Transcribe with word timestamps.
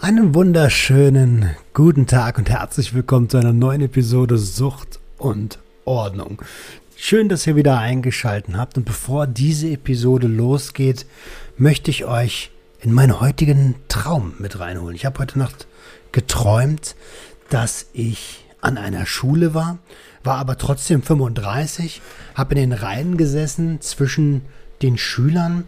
Einen 0.00 0.32
wunderschönen 0.32 1.56
guten 1.74 2.06
Tag 2.06 2.38
und 2.38 2.48
herzlich 2.48 2.94
willkommen 2.94 3.28
zu 3.28 3.36
einer 3.36 3.52
neuen 3.52 3.80
Episode 3.80 4.38
Sucht 4.38 5.00
und 5.18 5.58
Ordnung. 5.84 6.40
Schön, 6.94 7.28
dass 7.28 7.48
ihr 7.48 7.56
wieder 7.56 7.78
eingeschaltet 7.78 8.54
habt 8.56 8.76
und 8.76 8.84
bevor 8.84 9.26
diese 9.26 9.68
Episode 9.68 10.28
losgeht, 10.28 11.04
möchte 11.56 11.90
ich 11.90 12.04
euch 12.04 12.52
in 12.80 12.92
meinen 12.92 13.18
heutigen 13.18 13.74
Traum 13.88 14.34
mit 14.38 14.60
reinholen. 14.60 14.94
Ich 14.94 15.04
habe 15.04 15.18
heute 15.18 15.36
Nacht 15.36 15.66
geträumt, 16.12 16.94
dass 17.50 17.86
ich 17.92 18.44
an 18.60 18.78
einer 18.78 19.04
Schule 19.04 19.52
war, 19.52 19.78
war 20.22 20.36
aber 20.36 20.58
trotzdem 20.58 21.02
35, 21.02 22.02
habe 22.36 22.54
in 22.54 22.70
den 22.70 22.72
Reihen 22.72 23.16
gesessen 23.16 23.80
zwischen 23.80 24.42
den 24.80 24.96
Schülern 24.96 25.64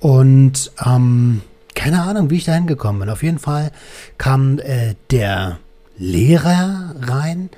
und 0.00 0.72
ähm, 0.86 1.42
keine 1.78 2.02
Ahnung, 2.02 2.28
wie 2.28 2.38
ich 2.38 2.44
da 2.44 2.54
hingekommen 2.54 2.98
bin. 2.98 3.08
Auf 3.08 3.22
jeden 3.22 3.38
Fall 3.38 3.70
kam 4.18 4.58
äh, 4.58 4.96
der 5.12 5.60
Lehrer 5.96 6.96
rein 7.00 7.50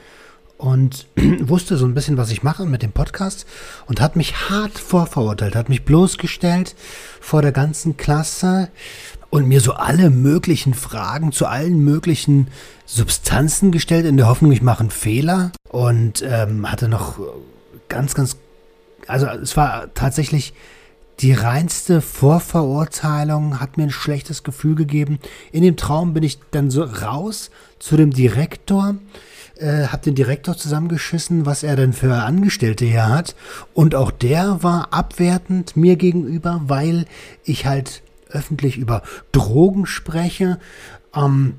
und 0.59 1.07
wusste 1.41 1.79
so 1.79 1.87
ein 1.87 1.95
bisschen, 1.95 2.19
was 2.19 2.31
ich 2.31 2.43
mache 2.43 2.67
mit 2.67 2.83
dem 2.83 2.93
Podcast 2.93 3.47
und 3.87 3.99
hat 4.03 4.17
mich 4.17 4.51
hart 4.51 4.79
vorverurteilt, 4.79 5.57
hat 5.57 5.71
mich 5.71 5.87
bloßgestellt 5.87 6.77
vor 7.19 7.41
der 7.41 7.53
ganzen 7.53 7.97
Klasse 7.97 8.69
und 9.31 9.49
mir 9.49 9.63
so 9.63 9.73
alle 9.73 10.11
möglichen 10.11 10.75
Fragen 10.75 11.33
zu 11.33 11.47
allen 11.47 11.79
möglichen 11.79 12.49
Substanzen 12.85 13.73
gestellt, 13.73 14.05
in 14.05 14.19
der 14.19 14.29
Hoffnung, 14.29 14.53
ich 14.53 14.61
mache 14.61 14.81
einen 14.81 14.91
Fehler 14.91 15.51
und 15.71 16.23
ähm, 16.27 16.71
hatte 16.71 16.89
noch 16.89 17.19
ganz, 17.89 18.15
ganz, 18.15 18.37
also 19.07 19.27
es 19.29 19.57
war 19.57 19.95
tatsächlich 19.95 20.53
die 21.21 21.33
reinste 21.33 22.01
Vorverurteilung 22.01 23.61
hat 23.61 23.77
mir 23.77 23.85
ein 23.85 23.91
schlechtes 23.91 24.43
Gefühl 24.43 24.75
gegeben. 24.75 25.19
In 25.53 25.63
dem 25.63 25.77
Traum 25.77 26.15
bin 26.15 26.23
ich 26.23 26.39
dann 26.51 26.71
so 26.71 26.83
raus 26.83 27.51
zu 27.79 27.97
dem 27.97 28.11
Direktor, 28.11 28.95
äh, 29.59 29.89
habe 29.89 30.05
den 30.05 30.15
Direktor 30.15 30.57
zusammengeschissen, 30.57 31.45
was 31.45 31.63
er 31.63 31.77
denn 31.77 31.93
für 31.93 32.15
Angestellte 32.15 32.87
hier 32.87 33.09
hat. 33.09 33.35
Und 33.75 33.95
auch 33.95 34.11
der 34.11 34.63
war 34.63 34.93
abwertend 34.93 35.77
mir 35.77 35.97
gegenüber, 35.97 36.63
weil 36.65 37.05
ich 37.45 37.67
halt 37.67 38.03
öffentlich 38.31 38.79
über 38.79 39.03
Drogen 39.33 39.85
spreche. 39.85 40.59
Ähm, 41.15 41.55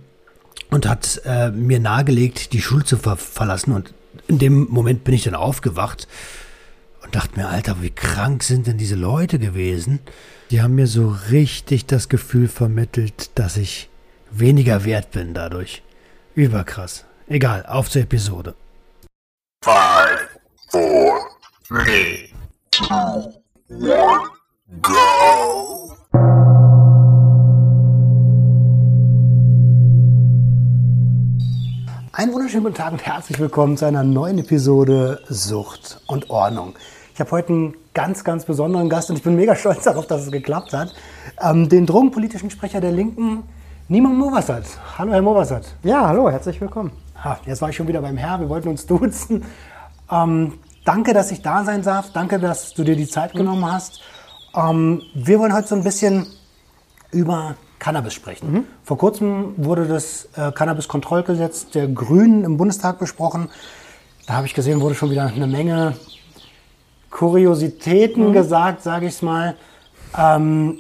und 0.72 0.88
hat 0.88 1.22
äh, 1.26 1.52
mir 1.52 1.82
nahegelegt, 1.82 2.54
die 2.54 2.62
Schule 2.62 2.86
zu 2.86 2.98
ver 2.98 3.18
verlassen. 3.18 3.74
Und 3.74 3.94
in 4.28 4.40
dem 4.40 4.68
Moment 4.70 5.04
bin 5.04 5.14
ich 5.14 5.24
dann 5.24 5.36
aufgewacht 5.36 6.08
und 7.04 7.16
dachte 7.16 7.40
mir, 7.40 7.48
Alter, 7.48 7.82
wie 7.82 7.90
krank 7.90 8.44
sind 8.44 8.68
denn 8.68 8.78
diese 8.78 8.96
Leute 8.96 9.40
gewesen? 9.40 10.00
Die 10.50 10.62
haben 10.62 10.76
mir 10.76 10.88
so 10.88 11.16
richtig 11.32 11.86
das 11.86 12.10
Gefühl 12.10 12.48
vermittelt, 12.48 13.32
dass 13.36 13.58
ich 13.58 13.90
weniger 14.30 14.86
wert 14.86 15.12
bin 15.12 15.34
dadurch. 15.34 15.82
Überkrass. 16.36 17.06
Egal, 17.28 17.66
auf 17.66 17.90
zur 17.90 18.04
Episode. 18.04 18.56
Five, 19.64 20.40
four, 20.70 21.20
three, 21.68 22.30
two, 22.72 23.34
one, 23.70 24.30
go! 24.82 25.91
Einen 32.14 32.34
wunderschönen 32.34 32.66
guten 32.66 32.76
Tag 32.76 32.92
und 32.92 33.06
herzlich 33.06 33.40
willkommen 33.40 33.78
zu 33.78 33.86
einer 33.86 34.04
neuen 34.04 34.38
Episode 34.38 35.22
Sucht 35.30 36.02
und 36.08 36.30
Ordnung. 36.30 36.76
Ich 37.14 37.22
habe 37.22 37.32
heute 37.32 37.54
einen 37.54 37.74
ganz, 37.94 38.26
ganz 38.26 38.44
besonderen 38.44 38.90
Gast 38.90 39.10
und 39.10 39.16
ich 39.16 39.24
bin 39.24 39.38
mega 39.38 39.56
stolz 39.56 39.86
darauf, 39.86 40.08
dass 40.08 40.24
es 40.24 40.30
geklappt 40.32 40.74
hat. 40.74 40.94
Ähm, 41.42 41.70
den 41.70 41.86
drogenpolitischen 41.86 42.50
Sprecher 42.50 42.82
der 42.82 42.92
Linken, 42.92 43.44
Niemand 43.88 44.18
Movassat. 44.18 44.66
Hallo, 44.98 45.14
Herr 45.14 45.22
Movassat. 45.22 45.74
Ja, 45.84 46.06
hallo, 46.06 46.30
herzlich 46.30 46.60
willkommen. 46.60 46.92
Ah, 47.16 47.38
jetzt 47.46 47.62
war 47.62 47.70
ich 47.70 47.78
schon 47.78 47.88
wieder 47.88 48.02
beim 48.02 48.18
Herr, 48.18 48.42
wir 48.42 48.50
wollten 48.50 48.68
uns 48.68 48.86
duzen. 48.86 49.46
Ähm, 50.12 50.56
danke, 50.84 51.14
dass 51.14 51.32
ich 51.32 51.42
da 51.42 51.64
sein 51.64 51.82
darf. 51.82 52.12
Danke, 52.12 52.40
dass 52.40 52.74
du 52.74 52.84
dir 52.84 52.98
die 52.98 53.08
Zeit 53.08 53.32
genommen 53.32 53.72
hast. 53.72 54.02
Ähm, 54.54 55.02
wir 55.14 55.40
wollen 55.40 55.54
heute 55.54 55.70
so 55.70 55.76
ein 55.76 55.84
bisschen 55.86 56.28
über 57.12 57.56
Cannabis 57.82 58.14
sprechen. 58.14 58.52
Mhm. 58.52 58.64
Vor 58.84 59.00
kurzem 59.00 59.56
wurde 59.58 59.88
das 59.88 60.30
äh, 60.36 60.52
Cannabis-Kontrollgesetz 60.52 61.72
der 61.72 61.88
Grünen 61.88 62.44
im 62.44 62.58
Bundestag 62.58 63.00
besprochen. 63.00 63.50
Da 64.28 64.36
habe 64.36 64.46
ich 64.46 64.54
gesehen, 64.54 64.82
wurde 64.82 64.94
schon 64.94 65.10
wieder 65.10 65.26
eine 65.26 65.48
Menge 65.48 65.96
Kuriositäten 67.10 68.30
mhm. 68.30 68.34
gesagt, 68.34 68.84
sage 68.84 69.08
ich 69.08 69.16
es 69.16 69.22
mal. 69.24 69.56
Ähm, 70.16 70.78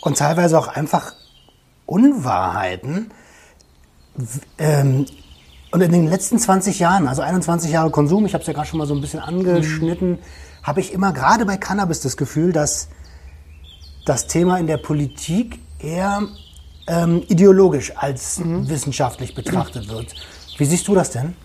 und 0.00 0.16
teilweise 0.16 0.58
auch 0.58 0.68
einfach 0.68 1.12
Unwahrheiten. 1.84 3.10
Ähm, 4.56 5.04
und 5.70 5.80
in 5.82 5.92
den 5.92 6.08
letzten 6.08 6.38
20 6.38 6.78
Jahren, 6.78 7.08
also 7.08 7.20
21 7.20 7.70
Jahre 7.70 7.90
Konsum, 7.90 8.24
ich 8.24 8.32
habe 8.32 8.40
es 8.40 8.46
ja 8.46 8.54
gerade 8.54 8.66
schon 8.66 8.78
mal 8.78 8.86
so 8.86 8.94
ein 8.94 9.02
bisschen 9.02 9.20
angeschnitten, 9.20 10.12
mhm. 10.12 10.18
habe 10.62 10.80
ich 10.80 10.94
immer 10.94 11.12
gerade 11.12 11.44
bei 11.44 11.58
Cannabis 11.58 12.00
das 12.00 12.16
Gefühl, 12.16 12.54
dass 12.54 12.88
das 14.06 14.28
Thema 14.28 14.58
in 14.58 14.66
der 14.66 14.78
Politik 14.78 15.60
eher 15.78 16.22
ähm, 16.86 17.22
ideologisch 17.28 17.92
als 17.96 18.38
mhm. 18.38 18.68
wissenschaftlich 18.68 19.34
betrachtet 19.34 19.88
wird. 19.88 20.14
Wie 20.56 20.64
siehst 20.64 20.88
du 20.88 20.94
das 20.94 21.10
denn? 21.10 21.36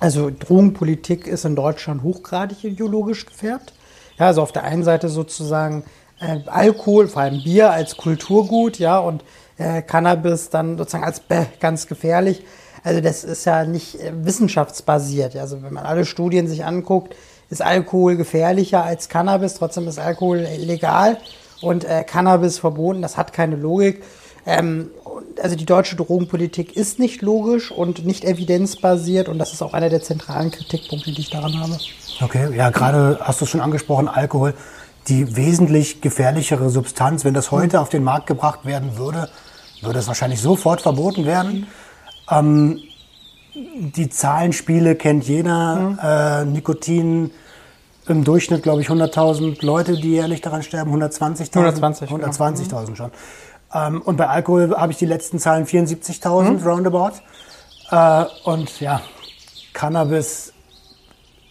Also 0.00 0.30
Drogenpolitik 0.30 1.26
ist 1.26 1.44
in 1.44 1.56
Deutschland 1.56 2.02
hochgradig 2.02 2.62
ideologisch 2.64 3.26
gefärbt. 3.26 3.72
Ja, 4.18 4.26
also 4.26 4.42
auf 4.42 4.52
der 4.52 4.64
einen 4.64 4.84
Seite 4.84 5.08
sozusagen 5.08 5.84
äh, 6.20 6.40
Alkohol, 6.46 7.08
vor 7.08 7.22
allem 7.22 7.42
Bier 7.42 7.70
als 7.70 7.96
Kulturgut, 7.96 8.78
ja, 8.78 8.98
und 8.98 9.24
äh, 9.56 9.82
Cannabis 9.82 10.50
dann 10.50 10.76
sozusagen 10.76 11.04
als 11.04 11.20
bäh, 11.20 11.46
ganz 11.60 11.86
gefährlich. 11.86 12.44
Also 12.84 13.00
das 13.00 13.24
ist 13.24 13.44
ja 13.44 13.64
nicht 13.64 14.00
äh, 14.00 14.12
wissenschaftsbasiert. 14.24 15.36
Also 15.36 15.62
wenn 15.62 15.72
man 15.72 15.84
alle 15.84 16.04
Studien 16.04 16.46
sich 16.46 16.64
anguckt, 16.64 17.14
ist 17.50 17.62
Alkohol 17.62 18.16
gefährlicher 18.16 18.84
als 18.84 19.08
Cannabis. 19.08 19.54
Trotzdem 19.54 19.88
ist 19.88 19.98
Alkohol 19.98 20.46
legal 20.58 21.18
und 21.60 21.84
äh, 21.84 22.04
Cannabis 22.04 22.58
verboten. 22.58 23.02
Das 23.02 23.16
hat 23.16 23.32
keine 23.32 23.56
Logik. 23.56 24.02
Ähm, 24.46 24.90
also 25.42 25.56
die 25.56 25.66
deutsche 25.66 25.96
Drogenpolitik 25.96 26.76
ist 26.76 26.98
nicht 26.98 27.22
logisch 27.22 27.70
und 27.70 28.04
nicht 28.04 28.24
evidenzbasiert 28.24 29.28
und 29.28 29.38
das 29.38 29.52
ist 29.52 29.62
auch 29.62 29.74
einer 29.74 29.88
der 29.88 30.02
zentralen 30.02 30.50
Kritikpunkte, 30.50 31.12
die 31.12 31.20
ich 31.20 31.30
daran 31.30 31.58
habe. 31.60 31.78
Okay, 32.20 32.56
ja, 32.56 32.70
gerade 32.70 33.18
hast 33.20 33.40
du 33.40 33.46
schon 33.46 33.60
angesprochen, 33.60 34.08
Alkohol, 34.08 34.54
die 35.06 35.36
wesentlich 35.36 36.00
gefährlichere 36.00 36.70
Substanz. 36.70 37.24
Wenn 37.24 37.34
das 37.34 37.50
heute 37.50 37.80
auf 37.80 37.88
den 37.88 38.04
Markt 38.04 38.26
gebracht 38.26 38.64
werden 38.64 38.96
würde, 38.96 39.28
würde 39.82 39.98
es 39.98 40.08
wahrscheinlich 40.08 40.40
sofort 40.40 40.80
verboten 40.80 41.24
werden. 41.24 41.66
Ähm, 42.30 42.80
die 43.54 44.08
Zahlenspiele 44.08 44.96
kennt 44.96 45.24
jeder. 45.24 45.76
Mhm. 45.76 45.98
Äh, 46.02 46.44
Nikotin 46.46 47.30
im 48.10 48.24
Durchschnitt, 48.24 48.62
glaube 48.62 48.80
ich, 48.80 48.88
100.000 48.88 49.64
Leute, 49.64 49.94
die 49.94 50.12
jährlich 50.12 50.40
daran 50.40 50.62
sterben. 50.62 50.94
120.000? 50.94 51.56
120. 51.56 52.10
120.000 52.10 52.84
genau. 52.84 52.94
schon. 52.94 53.10
Ähm, 53.72 54.02
und 54.02 54.16
bei 54.16 54.28
Alkohol 54.28 54.76
habe 54.76 54.92
ich 54.92 54.98
die 54.98 55.06
letzten 55.06 55.38
Zahlen 55.38 55.66
74.000 55.66 56.42
mhm. 56.42 56.66
roundabout. 56.66 57.12
Äh, 57.90 58.24
und 58.44 58.80
ja, 58.80 59.00
Cannabis 59.72 60.52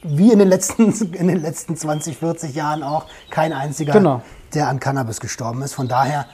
wie 0.04 0.32
in 0.32 0.40
den 0.40 0.48
letzten, 0.48 0.92
in 1.14 1.28
den 1.28 1.42
letzten 1.42 1.76
20, 1.76 2.18
40 2.18 2.56
Jahren 2.56 2.84
auch 2.84 3.06
kein 3.30 3.54
einziger, 3.54 3.94
genau. 3.94 4.22
der 4.54 4.68
an 4.68 4.80
Cannabis 4.80 5.20
gestorben 5.20 5.62
ist. 5.62 5.74
Von 5.74 5.88
daher 5.88 6.26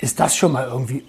ist 0.00 0.20
das 0.20 0.36
schon 0.36 0.52
mal 0.52 0.66
irgendwie 0.66 1.04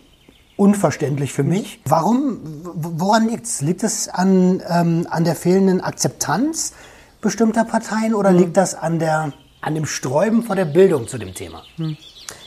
unverständlich 0.57 1.33
für 1.33 1.43
mich. 1.43 1.81
Warum, 1.85 2.39
woran 2.73 3.27
liegt 3.27 3.45
es? 3.45 3.61
Liegt 3.61 3.83
es 3.83 4.07
an, 4.07 4.63
ähm, 4.69 5.05
an 5.09 5.25
der 5.25 5.35
fehlenden 5.35 5.81
Akzeptanz 5.81 6.73
bestimmter 7.25 7.65
Parteien 7.65 8.13
oder 8.13 8.31
mhm. 8.31 8.37
liegt 8.37 8.57
das 8.57 8.75
an, 8.75 8.99
der, 8.99 9.33
an 9.59 9.75
dem 9.75 9.85
Sträuben 9.85 10.43
vor 10.43 10.55
der 10.55 10.65
Bildung 10.65 11.07
zu 11.07 11.17
dem 11.17 11.33
Thema? 11.33 11.63
Mhm. 11.77 11.97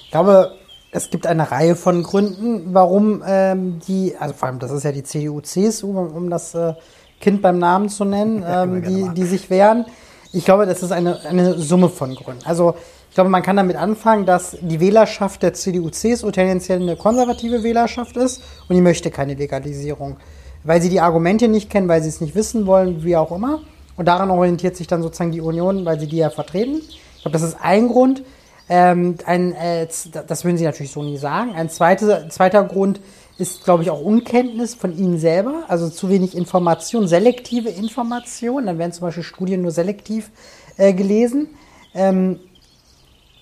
Ich 0.05 0.11
glaube, 0.11 0.53
es 0.91 1.11
gibt 1.11 1.27
eine 1.27 1.51
Reihe 1.51 1.77
von 1.77 2.03
Gründen, 2.03 2.73
warum 2.73 3.23
ähm, 3.27 3.81
die, 3.87 4.15
also 4.19 4.33
vor 4.35 4.49
allem 4.49 4.59
das 4.59 4.71
ist 4.71 4.85
ja 4.85 4.93
die 4.93 5.03
CDU, 5.03 5.41
CSU, 5.41 5.91
um, 5.91 6.13
um 6.13 6.31
das 6.31 6.55
äh, 6.55 6.75
Kind 7.21 7.43
beim 7.43 7.59
Namen 7.59 7.89
zu 7.89 8.05
nennen, 8.05 8.45
ähm, 8.49 8.83
die, 8.83 9.11
die 9.11 9.25
sich 9.25 9.51
wehren. 9.51 9.85
Ich 10.33 10.45
glaube, 10.45 10.65
das 10.65 10.83
ist 10.83 10.93
eine, 10.93 11.21
eine 11.27 11.59
Summe 11.59 11.89
von 11.89 12.15
Gründen. 12.15 12.45
Also 12.47 12.75
ich 13.09 13.15
glaube, 13.15 13.31
man 13.31 13.43
kann 13.43 13.57
damit 13.57 13.77
anfangen, 13.77 14.25
dass 14.25 14.57
die 14.61 14.79
Wählerschaft 14.79 15.43
der 15.43 15.55
CDU-CSU 15.55 16.31
tendenziell 16.31 16.81
eine 16.81 16.97
konservative 16.97 17.63
Wählerschaft 17.65 18.17
ist 18.17 18.43
und 18.69 18.77
die 18.77 18.83
möchte 18.83 19.11
keine 19.11 19.35
Legalisierung. 19.35 20.19
weil 20.65 20.81
sie 20.81 20.89
die 20.89 21.01
Argumente 21.01 21.49
nicht 21.49 21.69
kennen, 21.69 21.89
weil 21.89 22.03
sie 22.03 22.11
es 22.11 22.21
nicht 22.21 22.35
wissen 22.35 22.67
wollen, 22.67 23.03
wie 23.03 23.17
auch 23.17 23.33
immer. 23.33 23.61
Und 23.99 24.07
daran 24.07 24.31
orientiert 24.31 24.77
sich 24.77 24.87
dann 24.87 25.03
sozusagen 25.03 25.33
die 25.33 25.41
Union, 25.41 25.85
weil 25.85 26.01
sie 26.01 26.07
die 26.07 26.17
ja 26.17 26.31
vertreten. 26.31 26.81
Ich 27.17 27.23
glaube, 27.23 27.33
das 27.33 27.43
ist 27.43 27.57
ein 27.61 27.89
Grund. 27.89 28.23
Ähm, 28.69 29.17
ein, 29.27 29.53
äh, 29.53 29.89
das 30.27 30.45
würden 30.45 30.57
sie 30.57 30.65
natürlich 30.65 30.93
so 30.93 31.03
nie 31.03 31.17
sagen. 31.17 31.53
Ein 31.55 31.69
zweiter, 31.69 32.31
zweiter 32.31 32.63
Grund 32.63 33.01
ist, 33.39 33.65
glaube 33.65 33.83
ich, 33.83 33.91
auch 33.91 34.01
Unkenntnis 34.01 34.75
von 34.75 34.97
ihnen 34.97 35.19
selber, 35.19 35.65
also 35.69 35.89
zu 35.89 36.09
wenig 36.09 36.37
Information, 36.37 37.09
selektive 37.09 37.71
Information. 37.71 38.67
Dann 38.67 38.79
werden 38.79 38.93
zum 38.93 39.07
Beispiel 39.07 39.25
Studien 39.25 39.63
nur 39.63 39.73
selektiv 39.73 40.31
äh, 40.77 40.93
gelesen. 40.93 41.49
Ähm, 41.93 42.39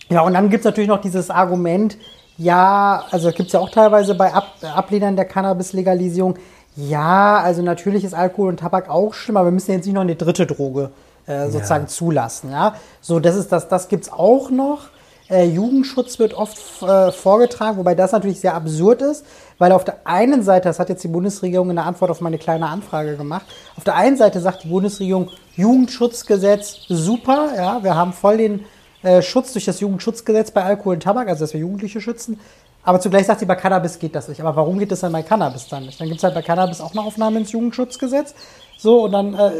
ja, 0.09 0.23
und 0.23 0.33
dann 0.35 0.49
gibt 0.49 0.61
es 0.61 0.65
natürlich 0.65 0.89
noch 0.89 1.01
dieses 1.03 1.29
Argument, 1.31 1.99
ja, 2.39 3.05
also 3.11 3.31
gibt 3.31 3.49
es 3.49 3.53
ja 3.53 3.61
auch 3.61 3.71
teilweise 3.71 4.15
bei 4.15 4.33
Ab 4.33 4.55
Ablehnern 4.63 5.17
der 5.17 5.25
Cannabis-Legalisierung, 5.25 6.37
ja, 6.77 7.39
also 7.39 7.63
natürlich 7.63 8.05
ist 8.05 8.15
Alkohol 8.15 8.51
und 8.51 8.61
Tabak 8.61 8.89
auch 8.89 9.15
schlimm, 9.15 9.37
aber 9.37 9.49
wir 9.49 9.53
müssen 9.53 9.73
jetzt 9.73 9.87
nicht 9.87 9.95
noch 9.95 10.03
eine 10.03 10.17
dritte 10.17 10.47
Droge 10.47 10.91
äh, 11.27 11.49
sozusagen 11.49 11.85
ja. 11.85 11.89
zulassen. 11.89 12.51
Ja, 12.51 12.75
so 13.01 13.19
das 13.19 13.37
ist 13.37 13.51
das, 13.51 13.69
das 13.69 13.89
gibt's 13.89 14.13
auch 14.13 14.51
noch. 14.51 14.89
Äh, 15.29 15.47
Jugendschutz 15.47 16.21
wird 16.21 16.35
oft 16.35 16.57
äh, 16.83 17.11
vorgetragen, 17.11 17.79
wobei 17.79 17.97
das 17.97 18.13
natürlich 18.13 18.39
sehr 18.39 18.55
absurd 18.55 19.03
ist, 19.03 19.25
weil 19.59 19.73
auf 19.73 19.85
der 19.85 20.07
einen 20.07 20.43
Seite, 20.43 20.69
das 20.69 20.79
hat 20.79 20.89
jetzt 20.89 21.03
die 21.03 21.09
Bundesregierung 21.09 21.71
in 21.71 21.77
der 21.77 21.85
Antwort 21.85 22.13
auf 22.13 22.21
meine 22.21 22.39
kleine 22.39 22.69
Anfrage 22.69 23.17
gemacht, 23.17 23.47
auf 23.77 23.83
der 23.83 23.97
einen 23.97 24.17
Seite 24.17 24.41
sagt 24.41 24.65
die 24.65 24.69
Bundesregierung, 24.69 25.31
Jugendschutzgesetz 25.57 26.83
super, 26.89 27.49
ja, 27.57 27.83
wir 27.83 27.97
haben 27.97 28.13
voll 28.13 28.37
den 28.37 28.65
äh, 29.03 29.21
Schutz 29.21 29.53
durch 29.53 29.65
das 29.65 29.81
Jugendschutzgesetz 29.81 30.53
bei 30.53 30.63
Alkohol 30.63 30.95
und 30.95 31.03
Tabak, 31.03 31.29
also 31.29 31.45
dass 31.45 31.53
wir 31.53 31.61
Jugendliche 31.61 32.01
schützen. 32.01 32.39
Aber 32.87 33.01
zugleich 33.01 33.27
sagt 33.27 33.41
sie, 33.41 33.47
bei 33.47 33.57
Cannabis 33.57 33.99
geht 33.99 34.15
das 34.15 34.29
nicht. 34.29 34.41
Aber 34.41 34.55
warum 34.55 34.79
geht 34.79 34.93
das 34.93 35.01
dann 35.01 35.11
bei 35.11 35.25
Cannabis 35.25 35.67
dann 35.67 35.87
nicht? 35.87 36.01
Dann 36.01 36.07
gibt 36.07 36.19
es 36.19 36.25
halt 36.25 36.35
bei 36.35 36.43
Cannabis 36.43 36.81
auch 36.81 36.93
eine 36.93 37.01
Aufnahme 37.01 37.41
ins 37.41 37.51
Jugendschutzgesetz. 37.51 38.33
So, 38.79 39.05
und 39.05 39.13
dann, 39.13 39.35
äh, 39.35 39.51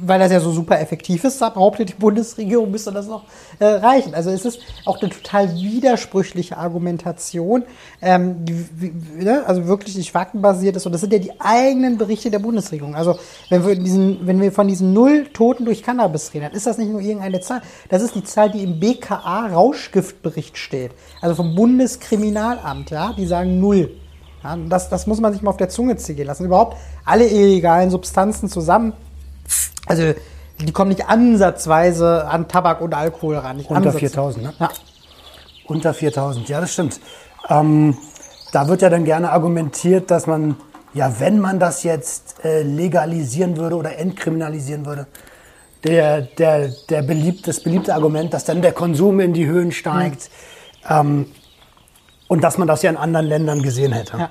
weil 0.00 0.18
das 0.18 0.32
ja 0.32 0.40
so 0.40 0.50
super 0.50 0.80
effektiv 0.80 1.24
ist, 1.24 1.38
behauptet 1.38 1.90
die 1.90 1.94
Bundesregierung, 1.94 2.70
müsste 2.70 2.90
das 2.90 3.06
noch 3.06 3.24
äh, 3.58 3.66
reichen. 3.66 4.14
Also 4.14 4.30
es 4.30 4.44
ist 4.44 4.60
auch 4.86 5.00
eine 5.00 5.10
total 5.10 5.54
widersprüchliche 5.54 6.56
Argumentation, 6.56 7.64
ähm, 8.00 8.44
die, 8.44 8.92
ne? 9.22 9.44
also 9.46 9.66
wirklich 9.66 9.96
nicht 9.96 10.10
faktenbasiert 10.10 10.76
ist. 10.76 10.86
Und 10.86 10.92
das 10.92 11.02
sind 11.02 11.12
ja 11.12 11.18
die 11.18 11.38
eigenen 11.38 11.98
Berichte 11.98 12.30
der 12.30 12.38
Bundesregierung. 12.38 12.94
Also 12.94 13.18
wenn 13.50 13.66
wir, 13.66 13.76
diesen, 13.76 14.26
wenn 14.26 14.40
wir 14.40 14.52
von 14.52 14.68
diesen 14.68 14.94
null 14.94 15.26
Toten 15.32 15.66
durch 15.66 15.82
Cannabis 15.82 16.32
reden, 16.32 16.46
dann 16.46 16.54
ist 16.54 16.66
das 16.66 16.78
nicht 16.78 16.90
nur 16.90 17.00
irgendeine 17.00 17.40
Zahl. 17.40 17.60
Das 17.90 18.02
ist 18.02 18.14
die 18.14 18.24
Zahl, 18.24 18.50
die 18.50 18.62
im 18.62 18.80
BKA-Rauschgiftbericht 18.80 20.56
steht. 20.56 20.92
Also 21.20 21.34
vom 21.34 21.54
Bundeskriminalamt, 21.54 22.90
ja, 22.90 23.12
die 23.12 23.26
sagen 23.26 23.60
null. 23.60 23.90
Ja, 24.46 24.56
das, 24.68 24.88
das 24.88 25.08
muss 25.08 25.20
man 25.20 25.32
sich 25.32 25.42
mal 25.42 25.50
auf 25.50 25.56
der 25.56 25.68
Zunge 25.68 25.96
ziehen 25.96 26.24
lassen. 26.24 26.44
Überhaupt 26.44 26.76
alle 27.04 27.26
illegalen 27.26 27.90
Substanzen 27.90 28.48
zusammen. 28.48 28.92
Also 29.86 30.14
die 30.60 30.72
kommen 30.72 30.90
nicht 30.90 31.08
ansatzweise 31.08 32.28
an 32.28 32.46
Tabak 32.46 32.80
und 32.80 32.94
Alkohol 32.94 33.38
ran. 33.38 33.56
Nicht 33.56 33.68
Unter 33.68 33.92
4000, 33.92 34.44
ne? 34.44 34.54
Ja. 34.60 34.70
Unter 35.66 35.92
4000, 35.92 36.48
ja, 36.48 36.60
das 36.60 36.72
stimmt. 36.72 37.00
Ähm, 37.48 37.96
da 38.52 38.68
wird 38.68 38.82
ja 38.82 38.88
dann 38.88 39.04
gerne 39.04 39.32
argumentiert, 39.32 40.12
dass 40.12 40.28
man, 40.28 40.54
ja, 40.94 41.12
wenn 41.18 41.40
man 41.40 41.58
das 41.58 41.82
jetzt 41.82 42.44
äh, 42.44 42.62
legalisieren 42.62 43.56
würde 43.56 43.74
oder 43.74 43.98
entkriminalisieren 43.98 44.86
würde, 44.86 45.08
der, 45.82 46.22
der, 46.22 46.68
der 46.88 47.02
beliebt, 47.02 47.48
das 47.48 47.64
beliebte 47.64 47.92
Argument, 47.92 48.32
dass 48.32 48.44
dann 48.44 48.62
der 48.62 48.72
Konsum 48.72 49.18
in 49.18 49.32
die 49.32 49.46
Höhen 49.46 49.72
steigt. 49.72 50.30
Mhm. 50.88 50.94
Ähm, 50.94 51.26
und 52.28 52.42
dass 52.42 52.58
man 52.58 52.68
das 52.68 52.82
ja 52.82 52.90
in 52.90 52.96
anderen 52.96 53.26
Ländern 53.26 53.62
gesehen 53.62 53.92
hätte. 53.92 54.18
Ja. 54.18 54.30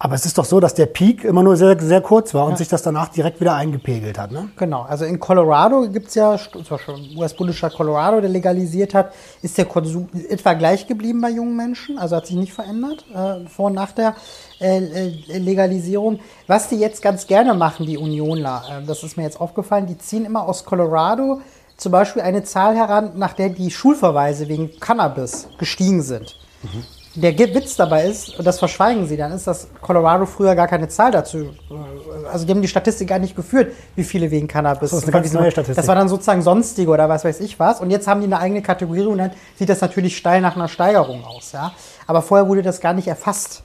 Aber 0.00 0.14
es 0.14 0.24
ist 0.24 0.38
doch 0.38 0.44
so, 0.44 0.60
dass 0.60 0.74
der 0.74 0.86
Peak 0.86 1.24
immer 1.24 1.42
nur 1.42 1.56
sehr, 1.56 1.76
sehr 1.80 2.00
kurz 2.00 2.32
war 2.32 2.44
und 2.44 2.52
ja. 2.52 2.56
sich 2.58 2.68
das 2.68 2.82
danach 2.82 3.08
direkt 3.08 3.40
wieder 3.40 3.54
eingepegelt 3.54 4.16
hat. 4.16 4.30
Ne? 4.30 4.48
Genau, 4.56 4.82
also 4.82 5.04
in 5.04 5.18
Colorado 5.18 5.88
gibt 5.90 6.08
es 6.08 6.14
ja, 6.14 6.38
zum 6.38 6.62
Beispiel 6.62 7.16
US-Bundesstaat 7.16 7.74
Colorado, 7.74 8.20
der 8.20 8.30
legalisiert 8.30 8.94
hat, 8.94 9.12
ist 9.42 9.58
der 9.58 9.64
Konsum 9.64 10.08
etwa 10.28 10.52
gleich 10.52 10.86
geblieben 10.86 11.20
bei 11.20 11.30
jungen 11.30 11.56
Menschen, 11.56 11.98
also 11.98 12.14
hat 12.14 12.28
sich 12.28 12.36
nicht 12.36 12.52
verändert 12.52 13.04
äh, 13.12 13.48
vor 13.48 13.66
und 13.66 13.74
nach 13.74 13.90
der 13.90 14.14
äh, 14.60 14.78
äh 14.78 15.38
Legalisierung. 15.38 16.20
Was 16.46 16.68
die 16.68 16.76
jetzt 16.76 17.02
ganz 17.02 17.26
gerne 17.26 17.54
machen, 17.54 17.84
die 17.84 17.98
Unionler, 17.98 18.62
äh, 18.70 18.86
das 18.86 19.02
ist 19.02 19.16
mir 19.16 19.24
jetzt 19.24 19.40
aufgefallen, 19.40 19.86
die 19.86 19.98
ziehen 19.98 20.24
immer 20.24 20.44
aus 20.46 20.64
Colorado 20.64 21.40
zum 21.76 21.90
Beispiel 21.90 22.22
eine 22.22 22.44
Zahl 22.44 22.76
heran, 22.76 23.12
nach 23.16 23.32
der 23.32 23.48
die 23.48 23.70
Schulverweise 23.72 24.48
wegen 24.48 24.78
Cannabis 24.78 25.48
gestiegen 25.58 26.02
sind. 26.02 26.36
Mhm. 26.62 26.84
Der 27.14 27.36
Witz 27.36 27.74
dabei 27.74 28.06
ist, 28.06 28.38
und 28.38 28.44
das 28.44 28.58
verschweigen 28.58 29.06
sie 29.06 29.16
dann, 29.16 29.32
ist, 29.32 29.46
dass 29.46 29.66
Colorado 29.80 30.24
früher 30.24 30.54
gar 30.54 30.68
keine 30.68 30.88
Zahl 30.88 31.10
dazu, 31.10 31.38
äh, 31.38 32.26
also 32.30 32.44
die 32.44 32.52
haben 32.52 32.62
die 32.62 32.68
Statistik 32.68 33.08
gar 33.08 33.18
nicht 33.18 33.34
geführt, 33.34 33.72
wie 33.96 34.04
viele 34.04 34.30
wegen 34.30 34.46
Cannabis. 34.46 34.90
Das 34.90 35.00
ist 35.00 35.04
eine 35.04 35.12
ganz 35.12 35.32
neue 35.32 35.50
Statistik. 35.50 35.76
Das 35.76 35.88
war 35.88 35.94
dann 35.94 36.08
sozusagen 36.08 36.42
sonstige 36.42 36.90
oder 36.90 37.08
was 37.08 37.24
weiß 37.24 37.40
ich 37.40 37.58
was. 37.58 37.80
Und 37.80 37.90
jetzt 37.90 38.06
haben 38.06 38.20
die 38.20 38.26
eine 38.26 38.38
eigene 38.38 38.62
Kategorie 38.62 39.06
und 39.06 39.18
dann 39.18 39.32
sieht 39.58 39.68
das 39.68 39.80
natürlich 39.80 40.16
steil 40.16 40.40
nach 40.40 40.54
einer 40.54 40.68
Steigerung 40.68 41.24
aus. 41.24 41.52
Ja? 41.52 41.72
Aber 42.06 42.22
vorher 42.22 42.48
wurde 42.48 42.62
das 42.62 42.80
gar 42.80 42.92
nicht 42.92 43.08
erfasst. 43.08 43.62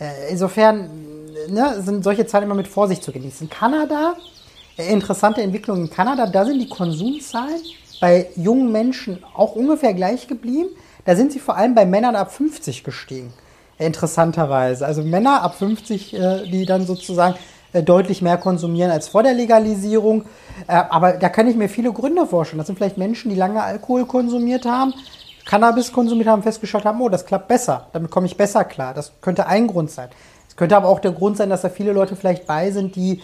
Äh, 0.00 0.30
insofern 0.30 0.88
ne, 1.48 1.82
sind 1.82 2.04
solche 2.04 2.26
Zahlen 2.26 2.44
immer 2.44 2.54
mit 2.54 2.68
Vorsicht 2.68 3.02
zu 3.02 3.12
genießen. 3.12 3.46
In 3.46 3.50
Kanada, 3.50 4.14
äh, 4.76 4.92
interessante 4.92 5.42
Entwicklung 5.42 5.82
in 5.82 5.90
Kanada, 5.90 6.26
da 6.26 6.44
sind 6.44 6.58
die 6.58 6.68
Konsumzahlen 6.68 7.60
bei 8.00 8.28
jungen 8.36 8.70
Menschen 8.72 9.22
auch 9.34 9.54
ungefähr 9.54 9.92
gleich 9.94 10.26
geblieben. 10.26 10.68
Da 11.08 11.16
sind 11.16 11.32
sie 11.32 11.38
vor 11.38 11.56
allem 11.56 11.74
bei 11.74 11.86
Männern 11.86 12.16
ab 12.16 12.30
50 12.34 12.84
gestiegen. 12.84 13.32
Interessanterweise. 13.78 14.84
Also 14.84 15.02
Männer 15.02 15.40
ab 15.40 15.54
50, 15.54 16.12
äh, 16.12 16.42
die 16.50 16.66
dann 16.66 16.84
sozusagen 16.84 17.34
äh, 17.72 17.82
deutlich 17.82 18.20
mehr 18.20 18.36
konsumieren 18.36 18.90
als 18.90 19.08
vor 19.08 19.22
der 19.22 19.32
Legalisierung. 19.32 20.26
Äh, 20.66 20.74
aber 20.74 21.12
da 21.12 21.30
kann 21.30 21.46
ich 21.46 21.56
mir 21.56 21.70
viele 21.70 21.94
Gründe 21.94 22.26
vorstellen. 22.26 22.58
Das 22.58 22.66
sind 22.66 22.76
vielleicht 22.76 22.98
Menschen, 22.98 23.30
die 23.30 23.36
lange 23.36 23.62
Alkohol 23.62 24.04
konsumiert 24.04 24.66
haben, 24.66 24.92
Cannabis 25.46 25.92
konsumiert 25.92 26.28
haben, 26.28 26.42
festgestellt 26.42 26.84
haben, 26.84 27.00
oh, 27.00 27.08
das 27.08 27.24
klappt 27.24 27.48
besser. 27.48 27.86
Damit 27.94 28.10
komme 28.10 28.26
ich 28.26 28.36
besser 28.36 28.64
klar. 28.64 28.92
Das 28.92 29.12
könnte 29.22 29.46
ein 29.46 29.66
Grund 29.66 29.90
sein. 29.90 30.10
Es 30.46 30.56
könnte 30.56 30.76
aber 30.76 30.88
auch 30.88 31.00
der 31.00 31.12
Grund 31.12 31.38
sein, 31.38 31.48
dass 31.48 31.62
da 31.62 31.70
viele 31.70 31.92
Leute 31.92 32.16
vielleicht 32.16 32.46
bei 32.46 32.70
sind, 32.70 32.96
die 32.96 33.22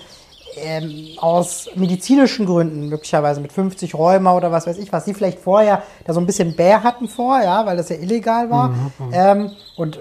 ähm, 0.57 1.19
aus 1.19 1.69
medizinischen 1.75 2.47
Gründen, 2.47 2.89
möglicherweise 2.89 3.41
mit 3.41 3.53
50 3.53 3.95
Rheuma 3.95 4.35
oder 4.35 4.53
was 4.53 4.67
weiß 4.67 4.79
ich, 4.79 4.93
was 4.93 5.05
sie 5.05 5.15
vielleicht 5.15 5.39
vorher 5.39 5.83
da 6.05 6.13
so 6.13 6.21
ein 6.21 6.27
bisschen 6.27 6.55
Bär 6.57 6.83
hatten 6.83 7.09
vor, 7.09 7.41
ja, 7.43 7.65
weil 7.67 7.77
das 7.77 7.89
ja 7.89 7.97
illegal 7.97 8.51
war. 8.51 8.69
Mhm, 8.69 8.93
mhm. 8.99 9.11
ähm, 9.13 9.51
und 9.77 9.99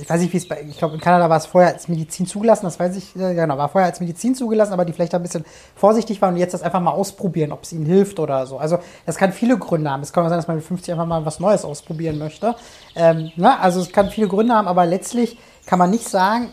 ich 0.00 0.10
weiß 0.10 0.20
nicht, 0.20 0.32
wie 0.32 0.36
es 0.36 0.48
bei, 0.48 0.64
ich 0.68 0.78
glaube, 0.78 0.94
in 0.94 1.00
Kanada 1.00 1.30
war 1.30 1.36
es 1.36 1.46
vorher 1.46 1.72
als 1.72 1.88
Medizin 1.88 2.26
zugelassen, 2.26 2.64
das 2.64 2.80
weiß 2.80 2.96
ich, 2.96 3.14
äh, 3.16 3.34
genau, 3.34 3.56
war 3.56 3.68
vorher 3.68 3.88
als 3.88 4.00
Medizin 4.00 4.34
zugelassen, 4.34 4.72
aber 4.72 4.84
die 4.84 4.92
vielleicht 4.92 5.14
ein 5.14 5.22
bisschen 5.22 5.44
vorsichtig 5.74 6.20
waren 6.20 6.34
und 6.34 6.40
jetzt 6.40 6.54
das 6.54 6.62
einfach 6.62 6.80
mal 6.80 6.90
ausprobieren, 6.90 7.52
ob 7.52 7.62
es 7.62 7.72
ihnen 7.72 7.86
hilft 7.86 8.18
oder 8.18 8.46
so. 8.46 8.58
Also, 8.58 8.78
das 9.06 9.16
kann 9.16 9.32
viele 9.32 9.58
Gründe 9.58 9.90
haben. 9.90 10.02
Es 10.02 10.12
kann 10.12 10.28
sein, 10.28 10.38
dass 10.38 10.48
man 10.48 10.56
mit 10.56 10.64
50 10.64 10.92
einfach 10.92 11.06
mal 11.06 11.24
was 11.24 11.40
Neues 11.40 11.64
ausprobieren 11.64 12.18
möchte. 12.18 12.54
Ähm, 12.94 13.30
na, 13.36 13.58
also, 13.60 13.80
es 13.80 13.92
kann 13.92 14.10
viele 14.10 14.28
Gründe 14.28 14.54
haben, 14.54 14.68
aber 14.68 14.86
letztlich 14.86 15.38
kann 15.66 15.78
man 15.78 15.90
nicht 15.90 16.08
sagen, 16.08 16.48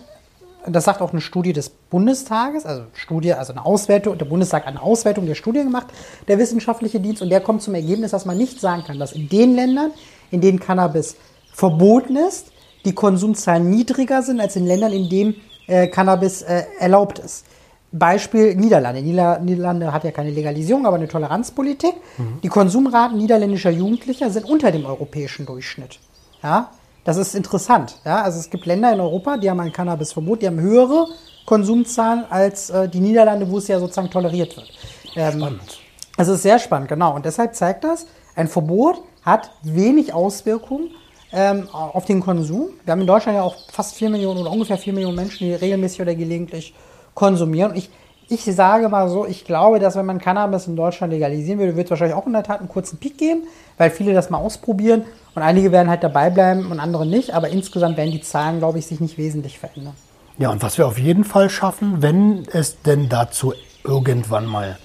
das 0.68 0.84
sagt 0.84 1.02
auch 1.02 1.12
eine 1.12 1.22
Studie 1.22 1.54
des 1.54 1.70
Bundestages, 1.70 2.66
also 2.66 2.84
Studie, 2.94 3.34
also 3.34 3.54
eine 3.54 3.66
Auswertung, 3.66 4.18
der 4.18 4.26
Bundestag 4.26 4.66
hat 4.66 4.70
eine 4.70 4.82
Auswertung 4.82 5.26
der 5.26 5.36
Studie 5.36 5.64
gemacht, 5.64 5.88
der 6.28 6.38
wissenschaftliche 6.38 7.00
Dienst, 7.00 7.22
und 7.22 7.30
der 7.30 7.42
kommt 7.42 7.62
zum 7.62 7.76
Ergebnis, 7.76 8.12
dass 8.12 8.26
man 8.26 8.38
nicht 8.38 8.60
sagen 8.60 8.84
kann, 8.86 9.00
dass 9.00 9.14
in 9.14 9.30
den 9.30 9.56
Ländern, 9.56 9.92
in 10.32 10.42
denen 10.42 10.60
Cannabis 10.60 11.16
verboten 11.54 12.16
ist, 12.16 12.52
die 12.86 12.94
Konsumzahlen 12.94 13.70
niedriger 13.70 14.22
sind 14.22 14.40
als 14.40 14.56
in 14.56 14.66
Ländern, 14.66 14.94
in 14.94 15.10
denen 15.10 15.36
äh, 15.68 15.88
Cannabis 15.88 16.42
äh, 16.42 16.64
erlaubt 16.80 17.20
ist. 17.20 17.46
Beispiel 17.92 18.56
Niederlande. 18.56 19.02
Niederlande 19.02 19.92
hat 19.92 20.04
ja 20.04 20.12
keine 20.12 20.30
Legalisierung, 20.30 20.86
aber 20.86 20.98
eine 20.98 21.08
Toleranzpolitik. 21.08 21.96
Mhm. 22.18 22.42
Die 22.44 22.48
Konsumraten 22.48 23.18
niederländischer 23.18 23.72
Jugendlicher 23.72 24.30
sind 24.30 24.46
unter 24.46 24.72
dem 24.72 24.86
europäischen 24.86 25.46
Durchschnitt. 25.46 26.00
Ja? 26.44 26.70
Das 27.04 27.18
ist 27.18 27.36
interessant. 27.36 27.96
Ja? 28.06 28.24
Also 28.24 28.40
es 28.40 28.50
gibt 28.50 28.66
Länder 28.66 28.92
in 28.94 29.00
Europa, 29.00 29.38
die 29.38 29.50
haben 29.50 29.60
ein 29.60 29.72
Cannabisverbot, 29.72 30.42
die 30.42 30.48
haben 30.48 30.60
höhere 30.60 31.08
Konsumzahlen 31.46 32.26
als 32.30 32.70
äh, 32.70 32.88
die 32.88 33.00
Niederlande, 33.00 33.50
wo 33.50 33.58
es 33.58 33.68
ja 33.68 33.80
sozusagen 33.80 34.10
toleriert 34.10 34.56
wird. 34.56 34.72
Ähm, 35.16 35.40
spannend. 35.40 35.80
Es 36.18 36.28
ist 36.28 36.44
sehr 36.44 36.60
spannend, 36.60 36.90
genau. 36.90 37.16
Und 37.16 37.26
deshalb 37.26 37.56
zeigt 37.56 37.84
das, 37.84 38.06
ein 38.36 38.48
Verbot 38.48 39.02
hat 39.24 39.52
wenig 39.64 40.14
Auswirkungen 40.14 40.92
ähm, 41.32 41.68
auf 41.72 42.06
den 42.06 42.20
Konsum. 42.20 42.70
Wir 42.84 42.92
haben 42.92 43.02
in 43.02 43.08
Deutschland 43.08 43.38
ja 43.38 43.44
auch 43.44 43.56
fast 43.72 43.96
4 43.96 44.10
Millionen 44.10 44.40
oder 44.40 44.52
ungefähr 44.52 44.78
4 44.78 44.94
Millionen 44.94 45.16
Menschen, 45.16 45.48
die 45.48 45.54
regelmäßig 45.54 46.02
oder 46.02 46.16
gelegentlich 46.16 46.74
konsumieren. 47.14 47.72
Und 47.72 47.78
ich, 47.78 47.90
ich 48.30 48.44
sage 48.44 48.90
mal 48.90 49.10
so, 49.10 49.26
ich 49.26 49.44
glaube, 49.44 49.80
dass 49.80 49.96
wenn 49.96 50.06
man 50.06 50.20
Cannabis 50.20 50.68
in 50.68 50.76
Deutschland 50.76 51.12
legalisieren 51.12 51.60
würde, 51.60 51.76
wird 51.76 51.88
es 51.88 51.92
wahrscheinlich 51.92 52.16
auch 52.16 52.28
in 52.28 52.34
der 52.34 52.44
Tat 52.44 52.60
einen 52.60 52.70
kurzen 52.70 53.00
Peak 53.00 53.18
geben, 53.18 53.42
weil 53.78 53.90
viele 53.90 54.14
das 54.14 54.30
mal 54.30 54.38
ausprobieren 54.38 55.04
und 55.34 55.42
einige 55.42 55.72
werden 55.72 55.90
halt 55.90 56.04
dabei 56.04 56.30
bleiben 56.30 56.72
und 56.72 56.80
andere 56.80 57.08
nicht. 57.08 57.34
Aber 57.34 57.50
insgesamt 57.50 57.98
werden 57.98 58.12
die 58.12 58.22
Zahlen, 58.22 58.60
glaube 58.60 58.78
ich, 58.78 58.86
sich 58.86 59.00
nicht 59.00 59.18
wesentlich 59.18 59.58
verändern. 59.58 59.96
Ja, 60.38 60.52
und 60.52 60.62
was 60.62 60.78
wir 60.78 60.88
auf 60.88 61.00
jeden 61.00 61.24
Fall 61.24 61.50
schaffen, 61.50 62.02
wenn 62.02 62.46
es 62.54 62.82
denn 62.84 63.10
dazu 63.10 63.54
irgendwann 63.84 64.46
mal 64.46 64.78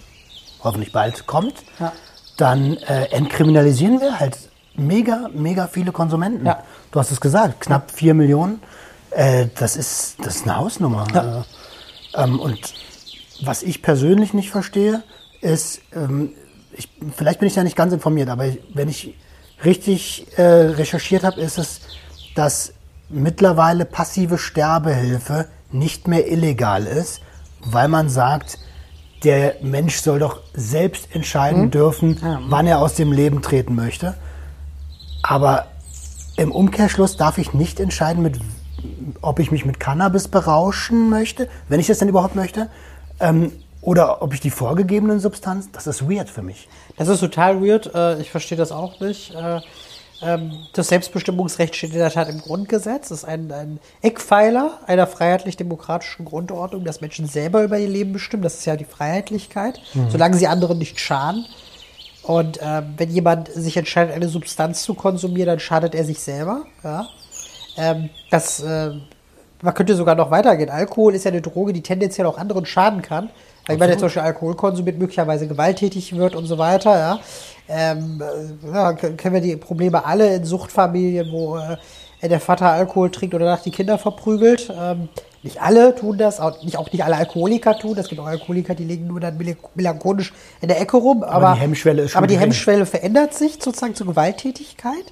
hoffentlich 0.63 0.93
bald 0.93 1.27
kommt, 1.27 1.55
ja. 1.79 1.93
dann 2.39 2.79
äh, 2.79 3.11
entkriminalisieren 3.11 4.01
wir 4.01 4.19
halt 4.19 4.39
mega, 4.75 5.29
mega 5.35 5.67
viele 5.67 5.93
Konsumenten. 5.93 6.47
Ja. 6.47 6.63
Du 6.91 6.99
hast 6.99 7.11
es 7.11 7.21
gesagt, 7.21 7.61
knapp 7.61 7.91
vier 7.91 8.15
Millionen. 8.15 8.61
Äh, 9.11 9.49
das, 9.59 9.77
ist, 9.77 10.17
das 10.25 10.37
ist 10.37 10.45
eine 10.45 10.57
Hausnummer. 10.57 11.07
Ja. 11.15 11.45
Ähm, 12.17 12.41
und 12.41 12.59
was 13.43 13.63
ich 13.63 13.83
persönlich 13.83 14.35
nicht 14.35 14.51
verstehe, 14.51 15.03
ist, 15.41 15.81
ähm, 15.95 16.33
ich, 16.73 16.89
vielleicht 17.17 17.41
bin 17.41 17.49
ich 17.49 17.55
da 17.55 17.63
nicht 17.63 17.77
ganz 17.77 17.93
informiert, 17.93 18.29
aber 18.29 18.47
wenn 18.73 18.89
ich 18.89 19.15
richtig 19.65 20.27
äh, 20.37 20.43
recherchiert 20.43 21.25
habe, 21.25 21.41
ist 21.41 21.59
es, 21.59 21.81
dass 22.35 22.73
mittlerweile 23.09 23.85
passive 23.85 24.39
Sterbehilfe 24.39 25.47
nicht 25.71 26.09
mehr 26.09 26.31
illegal 26.31 26.87
ist, 26.87 27.21
weil 27.61 27.89
man 27.89 28.09
sagt, 28.09 28.59
der 29.25 29.57
Mensch 29.63 29.97
soll 29.97 30.19
doch 30.19 30.41
selbst 30.53 31.15
entscheiden 31.15 31.71
dürfen, 31.71 32.21
wann 32.49 32.67
er 32.67 32.81
aus 32.81 32.95
dem 32.95 33.11
Leben 33.11 33.41
treten 33.41 33.75
möchte. 33.75 34.15
Aber 35.23 35.67
im 36.37 36.53
Umkehrschluss 36.53 37.17
darf 37.17 37.39
ich 37.39 37.55
nicht 37.55 37.81
entscheiden, 37.81 38.23
mit, 38.23 38.39
ob 39.23 39.39
ich 39.39 39.51
mich 39.51 39.65
mit 39.65 39.81
Cannabis 39.81 40.29
berauschen 40.29 41.09
möchte, 41.09 41.49
wenn 41.69 41.81
ich 41.81 41.87
das 41.87 41.99
denn 41.99 42.09
überhaupt 42.09 42.35
möchte, 42.35 42.69
ähm, 43.25 43.53
oder 43.81 44.23
ob 44.23 44.33
ich 44.33 44.41
die 44.41 44.51
vorgegebenen 44.51 45.21
Substanzen. 45.21 45.71
Das 45.73 45.87
ist 45.87 46.09
weird 46.09 46.31
für 46.31 46.43
mich. 46.43 46.69
Das 46.97 47.09
ist 47.09 47.21
total 47.21 47.63
weird. 47.63 47.95
Äh, 47.95 48.21
Ich 48.21 48.31
verstehe 48.31 48.57
das 48.57 48.73
auch 48.73 49.01
nicht. 49.01 49.35
Äh, 49.35 49.61
ähm, 50.23 50.53
Das 50.73 50.89
Selbstbestimmungsrecht 50.89 51.77
steht 51.77 51.93
in 51.93 51.99
der 51.99 52.11
Tat 52.11 52.29
im 52.29 52.41
Grundgesetz. 52.41 53.09
Das 53.09 53.19
ist 53.19 53.25
ein, 53.25 53.53
ein 53.53 53.81
Eckpfeiler 54.01 54.79
einer 54.87 55.07
freiheitlich-demokratischen 55.07 56.25
Grundordnung, 56.25 56.85
dass 56.85 57.01
Menschen 57.01 57.27
selber 57.27 57.63
über 57.63 57.79
ihr 57.79 57.89
Leben 57.89 58.13
bestimmen. 58.13 58.43
Das 58.43 58.55
ist 58.55 58.65
ja 58.65 58.77
die 58.77 58.85
Freiheitlichkeit, 58.87 59.81
solange 60.09 60.37
sie 60.37 60.47
anderen 60.47 60.79
nicht 60.79 60.99
schaden. 61.01 61.45
Und 62.23 62.59
ähm, 62.63 62.95
wenn 62.97 63.11
jemand 63.11 63.49
sich 63.53 63.77
entscheidet, 63.77 64.15
eine 64.15 64.29
Substanz 64.29 64.83
zu 64.83 64.95
konsumieren, 64.95 65.49
dann 65.49 65.61
schadet 65.61 65.95
er 65.95 66.05
sich 66.07 66.21
selber. 66.21 66.63
Ja? 66.83 67.07
Ähm, 67.77 68.09
das, 68.31 68.61
äh, 68.61 68.93
man 69.65 69.75
könnte 69.75 69.97
sogar 69.97 70.15
noch 70.15 70.31
weitergehen. 70.31 70.71
Alkohol 70.71 71.15
ist 71.15 71.25
ja 71.25 71.31
eine 71.31 71.41
Droge, 71.41 71.73
die 71.73 71.83
tendenziell 71.83 72.27
auch 72.27 72.39
anderen 72.39 72.67
schaden 72.67 73.03
kann. 73.03 73.31
Weil 73.67 73.77
jemand, 73.77 73.91
der 73.93 73.99
zum 73.99 74.07
Beispiel 74.07 74.23
Alkohol 74.23 74.55
konsumiert, 74.57 74.99
möglicherweise 74.99 75.49
gewalttätig 75.49 76.15
wird 76.15 76.37
und 76.37 76.47
so 76.47 76.59
weiter. 76.59 76.99
Ja? 76.99 77.19
Ähm, 77.67 78.23
äh, 78.23 78.75
ja, 78.75 78.93
kennen 78.93 79.35
wir 79.35 79.41
die 79.41 79.57
Probleme 79.57 80.05
alle 80.05 80.35
in 80.37 80.45
Suchtfamilien, 80.45 81.33
wo 81.33 81.57
äh, 81.57 82.29
der 82.29 82.41
Vater 82.41 82.67
Alkohol 82.67 83.11
trinkt 83.11 83.35
oder 83.35 83.47
danach 83.47 83.63
die 83.63 83.71
Kinder 83.71 83.97
verprügelt. 83.97 84.71
Ähm, 84.79 85.09
nicht 85.43 85.63
alle 85.63 85.95
tun 85.95 86.19
das, 86.19 86.41
auch 86.41 86.63
nicht, 86.63 86.77
auch 86.77 86.93
nicht 86.93 87.05
alle 87.05 87.17
Alkoholiker 87.17 87.79
tun. 87.79 87.97
Es 87.97 88.09
gibt 88.09 88.21
auch 88.21 88.27
Alkoholiker, 88.27 88.75
die 88.75 88.85
liegen 88.85 89.07
nur 89.07 89.21
dann 89.21 89.39
mel- 89.39 89.57
melancholisch 89.75 90.35
in 90.61 90.69
der 90.69 90.79
Ecke 90.81 90.99
rum. 90.99 91.23
Aber, 91.23 91.55
die 91.55 91.61
Hemmschwelle 91.61 92.03
ist 92.03 92.11
schon 92.11 92.19
Aber 92.19 92.27
die 92.27 92.35
gering. 92.35 92.49
Hemmschwelle 92.49 92.85
verändert 92.85 93.33
sich 93.33 93.59
sozusagen 93.61 93.95
zur 93.95 94.09
Gewalttätigkeit. 94.09 95.05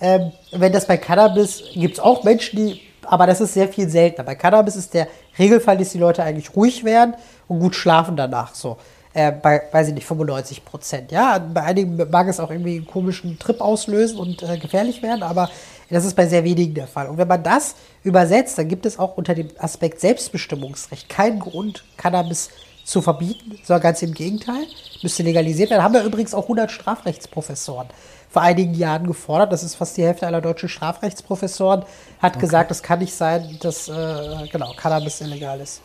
Ähm, 0.00 0.32
wenn 0.52 0.72
das 0.72 0.86
bei 0.86 0.98
Cannabis 0.98 1.62
gibt 1.72 1.94
es 1.94 2.00
auch 2.00 2.24
Menschen, 2.24 2.56
die, 2.56 2.80
aber 3.06 3.26
das 3.26 3.40
ist 3.40 3.54
sehr 3.54 3.68
viel 3.68 3.88
seltener. 3.88 4.24
Bei 4.24 4.34
Cannabis 4.34 4.76
ist 4.76 4.94
der 4.94 5.08
Regelfall, 5.38 5.78
dass 5.78 5.90
die 5.90 5.98
Leute 5.98 6.22
eigentlich 6.22 6.54
ruhig 6.54 6.84
werden 6.84 7.14
und 7.48 7.60
gut 7.60 7.74
schlafen 7.74 8.16
danach. 8.16 8.54
So. 8.54 8.76
Äh, 9.12 9.30
bei, 9.30 9.62
weiß 9.70 9.88
ich 9.88 9.94
nicht, 9.94 10.06
95 10.06 10.64
Prozent. 10.64 11.12
Ja, 11.12 11.38
bei 11.38 11.62
einigen 11.62 11.96
mag 12.10 12.26
es 12.26 12.40
auch 12.40 12.50
irgendwie 12.50 12.76
einen 12.76 12.86
komischen 12.86 13.38
Trip 13.38 13.60
auslösen 13.60 14.18
und 14.18 14.42
äh, 14.42 14.58
gefährlich 14.58 15.02
werden, 15.02 15.22
aber 15.22 15.48
das 15.88 16.04
ist 16.04 16.16
bei 16.16 16.26
sehr 16.26 16.42
wenigen 16.42 16.74
der 16.74 16.88
Fall. 16.88 17.08
Und 17.08 17.18
wenn 17.18 17.28
man 17.28 17.42
das 17.42 17.76
übersetzt, 18.02 18.58
dann 18.58 18.68
gibt 18.68 18.86
es 18.86 18.98
auch 18.98 19.16
unter 19.16 19.34
dem 19.36 19.48
Aspekt 19.58 20.00
Selbstbestimmungsrecht 20.00 21.08
keinen 21.08 21.38
Grund, 21.38 21.84
Cannabis 21.96 22.50
zu 22.84 23.02
verbieten, 23.02 23.58
sondern 23.62 23.82
ganz 23.82 24.02
im 24.02 24.14
Gegenteil, 24.14 24.66
müsste 25.02 25.22
legalisiert 25.22 25.70
werden. 25.70 25.82
Haben 25.82 25.94
wir 25.94 26.02
übrigens 26.02 26.34
auch 26.34 26.44
100 26.44 26.70
Strafrechtsprofessoren 26.70 27.88
vor 28.34 28.42
einigen 28.42 28.74
Jahren 28.74 29.06
gefordert. 29.06 29.52
Das 29.52 29.62
ist 29.62 29.76
fast 29.76 29.96
die 29.96 30.02
Hälfte 30.02 30.26
aller 30.26 30.40
deutschen 30.40 30.68
Strafrechtsprofessoren, 30.68 31.84
hat 32.18 32.40
gesagt, 32.40 32.72
es 32.72 32.82
kann 32.82 32.98
nicht 32.98 33.14
sein, 33.14 33.58
dass 33.62 33.88
äh, 33.88 34.48
genau, 34.50 34.72
Cannabis 34.76 35.20
illegal 35.20 35.60
ist. 35.60 35.82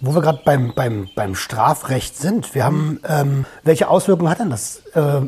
Wo 0.00 0.12
wir 0.12 0.20
gerade 0.20 0.40
beim, 0.44 0.74
beim, 0.74 1.08
beim 1.14 1.36
Strafrecht 1.36 2.16
sind, 2.16 2.56
wir 2.56 2.64
haben, 2.64 3.00
ähm, 3.08 3.44
welche 3.62 3.88
Auswirkungen 3.88 4.28
hat 4.28 4.40
denn 4.40 4.50
das 4.50 4.82
äh, 4.94 5.20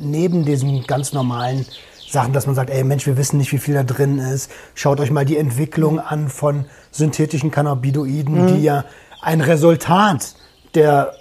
neben 0.00 0.44
diesen 0.44 0.82
ganz 0.88 1.12
normalen 1.12 1.64
Sachen, 2.10 2.32
dass 2.32 2.46
man 2.46 2.56
sagt, 2.56 2.70
ey 2.70 2.82
Mensch, 2.82 3.06
wir 3.06 3.16
wissen 3.16 3.38
nicht, 3.38 3.52
wie 3.52 3.58
viel 3.58 3.74
da 3.74 3.84
drin 3.84 4.18
ist. 4.18 4.50
Schaut 4.74 4.98
euch 4.98 5.12
mal 5.12 5.24
die 5.24 5.36
Entwicklung 5.36 6.00
an 6.00 6.28
von 6.28 6.64
synthetischen 6.90 7.52
Cannabinoiden, 7.52 8.48
die 8.48 8.64
ja 8.64 8.84
ein 9.22 9.40
Resultat 9.40 10.34
der, 10.74 11.12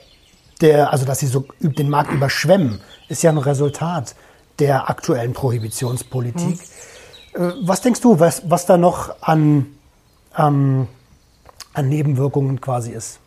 der, 0.61 0.91
also 0.91 1.05
dass 1.05 1.19
sie 1.19 1.27
so 1.27 1.45
den 1.59 1.91
Markt 1.91 2.11
überschwemmen, 2.11 2.81
ist 3.07 3.21
ja 3.21 3.29
ein 3.29 3.37
Resultat 3.37 4.15
der 4.59 4.89
aktuellen 4.89 5.33
Prohibitionspolitik. 5.33 6.59
Äh, 7.33 7.51
was 7.61 7.81
denkst 7.81 8.01
du, 8.01 8.19
was, 8.19 8.49
was 8.49 8.65
da 8.65 8.77
noch 8.77 9.15
an, 9.21 9.67
ähm, 10.37 10.87
an 11.73 11.89
Nebenwirkungen 11.89 12.61
quasi 12.61 12.91
ist? 12.91 13.19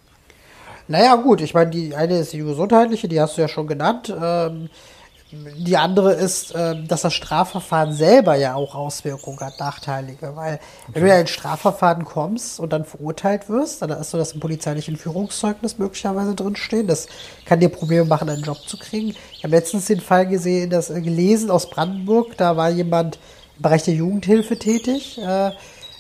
Naja, 0.89 1.17
gut, 1.17 1.43
ich 1.43 1.53
meine, 1.53 1.71
die 1.71 1.95
eine 1.95 2.19
ist 2.19 2.33
die 2.33 2.39
gesundheitliche, 2.39 3.09
die 3.09 3.21
hast 3.21 3.37
du 3.37 3.43
ja 3.43 3.49
schon 3.49 3.67
genannt. 3.67 4.15
Ähm, 4.21 4.71
die 5.31 5.77
andere 5.77 6.15
ist, 6.15 6.55
ähm, 6.57 6.89
dass 6.89 7.03
das 7.03 7.13
Strafverfahren 7.13 7.93
selber 7.93 8.37
ja 8.37 8.55
auch 8.55 8.75
Auswirkungen 8.75 9.39
hat, 9.41 9.61
nachteilige. 9.61 10.35
Weil 10.35 10.59
wenn 10.89 11.03
du 11.03 11.09
ja 11.09 11.17
in 11.17 11.21
ein 11.21 11.27
Strafverfahren 11.27 12.05
kommst 12.05 12.59
und 12.61 12.73
dann 12.73 12.87
verurteilt 12.87 13.49
wirst, 13.49 13.83
dann 13.83 13.91
hast 13.91 14.15
du 14.15 14.17
das 14.17 14.33
im 14.33 14.41
polizeilichen 14.41 14.97
Führungszeugnis 14.97 15.79
möglicherweise 15.79 16.35
drinstehen. 16.35 16.87
Das 16.87 17.09
kann 17.45 17.61
dir 17.61 17.69
Probleme 17.69 18.07
machen, 18.07 18.31
einen 18.31 18.43
Job 18.43 18.59
zu 18.67 18.79
kriegen. 18.79 19.15
Ich 19.33 19.45
habe 19.45 19.55
letztens 19.55 19.85
den 19.85 20.01
Fall 20.01 20.27
gesehen, 20.27 20.71
das, 20.71 20.89
äh, 20.89 21.03
gelesen 21.03 21.51
aus 21.51 21.69
Brandenburg, 21.69 22.37
da 22.39 22.57
war 22.57 22.71
jemand 22.71 23.19
im 23.57 23.63
Bereich 23.63 23.83
der 23.83 23.95
Jugendhilfe 23.95 24.59
tätig. 24.59 25.19
Äh, 25.19 25.49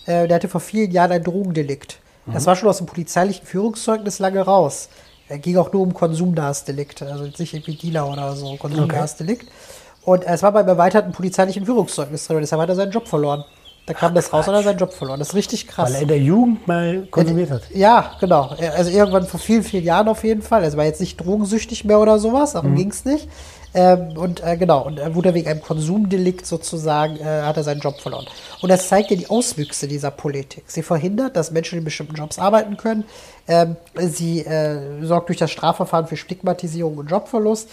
äh, 0.06 0.26
der 0.26 0.36
hatte 0.36 0.48
vor 0.48 0.62
vielen 0.62 0.90
Jahren 0.90 1.12
ein 1.12 1.24
Drogendelikt. 1.24 1.98
Das 2.30 2.44
war 2.44 2.56
schon 2.56 2.68
aus 2.68 2.76
dem 2.76 2.86
polizeilichen 2.86 3.46
Führungszeugnis 3.46 4.18
lange 4.18 4.42
raus. 4.42 4.90
Er 5.28 5.38
ging 5.38 5.56
auch 5.56 5.72
nur 5.72 5.82
um 5.82 5.92
konsumnahes 5.92 6.64
Delikt, 6.64 7.02
also 7.02 7.24
jetzt 7.24 7.38
nicht 7.38 7.52
irgendwie 7.54 7.76
Dealer 7.76 8.10
oder 8.10 8.34
so, 8.34 8.56
konsumnahes 8.56 9.16
Delikt. 9.16 9.48
Und 10.04 10.24
es 10.24 10.42
war 10.42 10.52
beim 10.52 10.66
erweiterten 10.66 11.12
polizeilichen 11.12 11.66
Führungszeugnis 11.66 12.26
drin 12.26 12.40
deshalb 12.40 12.62
hat 12.62 12.68
er 12.70 12.74
seinen 12.74 12.92
Job 12.92 13.06
verloren. 13.06 13.44
Da 13.84 13.94
kam 13.94 14.14
das 14.14 14.32
raus 14.32 14.46
und 14.46 14.54
er 14.54 14.58
hat 14.58 14.64
seinen 14.64 14.78
Job 14.78 14.92
verloren. 14.92 15.18
Das 15.18 15.28
ist 15.30 15.34
richtig 15.34 15.66
krass. 15.66 15.88
Weil 15.88 15.96
er 15.96 16.02
in 16.02 16.08
der 16.08 16.18
Jugend 16.18 16.66
mal 16.68 17.06
konsumiert 17.10 17.50
hat. 17.50 17.62
Ja, 17.74 18.12
genau. 18.20 18.54
Also 18.76 18.90
irgendwann 18.90 19.26
vor 19.26 19.40
vielen, 19.40 19.62
vielen 19.62 19.84
Jahren 19.84 20.08
auf 20.08 20.24
jeden 20.24 20.42
Fall. 20.42 20.62
Er 20.62 20.76
war 20.76 20.84
jetzt 20.84 21.00
nicht 21.00 21.16
drogensüchtig 21.16 21.84
mehr 21.84 21.98
oder 21.98 22.18
sowas, 22.18 22.52
darum 22.52 22.74
ging's 22.74 23.06
nicht. 23.06 23.28
Ähm, 23.74 24.16
und 24.16 24.42
äh, 24.42 24.56
genau, 24.56 24.84
und 24.86 24.98
er 24.98 25.14
wurde 25.14 25.34
wegen 25.34 25.48
einem 25.48 25.60
Konsumdelikt 25.60 26.46
sozusagen, 26.46 27.16
äh, 27.16 27.42
hat 27.42 27.56
er 27.56 27.64
seinen 27.64 27.80
Job 27.80 28.00
verloren. 28.00 28.26
Und 28.62 28.70
das 28.70 28.88
zeigt 28.88 29.10
ja 29.10 29.16
die 29.16 29.28
Auswüchse 29.28 29.86
dieser 29.88 30.10
Politik. 30.10 30.64
Sie 30.66 30.82
verhindert, 30.82 31.36
dass 31.36 31.50
Menschen 31.50 31.78
in 31.78 31.84
bestimmten 31.84 32.14
Jobs 32.14 32.38
arbeiten 32.38 32.76
können. 32.76 33.04
Ähm, 33.46 33.76
sie 33.96 34.40
äh, 34.40 35.04
sorgt 35.04 35.28
durch 35.28 35.38
das 35.38 35.50
Strafverfahren 35.50 36.06
für 36.06 36.16
Stigmatisierung 36.16 36.96
und 36.96 37.10
Jobverlust. 37.10 37.68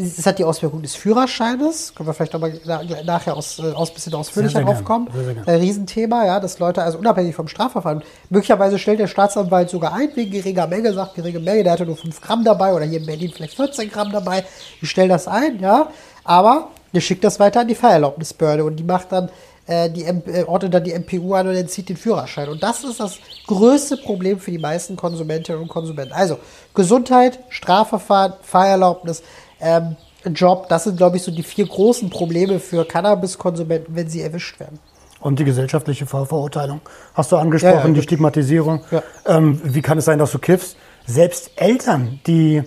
Es 0.00 0.26
hat 0.26 0.38
die 0.38 0.44
Auswirkung 0.44 0.82
des 0.82 0.94
Führerscheines. 0.94 1.94
Können 1.94 2.08
wir 2.08 2.14
vielleicht 2.14 2.32
nochmal 2.32 2.58
na, 2.64 2.82
nachher 3.04 3.36
aus, 3.36 3.58
äh, 3.58 3.72
aus 3.72 3.92
bisschen 3.92 4.14
ausführlicher 4.14 4.62
drauf 4.62 4.84
kommen. 4.84 5.08
Ein 5.46 5.60
Riesenthema, 5.60 6.24
ja, 6.24 6.40
dass 6.40 6.58
Leute 6.58 6.82
also 6.82 6.98
unabhängig 6.98 7.34
vom 7.34 7.48
Strafverfahren, 7.48 8.02
möglicherweise 8.30 8.78
stellt 8.78 9.00
der 9.00 9.06
Staatsanwalt 9.06 9.70
sogar 9.70 9.92
ein 9.92 10.10
wegen 10.14 10.30
geringer 10.30 10.66
Menge, 10.66 10.92
sagt 10.92 11.14
geringe 11.14 11.40
Menge, 11.40 11.64
der 11.64 11.72
hatte 11.72 11.86
nur 11.86 11.96
5 11.96 12.20
Gramm 12.20 12.44
dabei 12.44 12.74
oder 12.74 12.84
hier 12.84 13.00
in 13.00 13.06
Berlin 13.06 13.32
vielleicht 13.34 13.54
14 13.54 13.90
Gramm 13.90 14.10
dabei. 14.12 14.44
Die 14.80 14.86
stellen 14.86 15.10
das 15.10 15.28
ein, 15.28 15.60
ja, 15.60 15.88
aber 16.24 16.68
der 16.94 17.00
schickt 17.00 17.24
das 17.24 17.38
weiter 17.38 17.60
an 17.60 17.68
die 17.68 17.74
Fahrerlaubnisbehörde 17.74 18.64
und 18.64 18.76
die 18.76 18.84
macht 18.84 19.12
dann 19.12 19.30
äh, 19.70 19.88
die 19.88 20.04
äh, 20.04 20.44
ordnet 20.46 20.74
dann 20.74 20.84
die 20.84 20.92
MPU 20.92 21.34
an 21.34 21.46
und 21.46 21.54
entzieht 21.54 21.88
den 21.88 21.96
Führerschein. 21.96 22.48
Und 22.48 22.62
das 22.62 22.82
ist 22.82 22.98
das 22.98 23.18
größte 23.46 23.98
Problem 23.98 24.40
für 24.40 24.50
die 24.50 24.58
meisten 24.58 24.96
Konsumentinnen 24.96 25.62
und 25.62 25.68
Konsumenten. 25.68 26.12
Also 26.12 26.38
Gesundheit, 26.74 27.38
Strafverfahren, 27.50 28.32
Fahrerlaubnis, 28.42 29.22
ähm, 29.60 29.96
Job, 30.34 30.68
das 30.68 30.84
sind, 30.84 30.96
glaube 30.96 31.16
ich, 31.16 31.22
so 31.22 31.30
die 31.30 31.42
vier 31.42 31.66
großen 31.66 32.10
Probleme 32.10 32.58
für 32.60 32.84
Cannabiskonsumenten, 32.84 33.94
wenn 33.94 34.08
sie 34.08 34.20
erwischt 34.22 34.60
werden. 34.60 34.78
Und 35.20 35.38
die 35.38 35.44
gesellschaftliche 35.44 36.06
Ver 36.06 36.26
Verurteilung 36.26 36.80
hast 37.14 37.30
du 37.32 37.36
angesprochen, 37.36 37.74
Ja, 37.74 37.86
ja, 37.86 37.92
die. 37.92 38.02
Stigmatisierung. 38.02 38.80
Ja. 38.90 39.02
Ähm, 39.26 39.60
wie 39.64 39.82
kann 39.82 39.98
es 39.98 40.06
sein, 40.06 40.18
dass 40.18 40.32
du 40.32 40.38
kiffst? 40.38 40.76
Selbst 41.06 41.50
Eltern, 41.56 42.20
die, 42.26 42.62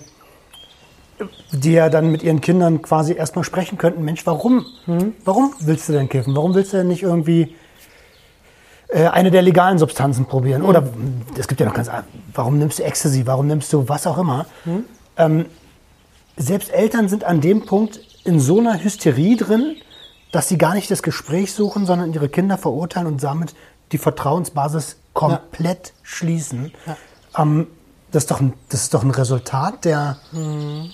die 1.52 1.72
ja 1.72 1.88
dann 1.88 2.10
mit 2.10 2.22
ihren 2.22 2.40
Kindern 2.40 2.82
quasi 2.82 3.14
erstmal 3.14 3.44
sprechen 3.44 3.78
könnten, 3.78 4.04
Mensch, 4.04 4.24
warum? 4.26 4.66
Mhm. 4.86 5.14
Warum 5.24 5.54
willst 5.60 5.88
du 5.88 5.92
denn 5.92 6.08
kiffen? 6.08 6.34
Warum 6.36 6.54
willst 6.54 6.72
du 6.72 6.76
denn 6.76 6.88
nicht 6.88 7.02
irgendwie 7.02 7.54
äh, 8.88 9.06
eine 9.06 9.30
der 9.32 9.42
legalen 9.42 9.78
Substanzen 9.78 10.26
probieren? 10.26 10.62
Mhm. 10.62 10.68
Oder 10.68 10.84
es 11.36 11.48
gibt 11.48 11.60
ja 11.60 11.66
noch 11.66 11.74
ganz, 11.74 11.90
warum 12.34 12.58
nimmst 12.58 12.78
du 12.78 12.84
Ecstasy? 12.84 13.26
Warum 13.26 13.46
nimmst 13.48 13.72
du 13.72 13.88
was 13.88 14.06
auch 14.06 14.18
immer? 14.18 14.46
Mhm. 14.64 14.84
Ähm, 15.16 15.46
selbst 16.36 16.72
Eltern 16.72 17.08
sind 17.08 17.24
an 17.24 17.40
dem 17.40 17.64
Punkt 17.64 18.00
in 18.24 18.40
so 18.40 18.58
einer 18.58 18.82
Hysterie 18.82 19.36
drin, 19.36 19.76
dass 20.32 20.48
sie 20.48 20.58
gar 20.58 20.74
nicht 20.74 20.90
das 20.90 21.02
Gespräch 21.02 21.52
suchen, 21.52 21.86
sondern 21.86 22.12
ihre 22.12 22.28
Kinder 22.28 22.58
verurteilen 22.58 23.06
und 23.06 23.22
damit 23.22 23.54
die 23.92 23.98
Vertrauensbasis 23.98 24.96
komplett 25.12 25.92
schließen. 26.02 26.72
Ähm, 27.38 27.68
das, 28.10 28.24
ist 28.24 28.30
doch 28.30 28.40
ein, 28.40 28.54
das 28.68 28.82
ist 28.82 28.94
doch 28.94 29.04
ein 29.04 29.10
Resultat 29.10 29.84
der, 29.84 30.18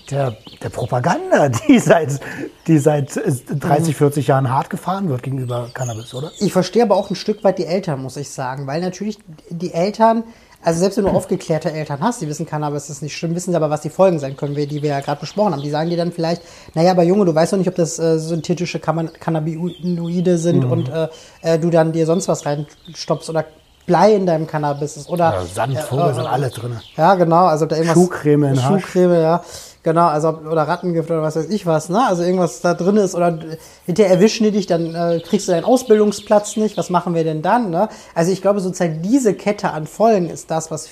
der, 0.09 0.37
der 0.61 0.69
Propaganda, 0.69 1.49
die 1.67 1.79
seit, 1.79 2.19
die 2.67 2.77
seit 2.77 3.17
äh, 3.17 3.31
30, 3.31 3.95
40 3.95 4.27
Jahren 4.27 4.49
hart 4.51 4.69
gefahren 4.69 5.09
wird 5.09 5.23
gegenüber 5.23 5.69
Cannabis, 5.73 6.13
oder? 6.13 6.31
Ich 6.39 6.53
verstehe 6.53 6.83
aber 6.83 6.95
auch 6.95 7.09
ein 7.09 7.15
Stück 7.15 7.43
weit 7.43 7.57
die 7.57 7.65
Eltern, 7.65 8.01
muss 8.01 8.17
ich 8.17 8.29
sagen, 8.29 8.67
weil 8.67 8.81
natürlich 8.81 9.17
die 9.49 9.73
Eltern 9.73 10.23
also 10.63 10.79
selbst 10.79 10.97
wenn 10.97 11.05
du 11.05 11.11
aufgeklärte 11.11 11.71
Eltern 11.71 11.99
hast, 12.01 12.21
die 12.21 12.27
wissen, 12.27 12.45
Cannabis 12.45 12.89
ist 12.89 13.01
nicht 13.01 13.17
schlimm, 13.17 13.33
wissen 13.35 13.51
sie 13.51 13.57
aber, 13.57 13.69
was 13.69 13.81
die 13.81 13.89
Folgen 13.89 14.19
sein 14.19 14.37
können, 14.37 14.55
die 14.55 14.81
wir 14.81 14.89
ja 14.89 14.99
gerade 14.99 15.19
besprochen 15.19 15.53
haben. 15.53 15.61
Die 15.61 15.69
sagen 15.69 15.89
dir 15.89 15.97
dann 15.97 16.11
vielleicht, 16.11 16.41
naja, 16.75 16.91
aber 16.91 17.03
Junge, 17.03 17.25
du 17.25 17.33
weißt 17.33 17.53
doch 17.53 17.57
nicht, 17.57 17.67
ob 17.67 17.75
das 17.75 17.97
äh, 17.99 18.19
synthetische 18.19 18.79
Cannabinoide 18.79 20.37
sind 20.37 20.65
mhm. 20.65 20.71
und 20.71 20.89
äh, 20.89 21.07
äh, 21.41 21.59
du 21.59 21.69
dann 21.69 21.91
dir 21.91 22.05
sonst 22.05 22.27
was 22.27 22.45
reinstopfst 22.45 23.29
oder 23.29 23.45
Blei 23.87 24.13
in 24.13 24.25
deinem 24.25 24.45
Cannabis 24.45 24.97
ist. 24.97 25.09
Oder 25.09 25.33
ja, 25.33 25.45
Sand, 25.45 25.77
Vogel 25.79 26.11
äh, 26.11 26.13
sind 26.13 26.27
alle 26.27 26.49
drin. 26.49 26.79
Ja, 26.95 27.15
genau. 27.15 27.45
Also 27.45 27.65
da 27.65 27.75
irgendwas. 27.75 27.97
Schuhcreme 27.97 28.43
in 28.43 28.55
Schuhcreme, 28.57 29.21
ja. 29.21 29.43
Genau, 29.83 30.07
also 30.07 30.29
oder 30.29 30.67
Rattengift 30.67 31.09
oder 31.09 31.23
was 31.23 31.35
weiß 31.35 31.49
ich 31.49 31.65
was, 31.65 31.89
ne? 31.89 32.05
Also 32.07 32.21
irgendwas 32.21 32.61
da 32.61 32.75
drin 32.75 32.97
ist 32.97 33.15
oder 33.15 33.39
hinterher 33.85 34.13
erwischen 34.13 34.43
die 34.43 34.51
dich, 34.51 34.67
dann 34.67 34.93
äh, 34.93 35.19
kriegst 35.21 35.47
du 35.47 35.53
deinen 35.53 35.63
Ausbildungsplatz 35.63 36.55
nicht. 36.55 36.77
Was 36.77 36.91
machen 36.91 37.15
wir 37.15 37.23
denn 37.23 37.41
dann, 37.41 37.71
ne? 37.71 37.89
Also 38.13 38.31
ich 38.31 38.43
glaube 38.43 38.59
sozusagen 38.59 39.01
diese 39.01 39.33
Kette 39.33 39.71
an 39.71 39.87
Folgen 39.87 40.29
ist 40.29 40.51
das, 40.51 40.69
was, 40.69 40.89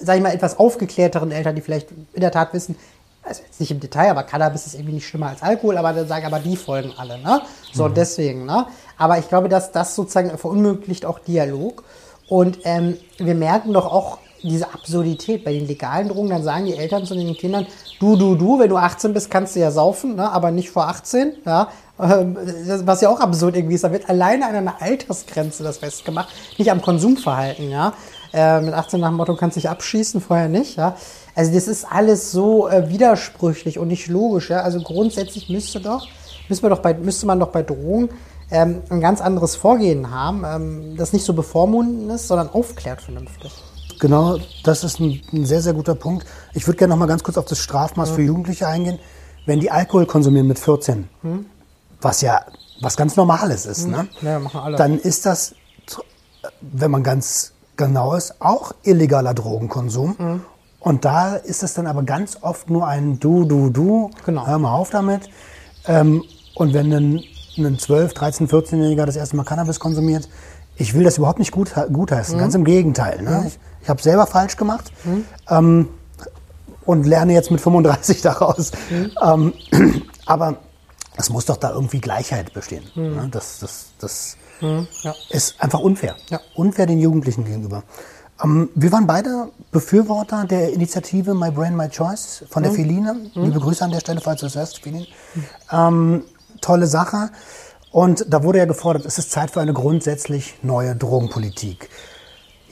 sag 0.00 0.16
ich 0.16 0.22
mal, 0.22 0.34
etwas 0.34 0.58
aufgeklärteren 0.58 1.30
Eltern, 1.30 1.54
die 1.54 1.60
vielleicht 1.60 1.88
in 2.12 2.20
der 2.20 2.32
Tat 2.32 2.52
wissen, 2.52 2.74
also 3.22 3.42
jetzt 3.42 3.60
nicht 3.60 3.70
im 3.70 3.78
Detail, 3.80 4.10
aber 4.10 4.24
Cannabis 4.24 4.66
ist 4.66 4.74
irgendwie 4.74 4.94
nicht 4.94 5.06
schlimmer 5.06 5.28
als 5.28 5.42
Alkohol, 5.42 5.78
aber 5.78 5.92
dann 5.92 6.08
sagen 6.08 6.26
aber 6.26 6.40
die 6.40 6.56
Folgen 6.56 6.92
alle, 6.96 7.18
ne? 7.18 7.42
So 7.72 7.88
mhm. 7.88 7.94
deswegen, 7.94 8.44
ne? 8.44 8.66
Aber 8.98 9.18
ich 9.18 9.28
glaube, 9.28 9.48
dass 9.48 9.70
das 9.70 9.94
sozusagen 9.94 10.36
verunmöglicht 10.36 11.06
auch 11.06 11.20
Dialog. 11.20 11.84
Und 12.28 12.58
ähm, 12.64 12.96
wir 13.18 13.34
merken 13.34 13.72
doch 13.72 13.86
auch 13.86 14.18
diese 14.48 14.72
Absurdität 14.72 15.44
bei 15.44 15.52
den 15.52 15.66
legalen 15.66 16.08
Drogen. 16.08 16.30
Dann 16.30 16.42
sagen 16.42 16.66
die 16.66 16.76
Eltern 16.76 17.06
zu 17.06 17.14
den 17.14 17.34
Kindern, 17.34 17.66
du, 17.98 18.16
du, 18.16 18.34
du, 18.34 18.58
wenn 18.58 18.68
du 18.68 18.76
18 18.76 19.12
bist, 19.12 19.30
kannst 19.30 19.56
du 19.56 19.60
ja 19.60 19.70
saufen, 19.70 20.16
ne? 20.16 20.30
aber 20.30 20.50
nicht 20.50 20.70
vor 20.70 20.88
18. 20.88 21.32
Ja? 21.44 21.68
Ähm, 21.98 22.36
was 22.84 23.00
ja 23.00 23.08
auch 23.08 23.20
absurd 23.20 23.56
irgendwie 23.56 23.74
ist. 23.74 23.84
Da 23.84 23.92
wird 23.92 24.08
alleine 24.08 24.46
an 24.46 24.54
einer 24.54 24.82
Altersgrenze 24.82 25.62
das 25.62 25.78
festgemacht, 25.78 26.28
nicht 26.58 26.70
am 26.70 26.82
Konsumverhalten. 26.82 27.70
Ja? 27.70 27.94
Äh, 28.32 28.60
mit 28.60 28.74
18 28.74 29.00
nach 29.00 29.08
dem 29.08 29.16
Motto 29.16 29.34
kannst 29.36 29.56
du 29.56 29.60
dich 29.60 29.70
abschießen, 29.70 30.20
vorher 30.20 30.48
nicht. 30.48 30.76
Ja? 30.76 30.96
Also 31.34 31.52
das 31.52 31.66
ist 31.66 31.86
alles 31.90 32.30
so 32.30 32.68
äh, 32.68 32.90
widersprüchlich 32.90 33.78
und 33.78 33.88
nicht 33.88 34.08
logisch. 34.08 34.50
Ja? 34.50 34.60
Also 34.60 34.80
grundsätzlich 34.80 35.48
müsste 35.48 35.80
doch, 35.80 36.06
müsste 36.48 36.68
man 36.68 36.76
doch 36.76 36.82
bei, 36.82 36.94
müsste 36.94 37.26
man 37.26 37.40
doch 37.40 37.48
bei 37.48 37.62
Drogen 37.62 38.10
ähm, 38.50 38.82
ein 38.90 39.00
ganz 39.00 39.20
anderes 39.20 39.56
Vorgehen 39.56 40.10
haben, 40.10 40.44
ähm, 40.44 40.96
das 40.96 41.12
nicht 41.12 41.24
so 41.24 41.32
bevormundend 41.32 42.12
ist, 42.12 42.28
sondern 42.28 42.50
aufklärt 42.50 43.00
vernünftig. 43.00 43.52
Genau, 44.00 44.38
das 44.62 44.84
ist 44.84 45.00
ein, 45.00 45.20
ein 45.32 45.46
sehr, 45.46 45.60
sehr 45.60 45.74
guter 45.74 45.94
Punkt. 45.94 46.26
Ich 46.52 46.66
würde 46.66 46.78
gerne 46.78 46.92
noch 46.92 46.98
mal 46.98 47.06
ganz 47.06 47.22
kurz 47.22 47.36
auf 47.36 47.44
das 47.46 47.58
Strafmaß 47.58 48.10
ja. 48.10 48.14
für 48.16 48.22
Jugendliche 48.22 48.66
eingehen. 48.66 48.98
Wenn 49.46 49.60
die 49.60 49.70
Alkohol 49.70 50.06
konsumieren 50.06 50.46
mit 50.46 50.58
14, 50.58 51.08
hm. 51.22 51.46
was 52.00 52.20
ja 52.20 52.40
was 52.80 52.96
ganz 52.96 53.16
Normales 53.16 53.66
ist, 53.66 53.84
hm. 53.84 53.90
ne? 53.90 54.08
ja, 54.22 54.38
machen 54.38 54.60
alle. 54.60 54.76
dann 54.76 54.98
ist 54.98 55.26
das, 55.26 55.54
wenn 56.60 56.90
man 56.90 57.02
ganz 57.02 57.52
genau 57.76 58.14
ist, 58.14 58.40
auch 58.40 58.72
illegaler 58.82 59.34
Drogenkonsum. 59.34 60.18
Hm. 60.18 60.40
Und 60.80 61.04
da 61.04 61.36
ist 61.36 61.62
es 61.62 61.74
dann 61.74 61.86
aber 61.86 62.02
ganz 62.02 62.38
oft 62.42 62.68
nur 62.68 62.86
ein 62.86 63.18
Du, 63.18 63.44
Du, 63.44 63.70
Du. 63.70 64.10
Genau. 64.26 64.46
Hör 64.46 64.58
mal 64.58 64.74
auf 64.74 64.90
damit. 64.90 65.30
Ähm, 65.86 66.24
und 66.54 66.74
wenn 66.74 66.92
ein 66.92 67.24
ein 67.58 67.78
12, 67.78 68.14
13, 68.14 68.48
14-Jähriger 68.48 69.06
das 69.06 69.16
erste 69.16 69.36
Mal 69.36 69.44
Cannabis 69.44 69.80
konsumiert, 69.80 70.28
ich 70.76 70.94
will 70.94 71.04
das 71.04 71.18
überhaupt 71.18 71.38
nicht 71.38 71.52
gut, 71.52 71.72
gut 71.92 72.10
heißen. 72.10 72.36
Mhm. 72.36 72.40
Ganz 72.40 72.54
im 72.54 72.64
Gegenteil. 72.64 73.22
Ne? 73.22 73.30
Mhm. 73.44 73.50
Ich, 73.84 73.88
habe 73.90 74.02
selber 74.02 74.26
falsch 74.26 74.56
gemacht 74.56 74.90
mhm. 75.04 75.24
ähm, 75.48 75.88
und 76.84 77.04
lerne 77.04 77.34
jetzt 77.34 77.50
mit 77.50 77.60
35 77.60 78.22
daraus. 78.22 78.72
Mhm. 78.90 79.10
Ähm, 79.22 80.02
aber 80.26 80.56
es 81.16 81.30
muss 81.30 81.44
doch 81.46 81.56
da 81.56 81.70
irgendwie 81.70 82.00
Gleichheit 82.00 82.52
bestehen. 82.52 82.84
Mhm. 82.94 83.14
Ne? 83.14 83.28
Das, 83.30 83.60
das, 83.60 83.86
das 83.98 84.36
mhm. 84.60 84.86
ja. 85.02 85.14
ist 85.30 85.60
einfach 85.60 85.80
unfair. 85.80 86.16
Ja. 86.30 86.40
Unfair 86.54 86.86
den 86.86 86.98
Jugendlichen 86.98 87.44
gegenüber. 87.44 87.84
Ähm, 88.42 88.70
wir 88.74 88.90
waren 88.90 89.06
beide 89.06 89.50
Befürworter 89.70 90.44
der 90.44 90.72
Initiative 90.72 91.34
My 91.34 91.50
Brain, 91.50 91.76
My 91.76 91.88
Choice 91.88 92.44
von 92.50 92.62
der 92.62 92.72
mhm. 92.72 92.76
Feline. 92.76 93.30
Liebe 93.34 93.60
Grüße 93.60 93.84
an 93.84 93.90
der 93.90 94.00
Stelle, 94.00 94.20
falls 94.20 94.40
du 94.40 94.46
es 94.46 94.56
hörst, 94.56 94.80
Feline. 94.80 95.06
Ähm, 95.70 96.24
tolle 96.60 96.86
Sache. 96.86 97.30
Und 97.94 98.26
da 98.28 98.42
wurde 98.42 98.58
ja 98.58 98.64
gefordert, 98.64 99.06
es 99.06 99.18
ist 99.18 99.30
Zeit 99.30 99.52
für 99.52 99.60
eine 99.60 99.72
grundsätzlich 99.72 100.54
neue 100.62 100.96
Drogenpolitik. 100.96 101.88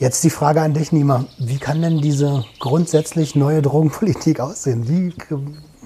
Jetzt 0.03 0.21
die 0.25 0.29
Frage 0.29 0.61
an 0.61 0.73
dich, 0.73 0.91
Nima. 0.91 1.23
Wie 1.37 1.59
kann 1.59 1.81
denn 1.81 2.01
diese 2.01 2.43
grundsätzlich 2.59 3.35
neue 3.35 3.61
Drogenpolitik 3.61 4.41
aussehen? 4.41 4.89
Wie 4.89 5.13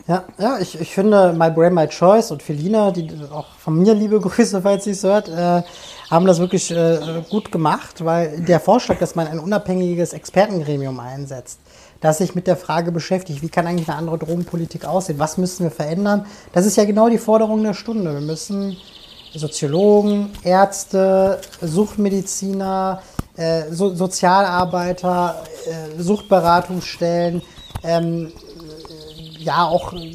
ja, 0.07 0.23
ja 0.39 0.57
ich, 0.59 0.81
ich 0.81 0.95
finde 0.95 1.33
My 1.33 1.51
Brain, 1.51 1.75
My 1.75 1.87
Choice 1.87 2.31
und 2.31 2.41
Felina, 2.41 2.89
die 2.89 3.11
auch 3.31 3.45
von 3.59 3.77
mir 3.77 3.93
liebe 3.93 4.19
Grüße, 4.19 4.63
falls 4.63 4.85
sie 4.85 4.91
es 4.91 5.03
hört, 5.03 5.29
äh, 5.29 5.61
haben 6.09 6.25
das 6.25 6.39
wirklich 6.39 6.71
äh, 6.71 6.97
gut 7.29 7.51
gemacht, 7.51 8.03
weil 8.03 8.39
der 8.39 8.59
Vorschlag, 8.59 8.97
dass 8.97 9.13
man 9.13 9.27
ein 9.27 9.37
unabhängiges 9.37 10.13
Expertengremium 10.13 10.99
einsetzt, 10.99 11.59
das 12.01 12.17
sich 12.17 12.33
mit 12.33 12.47
der 12.47 12.57
Frage 12.57 12.91
beschäftigt, 12.91 13.43
wie 13.43 13.49
kann 13.49 13.67
eigentlich 13.67 13.87
eine 13.87 13.99
andere 13.99 14.17
Drogenpolitik 14.17 14.85
aussehen, 14.85 15.19
was 15.19 15.37
müssen 15.37 15.63
wir 15.63 15.71
verändern, 15.71 16.25
das 16.53 16.65
ist 16.65 16.75
ja 16.75 16.85
genau 16.85 17.07
die 17.07 17.19
Forderung 17.19 17.61
der 17.61 17.75
Stunde. 17.75 18.15
Wir 18.15 18.21
müssen 18.21 18.77
Soziologen, 19.35 20.31
Ärzte, 20.43 21.39
Suchtmediziner, 21.61 23.03
äh, 23.37 23.71
so 23.71 23.95
Sozialarbeiter, 23.95 25.43
äh, 25.65 26.01
Suchtberatungsstellen, 26.01 27.41
ähm, 27.83 28.31
ja 29.39 29.65
auch 29.65 29.93
äh, 29.93 30.13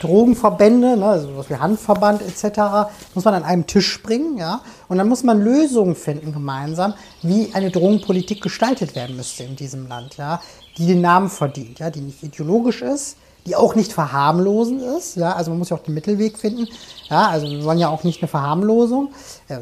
Drogenverbände, 0.00 0.96
ne, 0.96 1.06
also 1.06 1.36
was 1.36 1.48
wie 1.48 1.56
Handverband 1.56 2.20
etc., 2.22 2.90
muss 3.14 3.24
man 3.24 3.34
an 3.34 3.44
einem 3.44 3.66
Tisch 3.66 4.02
bringen, 4.02 4.36
ja, 4.38 4.60
und 4.88 4.98
dann 4.98 5.08
muss 5.08 5.22
man 5.22 5.40
Lösungen 5.40 5.94
finden 5.94 6.32
gemeinsam, 6.32 6.94
wie 7.22 7.50
eine 7.54 7.70
Drogenpolitik 7.70 8.42
gestaltet 8.42 8.94
werden 8.94 9.16
müsste 9.16 9.44
in 9.44 9.56
diesem 9.56 9.88
Land, 9.88 10.16
ja, 10.16 10.40
die 10.76 10.86
den 10.86 11.00
Namen 11.00 11.30
verdient, 11.30 11.78
ja, 11.78 11.90
die 11.90 12.00
nicht 12.00 12.22
ideologisch 12.22 12.82
ist, 12.82 13.16
die 13.46 13.56
auch 13.56 13.74
nicht 13.74 13.92
verharmlosend 13.92 14.82
ist, 14.82 15.16
ja, 15.16 15.32
also 15.32 15.50
man 15.50 15.58
muss 15.58 15.70
ja 15.70 15.76
auch 15.76 15.82
den 15.82 15.94
Mittelweg 15.94 16.38
finden, 16.38 16.68
ja, 17.08 17.28
also 17.28 17.48
wir 17.48 17.64
wollen 17.64 17.78
ja 17.78 17.88
auch 17.88 18.04
nicht 18.04 18.20
eine 18.20 18.28
Verharmlosung, 18.28 19.12
äh, 19.48 19.58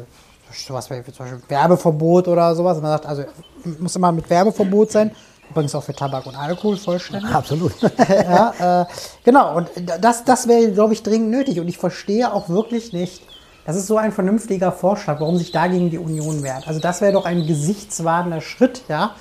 sowas 0.53 0.89
wie 0.89 1.03
zum 1.11 1.25
Beispiel 1.25 1.41
Werbeverbot 1.47 2.27
oder 2.27 2.55
sowas, 2.55 2.81
man 2.81 2.91
sagt, 2.91 3.05
also 3.05 3.23
muss 3.79 3.95
immer 3.95 4.11
mit 4.11 4.29
Werbeverbot 4.29 4.91
sein, 4.91 5.11
Übrigens 5.51 5.75
auch 5.75 5.83
für 5.83 5.93
Tabak 5.93 6.25
und 6.27 6.35
Alkohol 6.37 6.77
vollständig. 6.77 7.29
Absolut. 7.33 7.73
ja, 8.09 8.83
äh, 8.83 8.85
genau, 9.25 9.57
und 9.57 9.69
das, 9.99 10.23
das 10.23 10.47
wäre, 10.47 10.71
glaube 10.71 10.93
ich, 10.93 11.03
dringend 11.03 11.29
nötig. 11.29 11.59
Und 11.59 11.67
ich 11.67 11.77
verstehe 11.77 12.33
auch 12.33 12.47
wirklich 12.47 12.93
nicht, 12.93 13.21
das 13.65 13.75
ist 13.75 13.87
so 13.87 13.97
ein 13.97 14.13
vernünftiger 14.13 14.71
Vorschlag, 14.71 15.19
warum 15.19 15.37
sich 15.37 15.51
dagegen 15.51 15.89
die 15.89 15.97
Union 15.97 16.41
wehrt. 16.41 16.67
Also 16.67 16.79
das 16.79 17.01
wäre 17.01 17.11
doch 17.11 17.25
ein 17.25 17.45
gesichtswahrender 17.45 18.39
Schritt, 18.39 18.83
ja. 18.87 19.11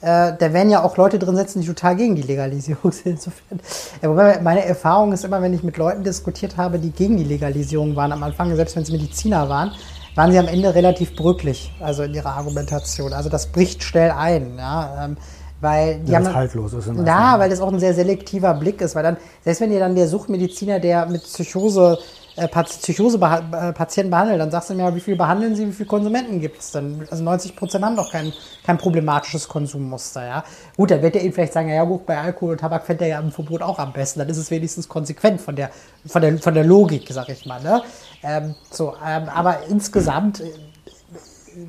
Äh, 0.00 0.34
da 0.38 0.52
werden 0.52 0.70
ja 0.70 0.84
auch 0.84 0.96
Leute 0.96 1.18
drin 1.18 1.34
sitzen, 1.36 1.60
die 1.62 1.66
total 1.66 1.96
gegen 1.96 2.14
die 2.14 2.22
Legalisierung 2.22 2.92
sind. 2.92 3.12
Insofern. 3.12 3.60
Ja, 4.02 4.10
wobei 4.10 4.40
meine 4.42 4.64
Erfahrung 4.64 5.12
ist 5.12 5.24
immer, 5.24 5.40
wenn 5.40 5.54
ich 5.54 5.62
mit 5.62 5.78
Leuten 5.78 6.04
diskutiert 6.04 6.58
habe, 6.58 6.78
die 6.78 6.90
gegen 6.90 7.16
die 7.16 7.24
Legalisierung 7.24 7.96
waren 7.96 8.12
am 8.12 8.22
Anfang, 8.22 8.54
selbst 8.54 8.76
wenn 8.76 8.82
es 8.82 8.90
Mediziner 8.92 9.48
waren, 9.48 9.72
waren 10.18 10.32
sie 10.32 10.38
am 10.40 10.48
Ende 10.48 10.74
relativ 10.74 11.14
brücklich, 11.14 11.72
also 11.78 12.02
in 12.02 12.12
ihrer 12.12 12.34
Argumentation. 12.34 13.12
Also 13.12 13.28
das 13.28 13.46
bricht 13.46 13.84
schnell 13.84 14.10
ein. 14.10 14.58
Ja. 14.58 15.04
Ähm, 15.04 15.16
weil 15.60 16.00
die 16.00 16.10
ja, 16.10 16.18
haben, 16.18 16.34
haltlos 16.34 16.72
ist. 16.72 16.90
Ja, 17.06 17.38
weil 17.38 17.50
das 17.50 17.60
auch 17.60 17.72
ein 17.72 17.78
sehr 17.78 17.94
selektiver 17.94 18.54
Blick 18.54 18.80
ist. 18.80 18.96
Weil 18.96 19.04
dann, 19.04 19.16
selbst 19.44 19.60
wenn 19.60 19.70
ihr 19.70 19.78
dann 19.78 19.94
der 19.94 20.08
Suchtmediziner, 20.08 20.80
der 20.80 21.06
mit 21.06 21.22
Psychose, 21.22 21.98
Psychose-Patienten 22.46 24.08
äh, 24.08 24.10
behandelt, 24.10 24.40
dann 24.40 24.50
sagst 24.50 24.70
du 24.70 24.74
mir, 24.74 24.94
wie 24.94 25.00
viel 25.00 25.16
behandeln 25.16 25.56
sie, 25.56 25.66
wie 25.66 25.72
viele 25.72 25.88
Konsumenten 25.88 26.40
gibt 26.40 26.60
es 26.60 26.70
dann? 26.70 27.06
Also 27.10 27.24
90 27.24 27.56
Prozent 27.56 27.84
haben 27.84 27.96
doch 27.96 28.12
kein, 28.12 28.32
kein 28.64 28.78
problematisches 28.78 29.48
Konsummuster, 29.48 30.24
ja. 30.24 30.44
Gut, 30.76 30.90
dann 30.90 31.02
wird 31.02 31.16
er 31.16 31.22
ihnen 31.22 31.32
vielleicht 31.32 31.52
sagen, 31.52 31.68
ja 31.68 31.84
gut, 31.84 32.06
bei 32.06 32.18
Alkohol 32.18 32.52
und 32.52 32.58
Tabak 32.58 32.86
fände 32.86 33.04
er 33.04 33.10
ja 33.10 33.20
im 33.20 33.32
Verbot 33.32 33.62
auch 33.62 33.78
am 33.78 33.92
besten. 33.92 34.20
Dann 34.20 34.28
ist 34.28 34.36
es 34.36 34.50
wenigstens 34.50 34.88
konsequent 34.88 35.40
von 35.40 35.56
der, 35.56 35.70
von 36.06 36.22
der, 36.22 36.38
von 36.38 36.54
der 36.54 36.64
Logik, 36.64 37.08
sag 37.10 37.28
ich 37.28 37.44
mal, 37.46 37.60
ne? 37.62 37.82
Ähm, 38.22 38.54
so, 38.70 38.94
ähm, 39.04 39.28
aber 39.28 39.66
insgesamt 39.68 40.40
äh, 40.40 40.52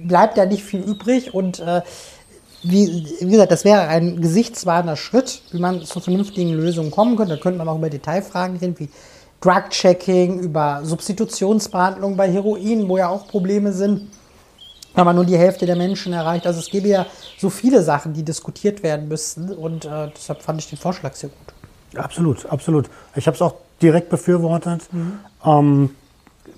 bleibt 0.06 0.38
da 0.38 0.46
nicht 0.46 0.64
viel 0.64 0.82
übrig 0.82 1.34
und 1.34 1.60
äh, 1.60 1.82
wie, 2.64 3.08
wie 3.22 3.32
gesagt, 3.32 3.52
das 3.52 3.64
wäre 3.64 3.88
ein 3.88 4.22
gesichtswahrender 4.22 4.98
Schritt, 4.98 5.42
wie 5.52 5.60
man 5.60 5.82
zu 5.84 6.00
vernünftigen 6.00 6.54
Lösungen 6.54 6.92
kommen 6.92 7.16
könnte. 7.16 7.36
Da 7.36 7.42
könnte 7.42 7.58
man 7.58 7.70
auch 7.70 7.78
über 7.78 7.90
Detailfragen 7.90 8.58
reden, 8.58 8.78
wie 8.80 8.90
Drug-Checking, 9.41 10.39
über 10.39 10.82
Substitutionsbehandlung 10.84 12.17
bei 12.17 12.32
Heroin, 12.32 12.88
wo 12.89 12.97
ja 12.97 13.08
auch 13.08 13.28
Probleme 13.28 13.71
sind, 13.71 14.10
wenn 14.95 15.06
man 15.06 15.15
nur 15.15 15.25
die 15.25 15.38
Hälfte 15.38 15.65
der 15.65 15.75
Menschen 15.75 16.13
erreicht. 16.13 16.45
Also 16.45 16.60
es 16.60 16.69
gäbe 16.69 16.88
ja 16.88 17.06
so 17.38 17.49
viele 17.49 17.82
Sachen, 17.82 18.13
die 18.13 18.23
diskutiert 18.23 18.84
werden 18.84 19.08
müssten 19.08 19.52
und 19.52 19.86
äh, 19.86 20.10
deshalb 20.15 20.41
fand 20.41 20.60
ich 20.60 20.69
den 20.69 20.78
Vorschlag 20.78 21.13
sehr 21.13 21.30
gut. 21.30 21.99
Absolut, 21.99 22.45
absolut. 22.45 22.89
Ich 23.15 23.28
habe 23.28 23.36
es 23.36 23.41
auch 23.41 23.56
direkt 23.82 24.10
befürwortet. 24.10 24.82
Mhm. 24.91 25.19
Ähm, 25.43 25.89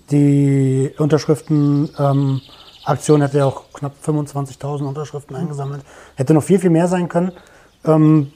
die 0.10 0.92
Unterschriften 0.98 1.90
ähm, 1.98 2.42
hätte 2.86 3.38
ja 3.38 3.46
auch 3.46 3.64
knapp 3.74 3.94
25.000 4.04 4.84
Unterschriften 4.84 5.36
eingesammelt. 5.36 5.84
Hätte 6.16 6.34
noch 6.34 6.44
viel, 6.44 6.60
viel 6.60 6.70
mehr 6.70 6.88
sein 6.88 7.08
können. 7.08 7.32
Ähm, 7.86 8.32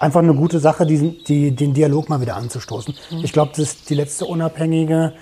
einfach 0.00 0.20
eine 0.20 0.34
gute 0.34 0.58
Sache, 0.58 0.86
die, 0.86 1.22
die, 1.24 1.54
den 1.54 1.74
Dialog 1.74 2.08
mal 2.08 2.20
wieder 2.20 2.36
anzustoßen. 2.36 2.94
Mhm. 3.10 3.18
Ich 3.22 3.32
glaube, 3.32 3.52
das 3.56 3.84
die 3.84 3.94
letzte 3.94 4.24
unabhängige 4.24 5.12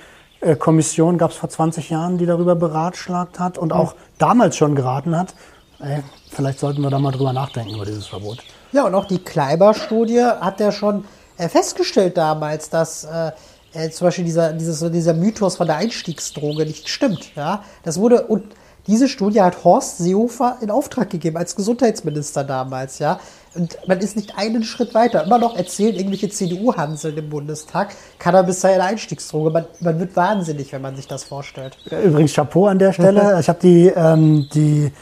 äh, 0.40 0.56
Kommission 0.56 1.18
gab 1.18 1.32
es 1.32 1.36
vor 1.36 1.48
20 1.48 1.90
Jahren, 1.90 2.16
die 2.16 2.26
darüber 2.26 2.54
beratschlagt 2.54 3.38
hat 3.38 3.58
und 3.58 3.72
mhm. 3.72 3.78
auch 3.78 3.94
damals 4.18 4.56
schon 4.56 4.74
geraten 4.74 5.16
hat. 5.16 5.34
ey, 5.80 6.02
vielleicht 6.30 6.60
sollten 6.60 6.80
wir 6.80 6.90
da 6.90 6.98
mal 6.98 7.12
drüber 7.12 7.32
nachdenken, 7.32 7.74
über 7.74 7.84
dieses 7.84 8.06
Verbot. 8.06 8.38
Ja, 8.72 8.86
und 8.86 8.94
auch 8.94 9.06
die 9.06 9.18
Kleiber-Studie 9.18 10.22
hat 10.22 10.60
ja 10.60 10.72
schon 10.72 11.04
äh, 11.36 11.48
festgestellt 11.48 12.16
damals, 12.16 12.70
dass 12.70 13.04
äh, 13.04 13.32
äh, 13.72 13.90
zum 13.90 14.06
Beispiel 14.06 14.24
dieser, 14.24 14.52
dieses, 14.52 14.80
dieser 14.92 15.14
Mythos 15.14 15.56
von 15.56 15.66
der 15.66 15.76
Einstiegsdroge 15.76 16.64
nicht 16.64 16.88
stimmt. 16.88 17.34
Ja? 17.34 17.64
Das 17.82 17.98
wurde, 17.98 18.26
und 18.26 18.44
diese 18.86 19.08
Studie 19.08 19.42
hat 19.42 19.64
Horst 19.64 19.98
Seehofer 19.98 20.58
in 20.60 20.70
Auftrag 20.70 21.10
gegeben 21.10 21.36
als 21.36 21.54
Gesundheitsminister 21.54 22.42
damals, 22.44 22.98
ja. 22.98 23.20
Und 23.58 23.76
man 23.88 23.98
ist 23.98 24.14
nicht 24.16 24.38
einen 24.38 24.62
Schritt 24.62 24.94
weiter. 24.94 25.24
Immer 25.24 25.38
noch 25.38 25.56
erzählen 25.56 25.94
irgendwelche 25.96 26.28
CDU-Hanseln 26.28 27.16
im 27.18 27.28
Bundestag, 27.28 27.88
Cannabis 28.18 28.60
sei 28.60 28.74
eine 28.74 28.84
Einstiegsdroge. 28.84 29.50
Man, 29.50 29.64
man 29.80 29.98
wird 29.98 30.14
wahnsinnig, 30.16 30.72
wenn 30.72 30.80
man 30.82 30.94
sich 30.96 31.08
das 31.08 31.24
vorstellt. 31.24 31.76
Übrigens 32.04 32.32
Chapeau 32.34 32.66
an 32.66 32.78
der 32.78 32.92
Stelle. 32.92 33.36
Ich 33.40 33.48
habe 33.48 33.58
die, 33.60 33.86
ähm, 33.88 34.48
die 34.54 34.92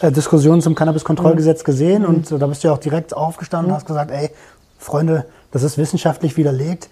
äh, 0.00 0.10
Diskussion 0.10 0.62
zum 0.62 0.74
Cannabiskontrollgesetz 0.74 1.64
gesehen 1.64 2.02
Mhm. 2.02 2.08
und 2.08 2.32
äh, 2.32 2.38
da 2.38 2.46
bist 2.46 2.64
du 2.64 2.68
ja 2.68 2.74
auch 2.74 2.78
direkt 2.78 3.14
aufgestanden 3.14 3.70
und 3.70 3.76
hast 3.76 3.86
gesagt, 3.86 4.10
ey, 4.10 4.30
Freunde, 4.78 5.26
das 5.50 5.62
ist 5.62 5.76
wissenschaftlich 5.78 6.36
widerlegt. 6.36 6.88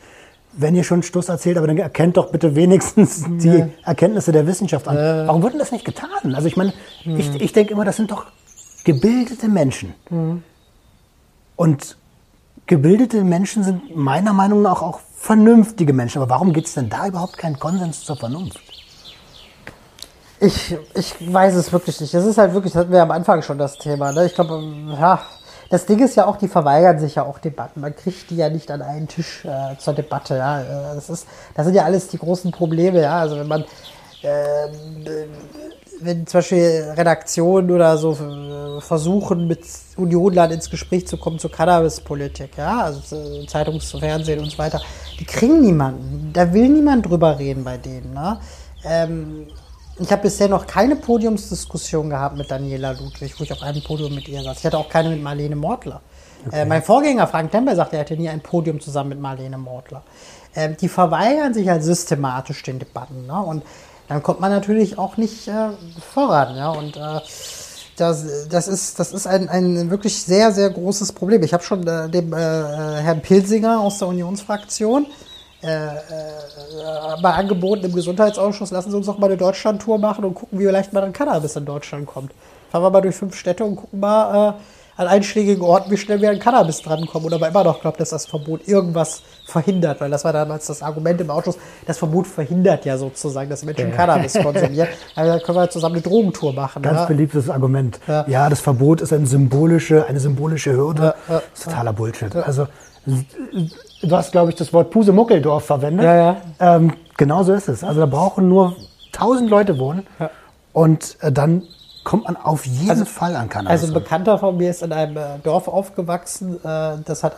Wenn 0.58 0.74
ihr 0.74 0.84
schon 0.84 1.02
Stuss 1.02 1.28
erzählt, 1.28 1.56
aber 1.58 1.66
dann 1.66 1.76
erkennt 1.78 2.16
doch 2.16 2.30
bitte 2.30 2.54
wenigstens 2.56 3.24
die 3.28 3.64
Erkenntnisse 3.84 4.32
der 4.32 4.46
Wissenschaft 4.46 4.88
an. 4.88 4.96
Warum 4.96 5.42
wird 5.42 5.52
denn 5.52 5.60
das 5.60 5.70
nicht 5.72 5.84
getan? 5.84 6.34
Also 6.34 6.46
ich 6.48 6.56
meine, 6.56 6.72
Mhm. 7.04 7.20
ich, 7.20 7.40
ich 7.40 7.52
denke 7.52 7.72
immer, 7.74 7.84
das 7.84 7.96
sind 7.96 8.10
doch 8.10 8.24
gebildete 8.84 9.48
Menschen. 9.48 9.94
Mhm. 10.10 10.42
Und 11.56 11.96
gebildete 12.66 13.24
Menschen 13.24 13.64
sind 13.64 13.96
meiner 13.96 14.32
Meinung 14.32 14.62
nach 14.62 14.82
auch 14.82 15.00
vernünftige 15.14 15.92
Menschen. 15.92 16.20
Aber 16.22 16.30
warum 16.30 16.52
gibt 16.52 16.68
es 16.68 16.74
denn 16.74 16.88
da 16.88 17.06
überhaupt 17.06 17.38
keinen 17.38 17.58
Konsens 17.58 18.04
zur 18.04 18.16
Vernunft? 18.16 18.60
Ich, 20.38 20.76
ich 20.94 21.32
weiß 21.32 21.54
es 21.54 21.72
wirklich 21.72 21.98
nicht. 22.00 22.12
Das 22.12 22.26
ist 22.26 22.36
halt 22.36 22.52
wirklich, 22.52 22.74
das 22.74 22.80
hatten 22.80 22.92
wir 22.92 23.02
am 23.02 23.10
Anfang 23.10 23.40
schon 23.40 23.56
das 23.56 23.78
Thema. 23.78 24.12
Ne? 24.12 24.26
Ich 24.26 24.34
glaube, 24.34 24.62
ja, 25.00 25.22
das 25.70 25.86
Ding 25.86 25.98
ist 25.98 26.14
ja 26.14 26.26
auch, 26.26 26.36
die 26.36 26.48
verweigern 26.48 26.98
sich 26.98 27.14
ja 27.14 27.24
auch 27.24 27.38
Debatten. 27.38 27.80
Man 27.80 27.96
kriegt 27.96 28.30
die 28.30 28.36
ja 28.36 28.50
nicht 28.50 28.70
an 28.70 28.82
einen 28.82 29.08
Tisch 29.08 29.44
äh, 29.44 29.76
zur 29.78 29.94
Debatte. 29.94 30.36
Ja, 30.36 30.60
Äh, 30.60 30.94
das 30.94 31.08
ist, 31.08 31.26
das 31.54 31.64
sind 31.64 31.74
ja 31.74 31.84
alles 31.84 32.08
die 32.08 32.18
großen 32.18 32.52
Probleme. 32.52 33.00
Ja, 33.00 33.18
also 33.20 33.38
wenn 33.38 33.48
man 33.48 33.64
äh, 34.22 34.68
wenn 36.00 36.26
zum 36.26 36.38
Beispiel 36.38 36.92
Redaktionen 36.96 37.70
oder 37.70 37.96
so 37.96 38.12
äh, 38.12 38.80
versuchen, 38.80 39.46
mit 39.46 39.60
Unionland 39.96 40.52
ins 40.52 40.70
Gespräch 40.70 41.06
zu 41.06 41.16
kommen 41.16 41.38
zur 41.38 41.50
Cannabispolitik, 41.50 42.56
ja, 42.56 42.82
also 42.82 43.00
zu 43.00 43.46
Zeitungs-, 43.46 43.98
Fernsehen 43.98 44.40
und 44.40 44.50
so 44.50 44.58
weiter, 44.58 44.80
die 45.18 45.24
kriegen 45.24 45.60
niemanden. 45.60 46.30
Da 46.32 46.52
will 46.52 46.68
niemand 46.68 47.06
drüber 47.06 47.38
reden 47.38 47.64
bei 47.64 47.78
denen. 47.78 48.12
Ne? 48.12 48.38
Ähm, 48.84 49.46
ich 49.98 50.12
habe 50.12 50.22
bisher 50.22 50.48
noch 50.48 50.66
keine 50.66 50.96
Podiumsdiskussion 50.96 52.10
gehabt 52.10 52.36
mit 52.36 52.50
Daniela 52.50 52.92
Ludwig, 52.92 53.38
wo 53.38 53.44
ich 53.44 53.52
auf 53.52 53.62
einem 53.62 53.82
Podium 53.82 54.14
mit 54.14 54.28
ihr 54.28 54.42
saß. 54.42 54.58
Ich 54.58 54.66
hatte 54.66 54.78
auch 54.78 54.88
keine 54.88 55.08
mit 55.08 55.22
Marlene 55.22 55.56
Mortler. 55.56 56.02
Äh, 56.52 56.64
mein 56.64 56.82
Vorgänger 56.82 57.26
Frank 57.26 57.50
Temper 57.50 57.74
sagte, 57.74 57.96
er 57.96 58.02
hätte 58.02 58.16
nie 58.16 58.28
ein 58.28 58.40
Podium 58.40 58.80
zusammen 58.80 59.10
mit 59.10 59.20
Marlene 59.20 59.58
Mortler. 59.58 60.02
Ähm, 60.54 60.76
die 60.80 60.88
verweigern 60.88 61.54
sich 61.54 61.68
halt 61.68 61.82
systematisch 61.82 62.62
den 62.62 62.78
Debatten. 62.78 63.26
Ne? 63.26 63.40
Und 63.40 63.62
dann 64.08 64.22
kommt 64.22 64.40
man 64.40 64.50
natürlich 64.50 64.98
auch 64.98 65.16
nicht 65.16 65.48
äh, 65.48 65.70
voran. 66.12 66.56
Ja? 66.56 66.70
Und 66.70 66.96
äh, 66.96 67.20
das, 67.96 68.48
das 68.48 68.68
ist, 68.68 68.98
das 68.98 69.12
ist 69.12 69.26
ein, 69.26 69.48
ein 69.48 69.90
wirklich 69.90 70.22
sehr, 70.22 70.52
sehr 70.52 70.70
großes 70.70 71.12
Problem. 71.12 71.42
Ich 71.42 71.52
habe 71.52 71.62
schon 71.62 71.86
äh, 71.86 72.08
dem 72.08 72.32
äh, 72.32 72.36
äh, 72.36 73.00
Herrn 73.00 73.22
Pilsinger 73.22 73.80
aus 73.80 73.98
der 73.98 74.08
Unionsfraktion 74.08 75.06
äh, 75.62 75.86
mal 77.20 77.32
angeboten 77.32 77.86
im 77.86 77.92
Gesundheitsausschuss, 77.94 78.70
lassen 78.70 78.90
Sie 78.90 78.96
uns 78.96 79.06
doch 79.06 79.18
mal 79.18 79.26
eine 79.26 79.38
Deutschlandtour 79.38 79.98
machen 79.98 80.24
und 80.24 80.34
gucken, 80.34 80.58
wie 80.58 80.64
leicht 80.64 80.92
mal 80.92 81.02
an 81.02 81.12
Cannabis 81.12 81.56
in 81.56 81.64
Deutschland 81.64 82.06
kommt. 82.06 82.32
Fahren 82.70 82.82
wir 82.82 82.90
mal 82.90 83.00
durch 83.00 83.16
fünf 83.16 83.34
Städte 83.34 83.64
und 83.64 83.76
gucken 83.76 84.00
mal 84.00 84.54
an 84.96 85.06
einschlägigen 85.08 85.62
Orten, 85.62 85.90
wie 85.90 85.96
schnell 85.96 86.20
wir 86.20 86.30
an 86.30 86.38
Cannabis 86.38 86.80
drankommen. 86.82 87.26
Oder 87.26 87.36
aber 87.36 87.48
immer 87.48 87.64
noch 87.64 87.80
glaubt, 87.80 88.00
dass 88.00 88.10
das 88.10 88.26
Verbot 88.26 88.66
irgendwas 88.66 89.22
verhindert, 89.44 90.00
weil 90.00 90.10
das 90.10 90.24
war 90.24 90.32
damals 90.32 90.66
das 90.66 90.82
Argument 90.82 91.20
im 91.20 91.30
Ausschuss, 91.30 91.58
das 91.86 91.98
Verbot 91.98 92.26
verhindert 92.26 92.84
ja 92.84 92.96
sozusagen, 92.96 93.50
dass 93.50 93.64
Menschen 93.64 93.92
Cannabis 93.92 94.34
konsumieren. 94.34 94.88
Also 95.14 95.32
da 95.32 95.38
können 95.38 95.58
wir 95.58 95.70
zusammen 95.70 95.96
eine 95.96 96.02
Drogentour 96.02 96.52
machen. 96.52 96.82
Ganz 96.82 97.00
ja. 97.00 97.04
beliebtes 97.06 97.48
Argument. 97.48 98.00
Ja. 98.06 98.24
Ja. 98.28 98.48
das 98.48 98.60
Verbot 98.60 99.00
ist 99.00 99.12
eine 99.12 99.26
symbolische, 99.26 100.06
eine 100.06 100.20
symbolische 100.20 100.72
Hürde. 100.72 101.14
Ja, 101.28 101.34
ja, 101.34 101.42
totaler 101.62 101.92
Bullshit. 101.92 102.34
Also, 102.36 102.66
du 103.06 104.10
hast, 104.16 104.32
glaube 104.32 104.50
ich, 104.50 104.56
das 104.56 104.72
Wort 104.72 104.90
Pusemuckeldorf 104.90 105.64
verwendet. 105.64 106.04
Ja, 106.04 106.16
ja. 106.16 106.36
Ähm, 106.60 106.92
genau 107.16 107.42
so 107.42 107.52
ist 107.52 107.68
es. 107.68 107.84
Also, 107.84 108.00
da 108.00 108.06
brauchen 108.06 108.48
nur 108.48 108.76
tausend 109.12 109.48
Leute 109.50 109.78
wohnen 109.78 110.06
Ja. 110.18 110.30
und 110.72 111.16
äh, 111.20 111.32
dann 111.32 111.62
kommt 112.06 112.24
man 112.24 112.36
auf 112.36 112.64
jeden 112.64 113.04
Fall 113.04 113.34
an 113.34 113.48
Cannabis. 113.48 113.82
Also 113.82 113.86
ein 113.88 113.94
Bekannter 113.94 114.38
von 114.38 114.56
mir 114.56 114.70
ist 114.70 114.80
in 114.82 114.92
einem 114.92 115.16
äh, 115.16 115.38
Dorf 115.42 115.66
aufgewachsen, 115.66 116.54
äh, 116.64 116.98
das 117.04 117.24
hat 117.24 117.36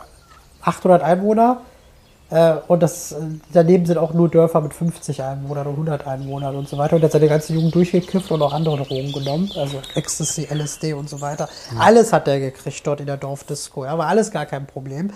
800 0.63 1.03
Einwohner 1.03 1.63
äh, 2.29 2.53
und 2.69 2.83
das, 2.83 3.17
daneben 3.51 3.87
sind 3.87 3.97
auch 3.97 4.13
nur 4.13 4.29
Dörfer 4.29 4.61
mit 4.61 4.75
50 4.75 5.23
Einwohnern 5.23 5.69
und 5.69 5.73
100 5.73 6.07
Einwohnern 6.07 6.55
und 6.55 6.69
so 6.69 6.77
weiter. 6.77 6.97
Und 6.97 7.03
er 7.03 7.07
hat 7.07 7.13
seine 7.13 7.29
ganze 7.29 7.55
Jugend 7.55 7.75
durchgekifft 7.75 8.31
und 8.31 8.43
auch 8.43 8.53
andere 8.53 8.77
Drogen 8.77 9.11
genommen, 9.11 9.51
also 9.57 9.81
Ecstasy, 9.95 10.47
LSD 10.53 10.93
und 10.93 11.09
so 11.09 11.23
weiter. 11.23 11.49
Alles 11.79 12.13
hat 12.13 12.29
er 12.29 12.39
gekriegt 12.39 12.87
dort 12.87 13.01
in 13.01 13.07
der 13.07 13.17
Dorfdisco, 13.17 13.87
ja, 13.87 13.97
war 13.97 14.09
alles 14.09 14.31
gar 14.31 14.45
kein 14.45 14.67
Problem. 14.67 15.11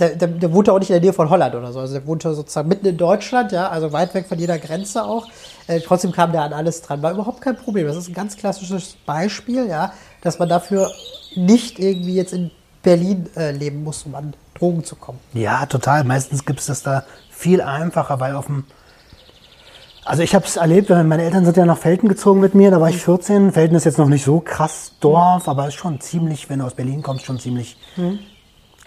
Der, 0.00 0.16
der, 0.16 0.28
der 0.28 0.52
wohnte 0.52 0.72
auch 0.72 0.78
nicht 0.78 0.88
in 0.88 0.94
der 0.94 1.02
Nähe 1.02 1.12
von 1.12 1.28
Holland 1.28 1.54
oder 1.54 1.72
so. 1.72 1.78
Also 1.78 1.92
der 1.92 2.06
wohnte 2.06 2.34
sozusagen 2.34 2.68
mitten 2.68 2.86
in 2.86 2.96
Deutschland, 2.96 3.52
ja, 3.52 3.68
also 3.68 3.92
weit 3.92 4.14
weg 4.14 4.26
von 4.26 4.38
jeder 4.38 4.58
Grenze 4.58 5.04
auch. 5.04 5.28
Äh, 5.66 5.80
trotzdem 5.80 6.10
kam 6.10 6.32
der 6.32 6.42
an 6.42 6.54
alles 6.54 6.80
dran. 6.80 7.02
War 7.02 7.12
überhaupt 7.12 7.42
kein 7.42 7.56
Problem. 7.56 7.86
Das 7.86 7.96
ist 7.96 8.08
ein 8.08 8.14
ganz 8.14 8.36
klassisches 8.36 8.96
Beispiel, 9.04 9.68
ja, 9.68 9.92
dass 10.22 10.38
man 10.38 10.48
dafür 10.48 10.90
nicht 11.36 11.78
irgendwie 11.78 12.14
jetzt 12.14 12.32
in 12.32 12.50
Berlin 12.82 13.28
äh, 13.36 13.52
leben 13.52 13.84
muss, 13.84 14.04
um 14.04 14.14
an 14.14 14.32
Drogen 14.58 14.84
zu 14.84 14.96
kommen. 14.96 15.18
Ja, 15.34 15.66
total. 15.66 16.04
Meistens 16.04 16.44
gibt 16.46 16.60
es 16.60 16.66
das 16.66 16.82
da 16.82 17.04
viel 17.30 17.60
einfacher, 17.60 18.20
weil 18.20 18.34
auf 18.34 18.46
dem. 18.46 18.64
Also 20.04 20.22
ich 20.22 20.34
habe 20.34 20.46
es 20.46 20.56
erlebt, 20.56 20.88
meine 20.88 21.22
Eltern 21.22 21.44
sind 21.44 21.58
ja 21.58 21.66
nach 21.66 21.76
Felden 21.76 22.08
gezogen 22.08 22.40
mit 22.40 22.54
mir, 22.54 22.70
da 22.70 22.80
war 22.80 22.88
ich 22.88 22.96
14. 22.96 23.52
Felden 23.52 23.76
ist 23.76 23.84
jetzt 23.84 23.98
noch 23.98 24.08
nicht 24.08 24.24
so 24.24 24.40
krass 24.40 24.92
Dorf, 24.98 25.46
aber 25.46 25.68
ist 25.68 25.74
schon 25.74 26.00
ziemlich, 26.00 26.48
wenn 26.48 26.60
du 26.60 26.64
aus 26.64 26.74
Berlin 26.74 27.02
kommst, 27.02 27.26
schon 27.26 27.38
ziemlich 27.38 27.76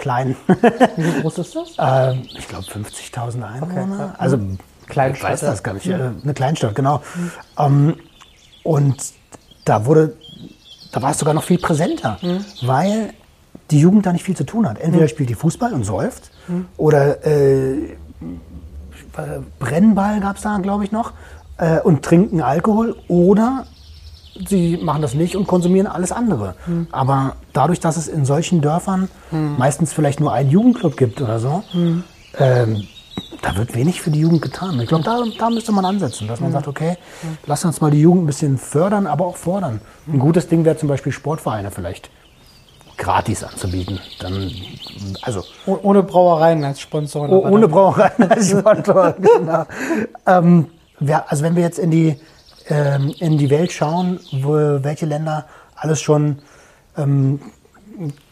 klein. 0.03 0.35
Wie 0.97 1.21
groß 1.21 1.37
ist 1.39 1.55
das? 1.55 1.75
ähm, 1.79 2.23
ich 2.37 2.47
glaube 2.47 2.65
50.000 2.65 3.41
Einwohner. 3.41 3.97
ja. 3.97 4.15
Also 4.17 4.37
Kleinstadt, 4.87 5.17
ich 5.17 5.23
weiß 5.23 5.39
das 5.39 5.63
gar 5.63 5.73
nicht. 5.73 5.87
Äh, 5.87 5.93
Eine 6.23 6.33
Kleinstadt, 6.33 6.75
genau. 6.75 7.01
Ähm, 7.57 7.95
und 8.63 8.95
da 9.63 9.85
wurde, 9.85 10.15
da 10.91 11.01
war 11.01 11.11
es 11.11 11.19
sogar 11.19 11.33
noch 11.33 11.43
viel 11.43 11.57
präsenter, 11.57 12.19
weil 12.63 13.13
die 13.71 13.79
Jugend 13.79 14.05
da 14.05 14.11
nicht 14.11 14.23
viel 14.25 14.35
zu 14.35 14.43
tun 14.45 14.67
hat. 14.69 14.77
Entweder 14.77 15.07
spielt 15.07 15.29
die 15.29 15.35
Fußball 15.35 15.73
und 15.73 15.85
säuft 15.85 16.31
oder 16.77 17.25
äh, 17.25 17.95
Brennball 19.59 20.19
gab 20.19 20.35
es 20.35 20.41
da, 20.43 20.57
glaube 20.57 20.83
ich, 20.83 20.91
noch 20.91 21.13
äh, 21.57 21.79
und 21.79 22.03
trinken 22.03 22.41
Alkohol 22.41 22.95
oder 23.07 23.65
sie 24.47 24.77
machen 24.77 25.01
das 25.01 25.13
nicht 25.13 25.35
und 25.35 25.47
konsumieren 25.47 25.87
alles 25.87 26.11
andere. 26.11 26.55
Aber 26.91 27.35
dadurch, 27.53 27.79
dass 27.79 27.97
es 27.97 28.07
in 28.07 28.25
solchen 28.25 28.61
Dörfern 28.61 29.09
meistens 29.57 29.93
vielleicht 29.93 30.19
nur 30.19 30.31
einen 30.33 30.49
Jugendclub 30.49 30.97
gibt 30.97 31.21
oder 31.21 31.39
so, 31.39 31.63
ähm, 32.39 32.83
da 33.41 33.57
wird 33.57 33.75
wenig 33.75 34.01
für 34.01 34.09
die 34.09 34.19
Jugend 34.21 34.41
getan. 34.41 34.79
Ich 34.79 34.87
glaube, 34.87 35.03
da, 35.03 35.21
da 35.37 35.49
müsste 35.49 35.71
man 35.71 35.85
ansetzen, 35.85 36.27
dass 36.27 36.39
man 36.39 36.51
sagt, 36.51 36.67
okay, 36.67 36.97
lass 37.45 37.65
uns 37.65 37.81
mal 37.81 37.91
die 37.91 38.01
Jugend 38.01 38.23
ein 38.23 38.27
bisschen 38.27 38.57
fördern, 38.57 39.05
aber 39.05 39.25
auch 39.25 39.35
fordern. 39.37 39.81
Ein 40.07 40.19
gutes 40.19 40.47
Ding 40.47 40.63
wäre 40.65 40.77
zum 40.77 40.87
Beispiel 40.89 41.11
Sportvereine 41.11 41.69
vielleicht 41.69 42.09
gratis 42.97 43.43
anzubieten. 43.43 43.99
Dann, 44.19 44.49
also 45.21 45.43
Oh, 45.65 45.77
ohne 45.83 46.03
Brauereien 46.03 46.63
als 46.63 46.79
Sponsoren. 46.79 47.31
Oh, 47.31 47.47
ohne 47.47 47.67
Brauereien 47.67 48.29
als 48.29 48.49
Sponsor, 48.51 49.11
genau. 49.19 49.65
ähm, 50.25 50.67
also 51.27 51.43
wenn 51.43 51.55
wir 51.55 51.63
jetzt 51.63 51.79
in 51.79 51.91
die, 51.91 52.15
ähm, 52.69 53.13
in 53.19 53.37
die 53.37 53.49
Welt 53.49 53.71
schauen, 53.71 54.19
wo, 54.31 54.53
welche 54.53 55.05
Länder 55.05 55.45
alles 55.75 56.01
schon 56.01 56.39
ähm, 56.97 57.39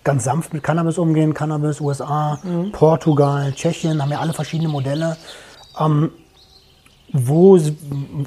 ganz 0.03 0.23
sanft 0.23 0.53
mit 0.53 0.63
Cannabis 0.63 0.97
umgehen, 0.97 1.33
Cannabis, 1.33 1.79
USA, 1.81 2.39
Portugal, 2.71 3.51
Tschechien, 3.53 4.01
haben 4.01 4.11
ja 4.11 4.19
alle 4.19 4.33
verschiedene 4.33 4.69
Modelle. 4.69 5.17
Ähm, 5.79 6.11
wo, 7.13 7.59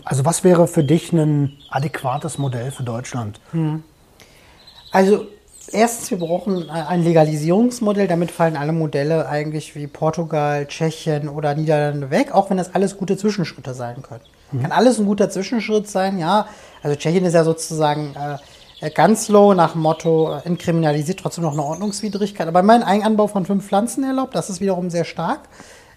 also 0.04 0.24
was 0.24 0.44
wäre 0.44 0.68
für 0.68 0.84
dich 0.84 1.12
ein 1.12 1.52
adäquates 1.70 2.38
Modell 2.38 2.70
für 2.70 2.82
Deutschland? 2.82 3.40
Also 4.92 5.26
erstens, 5.72 6.10
wir 6.10 6.18
brauchen 6.18 6.70
ein 6.70 7.04
Legalisierungsmodell. 7.04 8.08
Damit 8.08 8.30
fallen 8.30 8.56
alle 8.56 8.72
Modelle 8.72 9.28
eigentlich 9.28 9.74
wie 9.74 9.86
Portugal, 9.86 10.66
Tschechien 10.66 11.28
oder 11.28 11.54
Niederlande 11.54 12.10
weg, 12.10 12.32
auch 12.32 12.50
wenn 12.50 12.56
das 12.56 12.74
alles 12.74 12.96
gute 12.96 13.16
Zwischenschritte 13.16 13.74
sein 13.74 14.02
können. 14.02 14.22
Kann 14.60 14.72
alles 14.72 14.98
ein 14.98 15.06
guter 15.06 15.30
Zwischenschritt 15.30 15.88
sein, 15.88 16.18
ja. 16.18 16.46
Also 16.82 16.96
Tschechien 16.96 17.24
ist 17.24 17.34
ja 17.34 17.44
sozusagen 17.44 18.14
äh, 18.80 18.90
ganz 18.90 19.28
low 19.28 19.54
nach 19.54 19.72
dem 19.72 19.82
Motto, 19.82 20.34
äh, 20.34 20.46
entkriminalisiert 20.46 21.20
trotzdem 21.20 21.44
noch 21.44 21.52
eine 21.52 21.62
Ordnungswidrigkeit. 21.62 22.46
Aber 22.46 22.62
mein 22.62 22.82
Eigenanbau 22.82 23.26
von 23.26 23.46
fünf 23.46 23.66
Pflanzen 23.66 24.04
erlaubt, 24.04 24.34
das 24.34 24.50
ist 24.50 24.60
wiederum 24.60 24.90
sehr 24.90 25.04
stark. 25.04 25.40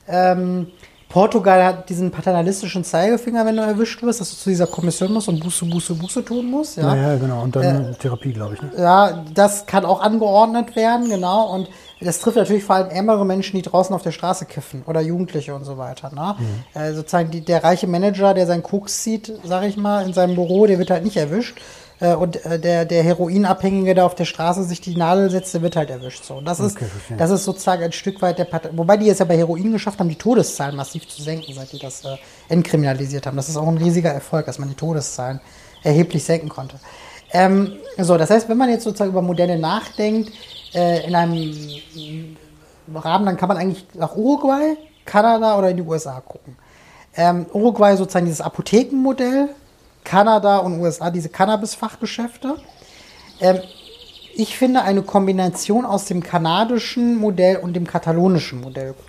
Ähm, 0.07 0.67
Portugal 1.09 1.63
hat 1.63 1.89
diesen 1.89 2.11
paternalistischen 2.11 2.83
Zeigefinger, 2.83 3.45
wenn 3.45 3.55
du 3.55 3.61
erwischt 3.61 4.03
wirst, 4.03 4.19
dass 4.19 4.29
du 4.29 4.35
zu 4.35 4.49
dieser 4.49 4.67
Kommission 4.67 5.13
musst 5.13 5.29
und 5.29 5.39
Buße, 5.39 5.65
Buße, 5.65 5.95
Buße 5.95 6.25
tun 6.25 6.51
musst. 6.51 6.77
Ja, 6.77 6.95
Ja, 6.95 7.13
ja, 7.13 7.17
genau. 7.17 7.43
Und 7.43 7.55
dann 7.55 7.95
Therapie, 7.97 8.33
glaube 8.33 8.55
ich. 8.55 8.61
Ne? 8.61 8.71
ja 8.77 9.23
das 9.33 9.65
kann 9.65 9.85
auch 9.85 10.01
angeordnet 10.01 10.75
werden, 10.75 11.09
genau. 11.09 11.53
Und 11.53 11.69
das 12.01 12.19
trifft 12.19 12.37
natürlich 12.37 12.63
vor 12.63 12.75
allem 12.75 12.89
ärmere 12.89 13.25
Menschen, 13.25 13.55
die 13.55 13.61
draußen 13.61 13.95
auf 13.95 14.01
der 14.01 14.11
Straße 14.11 14.45
kiffen 14.45 14.83
oder 14.85 14.99
Jugendliche 14.99 15.55
und 15.55 15.63
so 15.63 15.77
weiter. 15.77 16.11
Ne? 16.13 16.35
Äh, 16.73 16.93
sozusagen 16.93 17.31
die, 17.31 17.41
der 17.41 17.63
reiche 17.63 17.87
Manager, 17.87 18.33
der 18.33 18.45
seinen 18.45 18.63
Koks 18.63 19.01
zieht, 19.01 19.31
sag 19.43 19.63
ich 19.63 19.77
mal, 19.77 20.05
in 20.05 20.13
seinem 20.13 20.35
Büro, 20.35 20.67
der 20.67 20.77
wird 20.77 20.91
halt 20.91 21.05
nicht 21.05 21.17
erwischt. 21.17 21.57
Äh, 21.99 22.13
und 22.13 22.45
äh, 22.45 22.59
der, 22.59 22.85
der 22.85 23.03
Heroinabhängige, 23.03 23.95
der 23.95 24.05
auf 24.05 24.15
der 24.15 24.25
Straße 24.25 24.63
sich 24.63 24.81
die 24.81 24.95
Nadel 24.95 25.29
setzt, 25.29 25.53
der 25.53 25.61
wird 25.61 25.75
halt 25.75 25.89
erwischt. 25.89 26.23
So. 26.23 26.35
Und 26.35 26.45
das, 26.45 26.59
ist, 26.59 26.75
Okay, 26.75 26.85
verstehe. 26.85 27.17
das 27.17 27.31
ist 27.31 27.43
sozusagen 27.45 27.83
ein 27.83 27.91
Stück 27.91 28.21
weit 28.21 28.37
der 28.37 28.45
Partei. 28.45 28.69
Wobei 28.73 28.97
die 28.97 29.09
es 29.09 29.19
ja 29.19 29.25
bei 29.25 29.37
Heroin 29.37 29.71
geschafft 29.71 29.99
haben, 29.99 30.09
die 30.09 30.15
Todeszahlen 30.15 30.75
massiv 30.75 31.07
zu 31.07 31.21
senken, 31.21 31.53
seit 31.53 31.71
die 31.71 31.79
das 31.79 32.05
äh, 32.05 32.17
entkriminalisiert 32.49 33.25
haben. 33.25 33.37
Das 33.37 33.49
ist 33.49 33.57
auch 33.57 33.67
ein 33.67 33.77
riesiger 33.77 34.11
Erfolg, 34.11 34.45
dass 34.45 34.59
man 34.59 34.69
die 34.69 34.75
Todeszahlen 34.75 35.39
erheblich 35.83 36.23
senken 36.23 36.49
konnte. 36.49 36.79
Ähm, 37.31 37.73
so, 37.97 38.17
das 38.17 38.29
heißt, 38.29 38.47
wenn 38.47 38.57
man 38.57 38.69
jetzt 38.69 38.83
sozusagen 38.83 39.11
über 39.11 39.21
Modelle 39.21 39.57
nachdenkt, 39.59 40.31
äh, 40.73 41.05
in 41.07 41.15
einem 41.15 41.53
Rahmen, 42.93 43.25
dann 43.25 43.37
kann 43.37 43.49
man 43.49 43.57
eigentlich 43.57 43.85
nach 43.95 44.15
Uruguay, 44.15 44.77
Kanada 45.05 45.57
oder 45.57 45.69
in 45.71 45.77
die 45.77 45.83
USA 45.83 46.21
gucken. 46.21 46.57
Ähm, 47.15 47.45
Uruguay 47.51 47.95
sozusagen 47.97 48.25
dieses 48.25 48.41
Apothekenmodell, 48.41 49.49
Kanada 50.07 50.59
und 50.59 50.79
USA 50.79 51.11
diese 51.11 51.27
Cannabis-Fachgeschäfte. 51.27 52.55
Ähm, 53.41 53.59
ich 54.35 54.57
finde 54.57 54.83
eine 54.83 55.01
Kombination 55.01 55.85
aus 55.85 56.05
dem 56.05 56.23
kanadischen 56.23 57.17
Modell 57.17 57.57
und 57.57 57.73
dem 57.73 57.85
katalonischen 57.85 58.61
Modell 58.61 58.93
gut. 58.93 59.05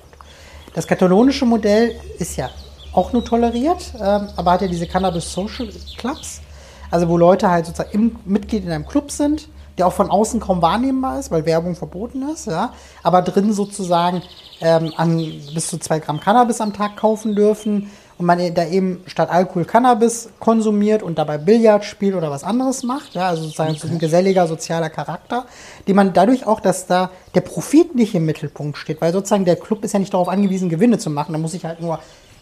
Das 0.75 0.89
katalonische 0.89 1.47
Modell 1.47 1.95
ist 2.19 2.37
ja 2.37 2.51
auch 2.93 3.13
nur 3.13 3.25
toleriert, 3.25 3.93
ähm, 3.95 4.29
aber 4.37 4.53
hat 4.53 4.63
ja 4.63 4.67
diese 4.67 4.89
Cannabis 4.89 5.33
Social 5.33 5.69
Clubs, 5.99 6.41
also 6.91 7.09
wo 7.09 7.17
Leute 7.17 7.49
halt 7.49 7.67
sozusagen 7.67 7.91
im, 7.93 8.17
Mitglied 8.25 8.65
in 8.65 8.73
einem 8.73 8.87
Club 8.87 9.13
sind, 9.13 9.49
der 9.77 9.87
auch 9.87 9.93
von 9.93 10.11
außen 10.11 10.41
kaum 10.41 10.63
wahrnehmbar 10.63 11.21
ist, 11.21 11.31
weil 11.31 11.47
Werbung 11.47 11.77
verboten 11.77 12.29
ist, 12.29 12.47
ja, 12.49 12.73
aber 13.05 13.23
drin 13.23 13.53
sozusagen 13.53 14.23
ähm, 14.61 14.93
an 14.97 15.19
bis 15.55 15.69
zu 15.69 15.79
zwei 15.79 16.01
Gramm 16.01 16.19
Cannabis 16.19 16.61
am 16.61 16.73
Tag 16.73 16.97
kaufen 16.97 17.37
dürfen 17.37 17.89
und 18.18 18.26
man 18.26 18.54
da 18.54 18.66
eben 18.66 19.02
statt 19.07 19.31
Alkohol 19.31 19.64
Cannabis 19.64 20.28
konsumiert 20.40 21.02
und 21.02 21.18
dabei 21.18 21.38
Billard 21.38 21.85
spielt 21.85 22.16
oder 22.16 22.31
was 22.31 22.42
anderes 22.42 22.83
macht, 22.83 23.14
ja, 23.14 23.28
also 23.28 23.44
sozusagen 23.44 23.74
so 23.74 23.87
ein 23.87 23.98
geselliger 24.00 24.48
sozialer 24.48 24.90
Charakter, 24.90 25.46
die 25.87 25.94
man 25.94 26.12
dadurch 26.12 26.44
auch, 26.46 26.59
dass 26.61 26.87
da 26.87 27.11
der 27.35 27.42
Profit 27.42 27.94
nicht 27.94 28.14
im 28.16 28.26
Mittelpunkt 28.26 28.76
steht, 28.76 29.00
weil 29.00 29.12
sozusagen 29.12 29.44
der 29.44 29.57
Club 29.57 29.85
ist 29.85 29.92
ja 29.92 30.00
nicht 30.00 30.12
darauf 30.12 30.28
angewiesen, 30.28 30.68
Gewinne 30.68 30.98
zu 30.98 31.11
machen, 31.11 31.33
da 31.33 31.38
muss 31.38 31.54
ich 31.54 31.64
halt 31.64 31.81
nur 31.81 32.00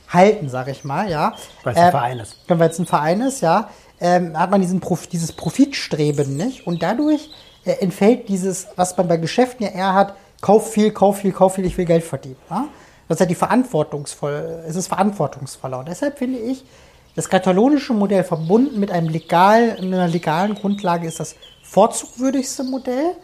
halten, 0.08 0.48
sag 0.48 0.68
ich 0.68 0.82
mal, 0.82 1.10
ja. 1.10 1.34
Weil 1.62 1.74
es 1.74 1.80
ein 1.80 1.90
Verein 1.90 2.18
ist. 2.20 2.36
Weil 2.48 2.70
es 2.70 2.78
ein 2.78 2.86
Verein 2.86 3.20
ist, 3.20 3.42
ja, 3.42 3.68
ähm, 4.00 4.38
hat 4.38 4.50
man 4.50 4.62
diesen 4.62 4.80
Prof 4.80 5.06
dieses 5.06 5.32
Profitstreben 5.32 6.36
nicht 6.36 6.66
und 6.66 6.82
dadurch 6.82 7.30
äh, 7.64 7.72
entfällt 7.72 8.28
dieses, 8.28 8.68
was 8.76 8.96
man 8.96 9.08
bei 9.08 9.18
Geschäften 9.18 9.66
ja 9.66 9.72
eher 9.72 9.94
hat, 9.94 10.14
kauf 10.40 10.72
viel, 10.72 10.90
kauf 10.90 11.18
viel, 11.18 11.32
kauf 11.32 11.54
viel, 11.54 11.66
ich 11.66 11.76
will 11.76 11.84
Geld 11.84 12.04
verdienen. 12.04 12.36
Ja? 12.48 12.66
Das 13.08 13.16
ist 13.16 13.20
ja 13.20 13.26
die 13.26 13.34
verantwortungsvoll, 13.34 14.64
es 14.66 14.76
ist 14.76 14.88
verantwortungsvoller. 14.88 15.78
Und 15.78 15.88
deshalb 15.88 16.18
finde 16.18 16.38
ich, 16.38 16.64
das 17.14 17.28
katalonische 17.28 17.94
Modell 17.94 18.24
verbunden 18.24 18.78
mit 18.78 18.90
einem 18.90 19.08
legal, 19.08 19.76
einer 19.80 20.06
legalen 20.06 20.54
Grundlage 20.54 21.06
ist 21.06 21.18
das 21.18 21.34
vorzugwürdigste 21.62 22.64
Modell. 22.64 23.14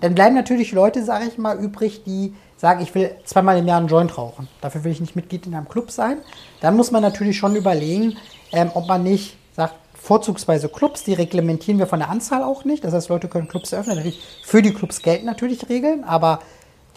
Dann 0.00 0.14
bleiben 0.14 0.34
natürlich 0.34 0.72
Leute, 0.72 1.04
sage 1.04 1.26
ich 1.26 1.38
mal, 1.38 1.58
übrig, 1.58 2.02
die 2.04 2.34
sagen, 2.56 2.82
ich 2.82 2.94
will 2.94 3.12
zweimal 3.24 3.58
im 3.58 3.66
Jahr 3.66 3.78
einen 3.78 3.88
Joint 3.88 4.18
rauchen. 4.18 4.48
Dafür 4.60 4.82
will 4.82 4.90
ich 4.90 5.00
nicht 5.00 5.14
Mitglied 5.14 5.46
in 5.46 5.54
einem 5.54 5.68
Club 5.68 5.92
sein. 5.92 6.18
Dann 6.60 6.76
muss 6.76 6.90
man 6.90 7.00
natürlich 7.00 7.38
schon 7.38 7.54
überlegen, 7.54 8.16
ähm, 8.52 8.70
ob 8.74 8.88
man 8.88 9.04
nicht 9.04 9.36
sagt, 9.54 9.74
vorzugsweise 9.94 10.68
Clubs, 10.68 11.04
die 11.04 11.14
reglementieren 11.14 11.78
wir 11.78 11.86
von 11.86 12.00
der 12.00 12.10
Anzahl 12.10 12.42
auch 12.42 12.64
nicht. 12.64 12.82
Das 12.82 12.92
heißt, 12.92 13.08
Leute 13.08 13.28
können 13.28 13.46
Clubs 13.46 13.72
eröffnen. 13.72 13.96
Natürlich, 13.96 14.20
für 14.44 14.62
die 14.62 14.72
Clubs 14.72 15.02
gelten 15.02 15.26
natürlich 15.26 15.68
Regeln, 15.68 16.02
aber 16.02 16.40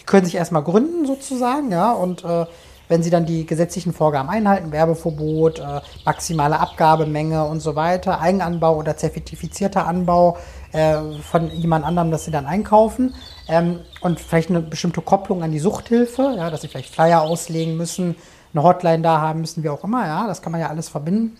die 0.02 0.06
können 0.06 0.26
sich 0.26 0.36
erstmal 0.36 0.64
gründen 0.64 1.06
sozusagen, 1.06 1.72
ja, 1.72 1.92
und 1.92 2.24
äh, 2.24 2.46
wenn 2.88 3.04
sie 3.04 3.12
dann 3.12 3.26
die 3.26 3.46
gesetzlichen 3.46 3.94
Vorgaben 3.94 4.30
einhalten, 4.30 4.72
Werbeverbot, 4.72 5.60
äh, 5.60 5.80
maximale 6.04 6.60
Abgabemenge 6.60 7.46
und 7.46 7.62
so 7.62 7.76
weiter, 7.76 8.20
Eigenanbau 8.20 8.76
oder 8.76 8.98
zertifizierter 8.98 9.88
Anbau 9.88 10.38
äh, 10.74 10.98
von 11.22 11.50
jemand 11.52 11.86
anderem, 11.86 12.12
das 12.12 12.26
sie 12.26 12.32
dann 12.32 12.48
einkaufen 12.48 13.14
ähm, 13.48 13.80
und 14.02 14.20
vielleicht 14.20 14.50
eine 14.50 14.62
bestimmte 14.62 15.02
Kopplung 15.02 15.44
an 15.44 15.52
die 15.52 15.60
Suchthilfe, 15.60 16.34
ja, 16.36 16.50
dass 16.50 16.62
sie 16.62 16.68
vielleicht 16.68 16.94
Flyer 16.94 17.22
auslegen 17.22 17.78
müssen, 17.78 18.16
eine 18.54 18.64
Hotline 18.64 19.02
da 19.04 19.22
haben 19.22 19.42
müssen, 19.42 19.64
wie 19.64 19.70
auch 19.70 19.84
immer, 19.86 20.06
ja, 20.06 20.28
das 20.28 20.42
kann 20.42 20.52
man 20.52 20.60
ja 20.60 20.68
alles 20.68 20.90
verbinden 20.90 21.38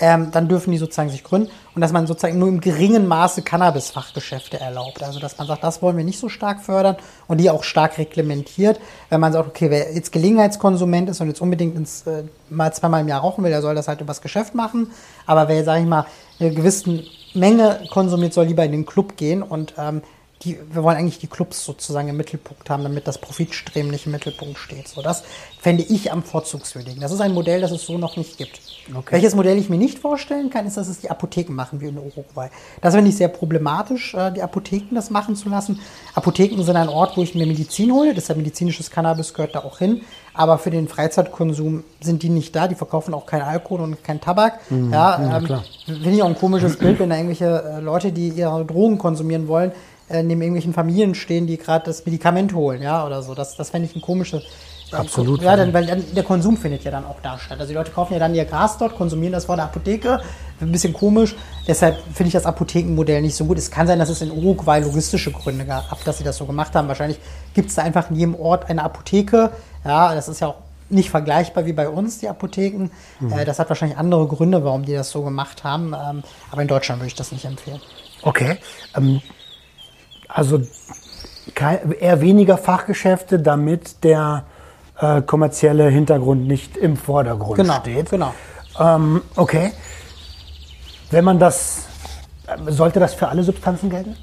ähm, 0.00 0.30
dann 0.32 0.48
dürfen 0.48 0.72
die 0.72 0.78
sozusagen 0.78 1.10
sich 1.10 1.22
gründen 1.22 1.50
und 1.74 1.82
dass 1.82 1.92
man 1.92 2.06
sozusagen 2.06 2.38
nur 2.38 2.48
im 2.48 2.60
geringen 2.60 3.06
Maße 3.06 3.42
Cannabis-Fachgeschäfte 3.42 4.58
erlaubt. 4.58 5.02
Also 5.02 5.20
dass 5.20 5.38
man 5.38 5.46
sagt, 5.46 5.62
das 5.62 5.82
wollen 5.82 5.96
wir 5.96 6.04
nicht 6.04 6.18
so 6.18 6.28
stark 6.28 6.62
fördern 6.62 6.96
und 7.28 7.38
die 7.38 7.50
auch 7.50 7.62
stark 7.62 7.98
reglementiert. 7.98 8.80
Wenn 9.10 9.20
man 9.20 9.32
sagt, 9.32 9.48
okay, 9.48 9.70
wer 9.70 9.92
jetzt 9.92 10.10
Gelegenheitskonsument 10.10 11.10
ist 11.10 11.20
und 11.20 11.28
jetzt 11.28 11.40
unbedingt 11.40 11.76
ins, 11.76 12.06
äh, 12.06 12.24
mal 12.48 12.72
zweimal 12.72 13.02
im 13.02 13.08
Jahr 13.08 13.20
rauchen 13.20 13.44
will, 13.44 13.50
der 13.50 13.62
soll 13.62 13.74
das 13.74 13.88
halt 13.88 14.00
übers 14.00 14.22
Geschäft 14.22 14.54
machen. 14.54 14.90
Aber 15.26 15.48
wer, 15.48 15.62
sage 15.64 15.82
ich 15.82 15.86
mal, 15.86 16.06
eine 16.38 16.50
gewisse 16.52 17.04
Menge 17.34 17.80
konsumiert, 17.90 18.32
soll 18.32 18.46
lieber 18.46 18.64
in 18.64 18.72
den 18.72 18.86
Club 18.86 19.16
gehen 19.16 19.42
und 19.42 19.74
ähm, 19.78 20.02
die, 20.42 20.58
wir 20.72 20.82
wollen 20.82 20.96
eigentlich 20.96 21.18
die 21.18 21.26
Clubs 21.26 21.64
sozusagen 21.64 22.08
im 22.08 22.16
Mittelpunkt 22.16 22.70
haben, 22.70 22.82
damit 22.82 23.06
das 23.06 23.18
Profitstreben 23.18 23.90
nicht 23.90 24.06
im 24.06 24.12
Mittelpunkt 24.12 24.58
steht. 24.58 24.88
So, 24.88 25.02
das 25.02 25.22
fände 25.60 25.82
ich 25.82 26.10
am 26.10 26.22
vorzugswürdigen. 26.22 27.00
Das 27.00 27.12
ist 27.12 27.20
ein 27.20 27.34
Modell, 27.34 27.60
das 27.60 27.72
es 27.72 27.84
so 27.84 27.98
noch 27.98 28.16
nicht 28.16 28.38
gibt. 28.38 28.58
Okay. 28.88 29.12
Welches 29.12 29.34
Modell 29.34 29.58
ich 29.58 29.68
mir 29.68 29.76
nicht 29.76 29.98
vorstellen 29.98 30.48
kann, 30.48 30.66
ist, 30.66 30.78
dass 30.78 30.88
es 30.88 31.00
die 31.00 31.10
Apotheken 31.10 31.52
machen, 31.52 31.82
wie 31.82 31.88
in 31.88 31.98
Uruguay. 31.98 32.48
Das 32.80 32.94
finde 32.94 33.10
ich 33.10 33.16
sehr 33.18 33.28
problematisch, 33.28 34.14
äh, 34.14 34.32
die 34.32 34.42
Apotheken 34.42 34.94
das 34.94 35.10
machen 35.10 35.36
zu 35.36 35.50
lassen. 35.50 35.78
Apotheken 36.14 36.62
sind 36.62 36.76
ein 36.76 36.88
Ort, 36.88 37.18
wo 37.18 37.22
ich 37.22 37.34
mir 37.34 37.46
Medizin 37.46 37.92
hole, 37.92 38.14
deshalb 38.14 38.38
medizinisches 38.38 38.90
Cannabis 38.90 39.34
gehört 39.34 39.54
da 39.54 39.60
auch 39.60 39.78
hin. 39.78 40.00
Aber 40.32 40.56
für 40.56 40.70
den 40.70 40.88
Freizeitkonsum 40.88 41.84
sind 42.00 42.22
die 42.22 42.30
nicht 42.30 42.56
da, 42.56 42.66
die 42.66 42.76
verkaufen 42.76 43.12
auch 43.12 43.26
keinen 43.26 43.42
Alkohol 43.42 43.80
und 43.80 44.02
keinen 44.02 44.20
Tabak. 44.20 44.60
ja, 44.70 45.38
ähm, 45.38 45.44
klar. 45.44 45.64
finde 45.84 46.10
ich 46.10 46.22
auch 46.22 46.28
ein 46.28 46.38
komisches 46.38 46.78
Bild, 46.78 46.98
wenn 46.98 47.10
da 47.10 47.16
irgendwelche 47.16 47.62
äh, 47.62 47.80
Leute, 47.80 48.12
die 48.12 48.28
ihre 48.28 48.64
Drogen 48.64 48.96
konsumieren 48.96 49.48
wollen, 49.48 49.72
äh, 50.10 50.22
neben 50.22 50.40
irgendwelchen 50.42 50.72
Familien 50.74 51.14
stehen, 51.14 51.46
die 51.46 51.56
gerade 51.56 51.86
das 51.86 52.04
Medikament 52.04 52.52
holen, 52.54 52.82
ja, 52.82 53.06
oder 53.06 53.22
so. 53.22 53.34
Das, 53.34 53.56
das 53.56 53.70
fände 53.70 53.88
ich 53.88 53.96
ein 53.96 54.02
komisches. 54.02 54.42
äh, 54.92 54.96
Absolut, 54.96 55.40
Ja, 55.40 55.52
ja. 55.52 55.56
dann, 55.56 55.72
weil 55.72 55.86
dann, 55.86 56.04
der 56.14 56.24
Konsum 56.24 56.56
findet 56.56 56.84
ja 56.84 56.90
dann 56.90 57.04
auch 57.06 57.20
da 57.22 57.38
statt. 57.38 57.58
Also 57.60 57.68
die 57.70 57.74
Leute 57.76 57.90
kaufen 57.92 58.12
ja 58.12 58.18
dann 58.18 58.34
ihr 58.34 58.44
Gras 58.44 58.76
dort, 58.78 58.96
konsumieren 58.96 59.32
das 59.32 59.44
vor 59.44 59.56
der 59.56 59.66
Apotheke. 59.66 60.20
Ein 60.60 60.72
bisschen 60.72 60.92
komisch. 60.92 61.36
Deshalb 61.66 61.96
finde 62.12 62.28
ich 62.28 62.32
das 62.34 62.44
Apothekenmodell 62.44 63.22
nicht 63.22 63.34
so 63.36 63.44
gut. 63.44 63.56
Es 63.56 63.70
kann 63.70 63.86
sein, 63.86 63.98
dass 63.98 64.08
es 64.10 64.20
in 64.20 64.30
Uruguay 64.30 64.80
logistische 64.80 65.30
Gründe 65.32 65.64
gab, 65.64 66.04
dass 66.04 66.18
sie 66.18 66.24
das 66.24 66.36
so 66.36 66.44
gemacht 66.44 66.74
haben. 66.74 66.88
Wahrscheinlich 66.88 67.18
gibt 67.54 67.70
es 67.70 67.76
da 67.76 67.82
einfach 67.82 68.10
in 68.10 68.16
jedem 68.16 68.34
Ort 68.34 68.68
eine 68.68 68.82
Apotheke. 68.82 69.50
Ja, 69.84 70.14
das 70.14 70.28
ist 70.28 70.40
ja 70.40 70.48
auch 70.48 70.56
nicht 70.90 71.08
vergleichbar 71.08 71.66
wie 71.66 71.72
bei 71.72 71.88
uns, 71.88 72.18
die 72.18 72.28
Apotheken. 72.28 72.90
Mhm. 73.20 73.32
Äh, 73.32 73.44
das 73.44 73.60
hat 73.60 73.68
wahrscheinlich 73.68 73.96
andere 73.96 74.26
Gründe, 74.26 74.64
warum 74.64 74.84
die 74.84 74.92
das 74.92 75.10
so 75.10 75.22
gemacht 75.22 75.62
haben. 75.62 75.94
Ähm, 75.94 76.22
aber 76.50 76.62
in 76.62 76.68
Deutschland 76.68 77.00
würde 77.00 77.06
ich 77.06 77.14
das 77.14 77.30
nicht 77.30 77.44
empfehlen. 77.44 77.80
Okay. 78.22 78.58
Ähm, 78.96 79.22
also 80.32 80.60
eher 82.00 82.20
weniger 82.20 82.56
Fachgeschäfte, 82.58 83.38
damit 83.38 84.04
der 84.04 84.44
äh, 84.98 85.22
kommerzielle 85.22 85.88
Hintergrund 85.88 86.46
nicht 86.46 86.76
im 86.76 86.96
Vordergrund 86.96 87.56
Genau, 87.56 87.80
steht. 87.80 88.10
genau. 88.10 88.34
Ähm, 88.78 89.22
okay. 89.36 89.72
Wenn 91.10 91.24
man 91.24 91.38
das, 91.38 91.86
äh, 92.46 92.70
sollte 92.70 93.00
das 93.00 93.14
für 93.14 93.28
alle 93.28 93.42
Substanzen 93.42 93.90
gelten? 93.90 94.16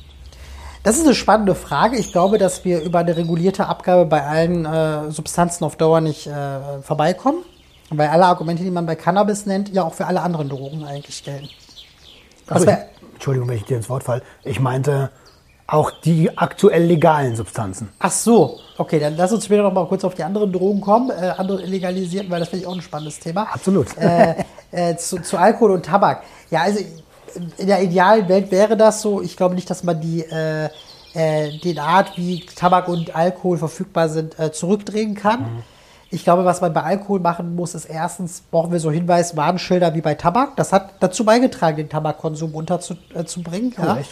Das 0.84 0.98
ist 0.98 1.06
eine 1.06 1.16
spannende 1.16 1.54
Frage. 1.54 1.98
Ich 1.98 2.12
glaube, 2.14 2.38
dass 2.38 2.64
wir 2.64 2.82
über 2.82 3.00
eine 3.00 3.18
regulierte 3.18 3.68
Abgabe 3.68 4.06
bei 4.06 4.24
allen 4.24 4.66
äh, 4.66 5.12
Substanzen 5.12 5.66
auf 5.66 5.76
Dauer 5.76 6.00
nicht 6.02 6.28
äh, 6.28 6.82
vorbeikommen. 6.82 7.40
Weil 7.90 8.10
alle 8.10 8.26
Argumente, 8.26 8.64
die 8.64 8.72
man 8.72 8.86
bei 8.86 8.96
Cannabis 8.96 9.46
nennt, 9.46 9.70
ja 9.74 9.84
auch 9.84 9.94
für 9.94 10.06
alle 10.08 10.22
anderen 10.22 10.50
Drogen 10.50 10.84
eigentlich 10.84 11.24
gelten. 11.24 11.50
Also, 12.48 12.68
wär, 12.68 12.88
Entschuldigung, 13.14 13.48
wenn 13.50 13.58
ich 13.58 13.64
dir 13.66 13.78
ins 13.78 13.90
Wort 13.90 14.04
falle. 14.04 14.22
Ich 14.44 14.60
meinte 14.60 15.10
auch 15.68 15.92
die 15.92 16.36
aktuell 16.38 16.84
legalen 16.86 17.36
Substanzen. 17.36 17.90
ach 18.00 18.12
so, 18.12 18.60
okay, 18.78 19.00
dann 19.00 19.18
lass 19.18 19.34
uns 19.34 19.46
später 19.46 19.64
noch 19.64 19.74
mal 19.74 19.86
kurz 19.86 20.04
auf 20.06 20.16
die 20.16 20.24
anderen 20.24 20.52
Drogen 20.52 20.80
kommen, 20.80 21.10
äh, 21.10 21.34
andere 21.38 21.62
illegalisieren, 21.62 22.30
weil 22.30 22.40
das 22.40 22.50
finde 22.50 22.64
ich 22.64 22.68
auch 22.68 22.76
ein 22.76 22.82
spannendes 22.82 23.20
Thema. 23.20 23.48
Absolut. 23.52 23.96
äh, 23.98 24.36
äh, 24.72 24.96
zu, 24.96 25.22
zu 25.22 25.38
Alkohol 25.38 25.72
und 25.72 25.86
Tabak. 25.86 26.24
Ja, 26.50 26.62
also 26.62 26.80
in 27.58 27.68
der 27.68 27.84
idealen 27.84 28.28
Welt 28.30 28.50
wäre 28.52 28.78
das 28.78 29.02
so. 29.02 29.22
Ich 29.22 29.36
glaube 29.36 29.56
nicht, 29.56 29.70
dass 29.70 29.84
man 29.84 30.00
die, 30.00 30.22
äh, 30.22 30.70
äh, 31.14 31.58
den 31.60 31.80
Art, 31.80 32.18
wie 32.18 32.46
Tabak 32.46 32.88
und 32.88 33.16
Alkohol 33.16 33.58
verfügbar 33.58 34.10
sind, 34.10 34.40
äh, 34.40 34.52
zurückdrehen 34.52 35.16
kann. 35.16 35.64
Ich 36.10 36.24
glaube, 36.24 36.46
was 36.46 36.62
man 36.62 36.74
bei 36.74 36.84
Alkohol 36.84 37.20
machen 37.20 37.56
muss, 37.56 37.76
ist 37.76 37.86
erstens, 37.86 38.42
brauchen 38.50 38.72
wir 38.72 38.80
so 38.80 38.90
Hinweis, 38.90 39.36
Warnschilder 39.36 39.94
wie 39.94 40.02
bei 40.02 40.16
Tabak. 40.16 40.56
Das 40.56 40.72
hat 40.72 40.92
dazu 41.02 41.26
beigetragen, 41.26 41.78
den 41.78 41.90
Tabakkonsum 41.90 42.52
runterzubringen. 42.52 43.74
Äh, 43.78 43.82
ja. 43.82 43.98
ja. 43.98 44.04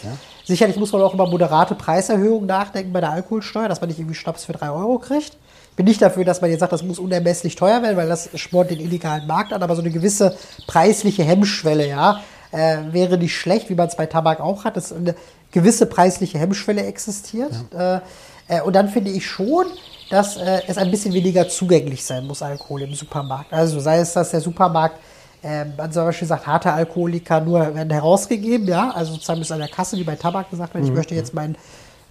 Sicherlich 0.44 0.76
muss 0.76 0.92
man 0.92 1.00
auch 1.00 1.14
über 1.14 1.26
moderate 1.26 1.74
Preiserhöhungen 1.74 2.46
nachdenken 2.46 2.92
bei 2.92 3.00
der 3.00 3.12
Alkoholsteuer, 3.12 3.68
dass 3.68 3.80
man 3.80 3.88
nicht 3.88 3.98
irgendwie 3.98 4.14
Schnaps 4.14 4.44
für 4.44 4.52
drei 4.52 4.70
Euro 4.70 4.98
kriegt. 4.98 5.38
Ich 5.70 5.76
bin 5.76 5.86
nicht 5.86 6.02
dafür, 6.02 6.24
dass 6.24 6.40
man 6.40 6.50
jetzt 6.50 6.60
sagt, 6.60 6.72
das 6.72 6.82
muss 6.82 6.98
unermesslich 6.98 7.56
teuer 7.56 7.82
werden, 7.82 7.96
weil 7.96 8.08
das 8.08 8.30
spornt 8.34 8.70
den 8.70 8.80
illegalen 8.80 9.26
Markt 9.26 9.52
an, 9.52 9.62
aber 9.62 9.74
so 9.74 9.82
eine 9.82 9.90
gewisse 9.90 10.36
preisliche 10.66 11.22
Hemmschwelle, 11.22 11.88
ja, 11.88 12.20
äh, 12.52 12.78
wäre 12.92 13.18
nicht 13.18 13.36
schlecht, 13.36 13.68
wie 13.68 13.74
man 13.74 13.88
es 13.88 13.96
bei 13.96 14.06
Tabak 14.06 14.40
auch 14.40 14.64
hat, 14.64 14.76
dass 14.76 14.92
eine 14.92 15.14
gewisse 15.50 15.86
preisliche 15.86 16.38
Hemmschwelle 16.38 16.84
existiert. 16.84 17.52
Ja. 17.72 17.96
Äh, 17.96 18.00
äh, 18.48 18.60
und 18.62 18.74
dann 18.74 18.88
finde 18.88 19.10
ich 19.10 19.26
schon, 19.26 19.66
dass 20.10 20.36
äh, 20.36 20.62
es 20.66 20.78
ein 20.78 20.90
bisschen 20.90 21.12
weniger 21.12 21.48
zugänglich 21.48 22.04
sein 22.04 22.26
muss, 22.26 22.42
Alkohol 22.42 22.82
im 22.82 22.94
Supermarkt. 22.94 23.52
Also 23.52 23.80
sei 23.80 23.98
es, 23.98 24.12
dass 24.12 24.30
der 24.30 24.40
Supermarkt 24.40 24.98
ähm, 25.42 25.74
man 25.76 25.92
zum 25.92 26.04
Beispiel 26.04 26.26
sagt, 26.26 26.46
harte 26.46 26.72
Alkoholiker 26.72 27.40
nur 27.40 27.74
werden 27.74 27.90
herausgegeben, 27.90 28.66
ja, 28.66 28.90
also 28.90 29.12
sozusagen 29.12 29.38
bis 29.38 29.52
an 29.52 29.60
der 29.60 29.68
Kasse, 29.68 29.96
wie 29.96 30.04
bei 30.04 30.16
Tabak 30.16 30.50
gesagt 30.50 30.74
wird, 30.74 30.84
mhm. 30.84 30.90
ich 30.90 30.96
möchte 30.96 31.14
jetzt 31.14 31.34
meinen 31.34 31.56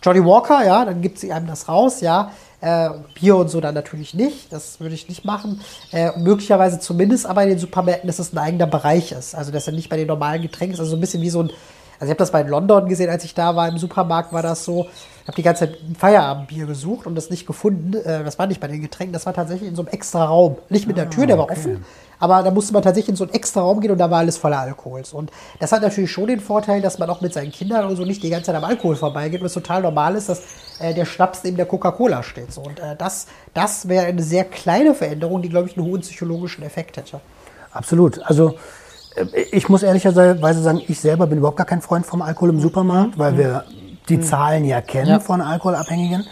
Johnny 0.01 0.23
Walker, 0.23 0.63
ja, 0.63 0.85
dann 0.85 1.01
gibt 1.01 1.19
sie 1.19 1.33
einem 1.33 1.47
das 1.47 1.67
raus, 1.67 2.01
ja. 2.01 2.31
Äh, 2.61 2.89
Bier 3.13 3.35
und 3.35 3.49
so 3.49 3.59
dann 3.59 3.75
natürlich 3.75 4.13
nicht, 4.13 4.53
das 4.53 4.79
würde 4.79 4.95
ich 4.95 5.09
nicht 5.09 5.25
machen. 5.25 5.61
Äh, 5.91 6.17
möglicherweise 6.17 6.79
zumindest 6.79 7.25
aber 7.25 7.43
in 7.43 7.49
den 7.49 7.59
Supermärkten, 7.59 8.07
dass 8.07 8.19
es 8.19 8.31
ein 8.31 8.37
eigener 8.37 8.67
Bereich 8.67 9.11
ist, 9.11 9.35
also 9.35 9.51
dass 9.51 9.67
er 9.67 9.73
nicht 9.73 9.89
bei 9.89 9.97
den 9.97 10.07
normalen 10.07 10.41
Getränken 10.41 10.75
ist, 10.75 10.79
also 10.79 10.91
so 10.91 10.97
ein 10.97 11.01
bisschen 11.01 11.21
wie 11.21 11.29
so 11.29 11.43
ein, 11.43 11.51
also 11.99 12.05
ich 12.05 12.09
habe 12.09 12.17
das 12.17 12.31
bei 12.31 12.43
London 12.43 12.87
gesehen, 12.87 13.09
als 13.09 13.23
ich 13.23 13.33
da 13.33 13.55
war, 13.55 13.67
im 13.67 13.77
Supermarkt 13.77 14.33
war 14.33 14.41
das 14.41 14.65
so, 14.65 14.87
ich 15.21 15.27
habe 15.27 15.35
die 15.35 15.43
ganze 15.43 15.65
Zeit 15.65 15.79
ein 15.81 15.95
Feierabendbier 15.95 16.65
gesucht 16.65 17.07
und 17.07 17.15
das 17.15 17.29
nicht 17.29 17.47
gefunden, 17.47 17.93
äh, 17.93 18.23
das 18.23 18.37
war 18.39 18.47
nicht 18.47 18.61
bei 18.61 18.67
den 18.67 18.81
Getränken, 18.81 19.13
das 19.13 19.25
war 19.25 19.33
tatsächlich 19.33 19.69
in 19.69 19.75
so 19.75 19.81
einem 19.81 19.89
extra 19.89 20.25
Raum, 20.25 20.57
nicht 20.69 20.87
mit 20.87 20.97
der 20.97 21.09
Tür, 21.09 21.25
der 21.25 21.37
war 21.37 21.49
ah, 21.49 21.51
okay. 21.51 21.59
offen, 21.59 21.85
aber 22.19 22.43
da 22.43 22.51
musste 22.51 22.73
man 22.73 22.81
tatsächlich 22.81 23.09
in 23.09 23.15
so 23.15 23.23
einen 23.25 23.33
extra 23.33 23.61
Raum 23.61 23.81
gehen 23.81 23.91
und 23.91 23.97
da 23.97 24.09
war 24.09 24.19
alles 24.19 24.37
voller 24.37 24.59
Alkohols. 24.59 25.13
Und 25.13 25.31
das 25.59 25.71
hat 25.71 25.81
natürlich 25.81 26.11
schon 26.11 26.27
den 26.27 26.39
Vorteil, 26.39 26.81
dass 26.81 26.97
man 26.97 27.09
auch 27.09 27.21
mit 27.21 27.33
seinen 27.33 27.51
Kindern 27.51 27.85
oder 27.85 27.95
so 27.95 28.05
nicht 28.05 28.23
die 28.23 28.29
ganze 28.29 28.47
Zeit 28.47 28.55
am 28.55 28.63
Alkohol 28.63 28.95
vorbeigeht 28.95 29.41
und 29.41 29.47
es 29.47 29.53
total 29.53 29.81
normal 29.81 30.15
ist, 30.15 30.29
dass 30.29 30.41
äh, 30.79 30.93
der 30.93 31.05
Schnaps 31.05 31.43
neben 31.43 31.57
der 31.57 31.65
Coca-Cola 31.65 32.23
steht. 32.23 32.53
So. 32.53 32.61
Und 32.61 32.79
äh, 32.79 32.95
das, 32.97 33.27
das 33.53 33.87
wäre 33.87 34.05
eine 34.05 34.23
sehr 34.23 34.45
kleine 34.45 34.93
Veränderung, 34.93 35.41
die, 35.41 35.49
glaube 35.49 35.67
ich, 35.67 35.77
einen 35.77 35.85
hohen 35.85 36.01
psychologischen 36.01 36.63
Effekt 36.63 36.97
hätte. 36.97 37.19
Absolut. 37.71 38.21
Also 38.23 38.55
ich 39.51 39.69
muss 39.69 39.83
ehrlicherweise 39.83 40.61
sagen, 40.61 40.81
ich 40.87 40.99
selber 40.99 41.27
bin 41.27 41.37
überhaupt 41.37 41.57
gar 41.57 41.65
kein 41.65 41.81
Freund 41.81 42.05
vom 42.05 42.21
Alkohol 42.21 42.49
im 42.49 42.59
Supermarkt, 42.59 43.17
weil 43.17 43.33
mhm. 43.33 43.37
wir 43.37 43.63
die 44.09 44.17
mhm. 44.17 44.23
Zahlen 44.23 44.65
ja 44.65 44.81
kennen 44.81 45.09
ja. 45.09 45.19
von 45.19 45.41
Alkoholabhängigen. 45.41 46.25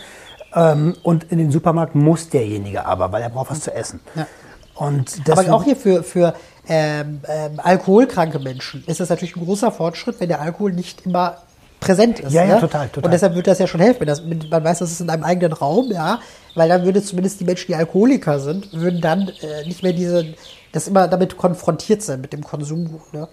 Ähm, 0.55 0.95
und 1.03 1.25
in 1.31 1.39
den 1.39 1.51
Supermarkt 1.51 1.95
muss 1.95 2.29
derjenige 2.29 2.85
aber, 2.85 3.11
weil 3.11 3.23
er 3.23 3.29
braucht 3.29 3.51
was 3.51 3.61
zu 3.61 3.73
essen. 3.73 3.99
Ja. 4.15 4.27
Und 4.75 5.21
Aber 5.29 5.53
auch 5.53 5.63
hier 5.63 5.75
für, 5.75 6.03
für 6.03 6.33
ähm, 6.67 7.21
ähm, 7.27 7.59
alkoholkranke 7.61 8.39
Menschen 8.39 8.83
ist 8.87 8.99
das 8.99 9.09
natürlich 9.09 9.35
ein 9.35 9.45
großer 9.45 9.71
Fortschritt, 9.71 10.19
wenn 10.19 10.29
der 10.29 10.41
Alkohol 10.41 10.73
nicht 10.73 11.05
immer 11.05 11.37
präsent 11.79 12.19
ist. 12.21 12.33
Ja, 12.33 12.43
ja, 12.43 12.55
ne? 12.55 12.61
total, 12.61 12.87
total. 12.87 13.05
Und 13.05 13.11
deshalb 13.11 13.33
würde 13.33 13.51
das 13.51 13.59
ja 13.59 13.67
schon 13.67 13.81
helfen, 13.81 14.07
dass 14.07 14.23
man 14.23 14.63
weiß, 14.63 14.79
dass 14.79 14.91
es 14.91 15.01
in 15.01 15.09
einem 15.09 15.23
eigenen 15.23 15.53
Raum, 15.53 15.91
ja, 15.91 16.19
weil 16.55 16.69
dann 16.69 16.85
würde 16.85 17.03
zumindest 17.03 17.39
die 17.39 17.43
Menschen, 17.43 17.67
die 17.67 17.75
Alkoholiker 17.75 18.39
sind, 18.39 18.73
würden 18.73 19.01
dann 19.01 19.29
äh, 19.41 19.67
nicht 19.67 19.83
mehr 19.83 19.93
diese, 19.93 20.33
das 20.73 20.89
immer 20.89 21.07
damit 21.07 21.37
konfrontiert 21.37 22.01
sein 22.01 22.19
mit 22.19 22.33
dem 22.33 22.43
Konsum. 22.43 22.99
Ne? 23.13 23.29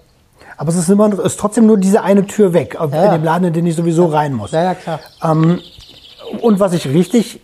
Aber 0.57 0.69
es 0.69 0.77
ist 0.77 0.89
immer, 0.89 1.13
es 1.13 1.19
ist 1.19 1.41
trotzdem 1.41 1.67
nur 1.67 1.79
diese 1.79 2.03
eine 2.03 2.25
Tür 2.27 2.53
weg, 2.53 2.75
ja, 2.75 2.85
in 2.85 3.11
dem 3.13 3.25
Laden, 3.25 3.49
in 3.49 3.53
den 3.53 3.67
ich 3.67 3.75
sowieso 3.75 4.09
ja. 4.09 4.19
rein 4.19 4.35
muss. 4.35 4.53
Ja, 4.53 4.63
ja, 4.63 4.75
klar. 4.75 5.01
Ähm, 5.23 5.59
und 6.41 6.61
was 6.61 6.75
ich 6.75 6.87
richtig 6.87 7.41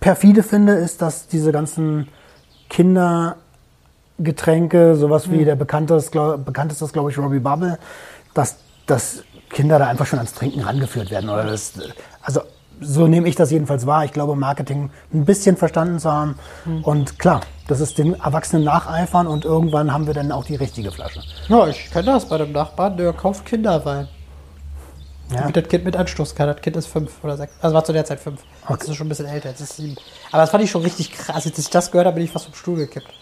perfide 0.00 0.42
finde, 0.42 0.74
ist, 0.74 1.00
dass 1.00 1.28
diese 1.28 1.50
ganzen 1.52 2.08
Kindergetränke, 2.68 4.96
sowas 4.96 5.30
wie 5.30 5.38
mhm. 5.38 5.46
der 5.46 5.56
bekannteste, 5.56 6.10
glaub, 6.10 6.44
bekannteste 6.44 6.84
ist, 6.84 6.92
glaube 6.92 7.10
ich, 7.10 7.16
Robbie 7.18 7.38
Bubble, 7.38 7.78
dass, 8.34 8.56
dass 8.86 9.22
Kinder 9.50 9.78
da 9.78 9.86
einfach 9.86 10.06
schon 10.06 10.18
ans 10.18 10.34
Trinken 10.34 10.60
rangeführt 10.60 11.10
werden. 11.10 11.30
Oder 11.30 11.44
das, 11.44 11.72
also 12.22 12.42
so 12.80 13.06
nehme 13.06 13.28
ich 13.28 13.36
das 13.36 13.50
jedenfalls 13.50 13.86
wahr. 13.86 14.04
Ich 14.04 14.12
glaube, 14.12 14.36
Marketing 14.36 14.90
ein 15.12 15.24
bisschen 15.24 15.56
verstanden 15.56 15.98
zu 15.98 16.10
haben. 16.10 16.38
Mhm. 16.64 16.84
Und 16.84 17.18
klar, 17.18 17.40
das 17.66 17.80
ist 17.80 17.98
den 17.98 18.14
Erwachsenen 18.14 18.64
nacheifern 18.64 19.26
und 19.26 19.44
irgendwann 19.44 19.92
haben 19.92 20.06
wir 20.06 20.14
dann 20.14 20.32
auch 20.32 20.44
die 20.44 20.56
richtige 20.56 20.90
Flasche. 20.90 21.20
Ja, 21.48 21.66
ich 21.66 21.90
kenne 21.90 22.06
das 22.06 22.28
bei 22.28 22.38
dem 22.38 22.52
Nachbarn, 22.52 22.96
der 22.96 23.12
kauft 23.12 23.44
Kinderwein. 23.44 24.08
Ja. 25.30 25.40
Damit 25.40 25.56
das 25.56 25.68
Kind 25.68 25.84
mit 25.84 25.94
Anstoß 25.94 26.34
kann. 26.34 26.46
Das 26.46 26.60
Kind 26.62 26.76
ist 26.76 26.86
fünf 26.86 27.22
oder 27.22 27.36
sechs. 27.36 27.52
Also 27.60 27.74
war 27.74 27.84
zu 27.84 27.92
der 27.92 28.04
Zeit 28.04 28.20
fünf. 28.20 28.40
Okay. 28.62 28.74
Jetzt 28.74 28.88
ist 28.88 28.96
schon 28.96 29.06
ein 29.06 29.10
bisschen 29.10 29.26
älter, 29.26 29.50
jetzt 29.50 29.60
ist 29.60 29.76
sieben. 29.76 29.96
Aber 30.32 30.42
das 30.42 30.50
fand 30.50 30.64
ich 30.64 30.70
schon 30.70 30.82
richtig 30.82 31.12
krass. 31.12 31.36
Als 31.36 31.46
ich 31.46 31.68
das 31.68 31.90
gehört 31.90 32.06
habe, 32.06 32.14
bin 32.14 32.24
ich 32.24 32.30
fast 32.30 32.46
vom 32.46 32.54
Stuhl 32.54 32.76
gekippt. 32.76 33.12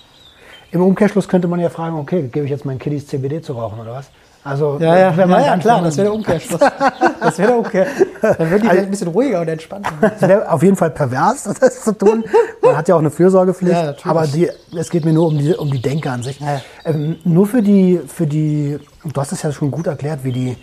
Im 0.70 0.82
Umkehrschluss 0.82 1.28
könnte 1.28 1.48
man 1.48 1.58
ja 1.60 1.70
fragen, 1.70 1.96
okay, 1.96 2.28
gebe 2.28 2.44
ich 2.44 2.50
jetzt 2.50 2.64
meinen 2.64 2.78
Kiddies 2.78 3.06
CBD 3.06 3.40
zu 3.40 3.54
rauchen 3.54 3.80
oder 3.80 3.92
was? 3.92 4.10
Also, 4.46 4.78
ja, 4.80 4.96
ja, 4.96 5.16
wenn 5.16 5.28
man 5.28 5.42
ja, 5.42 5.56
klar, 5.56 5.82
das 5.82 5.96
wäre 5.96 6.06
der 6.06 6.14
Umkehrschluss. 6.14 6.60
das 7.20 7.38
wäre 7.38 7.48
der 7.48 7.58
Umkehr. 7.58 7.86
Dann 8.22 8.50
würden 8.50 8.62
die 8.62 8.68
also, 8.68 8.82
ein 8.82 8.90
bisschen 8.90 9.08
ruhiger 9.08 9.40
und 9.40 9.48
entspannter. 9.48 9.90
Es 10.00 10.22
wäre 10.22 10.48
auf 10.48 10.62
jeden 10.62 10.76
Fall 10.76 10.90
pervers, 10.90 11.42
das 11.60 11.82
zu 11.82 11.92
tun. 11.92 12.24
Man 12.62 12.76
hat 12.76 12.86
ja 12.86 12.94
auch 12.94 13.00
eine 13.00 13.10
Fürsorgepflicht. 13.10 13.72
Ja, 13.72 13.94
aber 14.04 14.28
die, 14.28 14.48
es 14.76 14.88
geht 14.90 15.04
mir 15.04 15.12
nur 15.12 15.26
um 15.26 15.36
die, 15.36 15.52
um 15.52 15.68
die 15.68 15.82
Denke 15.82 16.12
an 16.12 16.22
sich. 16.22 16.38
Ja. 16.38 16.60
Ähm, 16.84 17.16
nur 17.24 17.48
für 17.48 17.60
die, 17.60 18.00
für 18.06 18.28
die, 18.28 18.78
du 19.02 19.20
hast 19.20 19.32
es 19.32 19.42
ja 19.42 19.50
schon 19.50 19.72
gut 19.72 19.88
erklärt, 19.88 20.22
wie 20.22 20.32
die, 20.32 20.56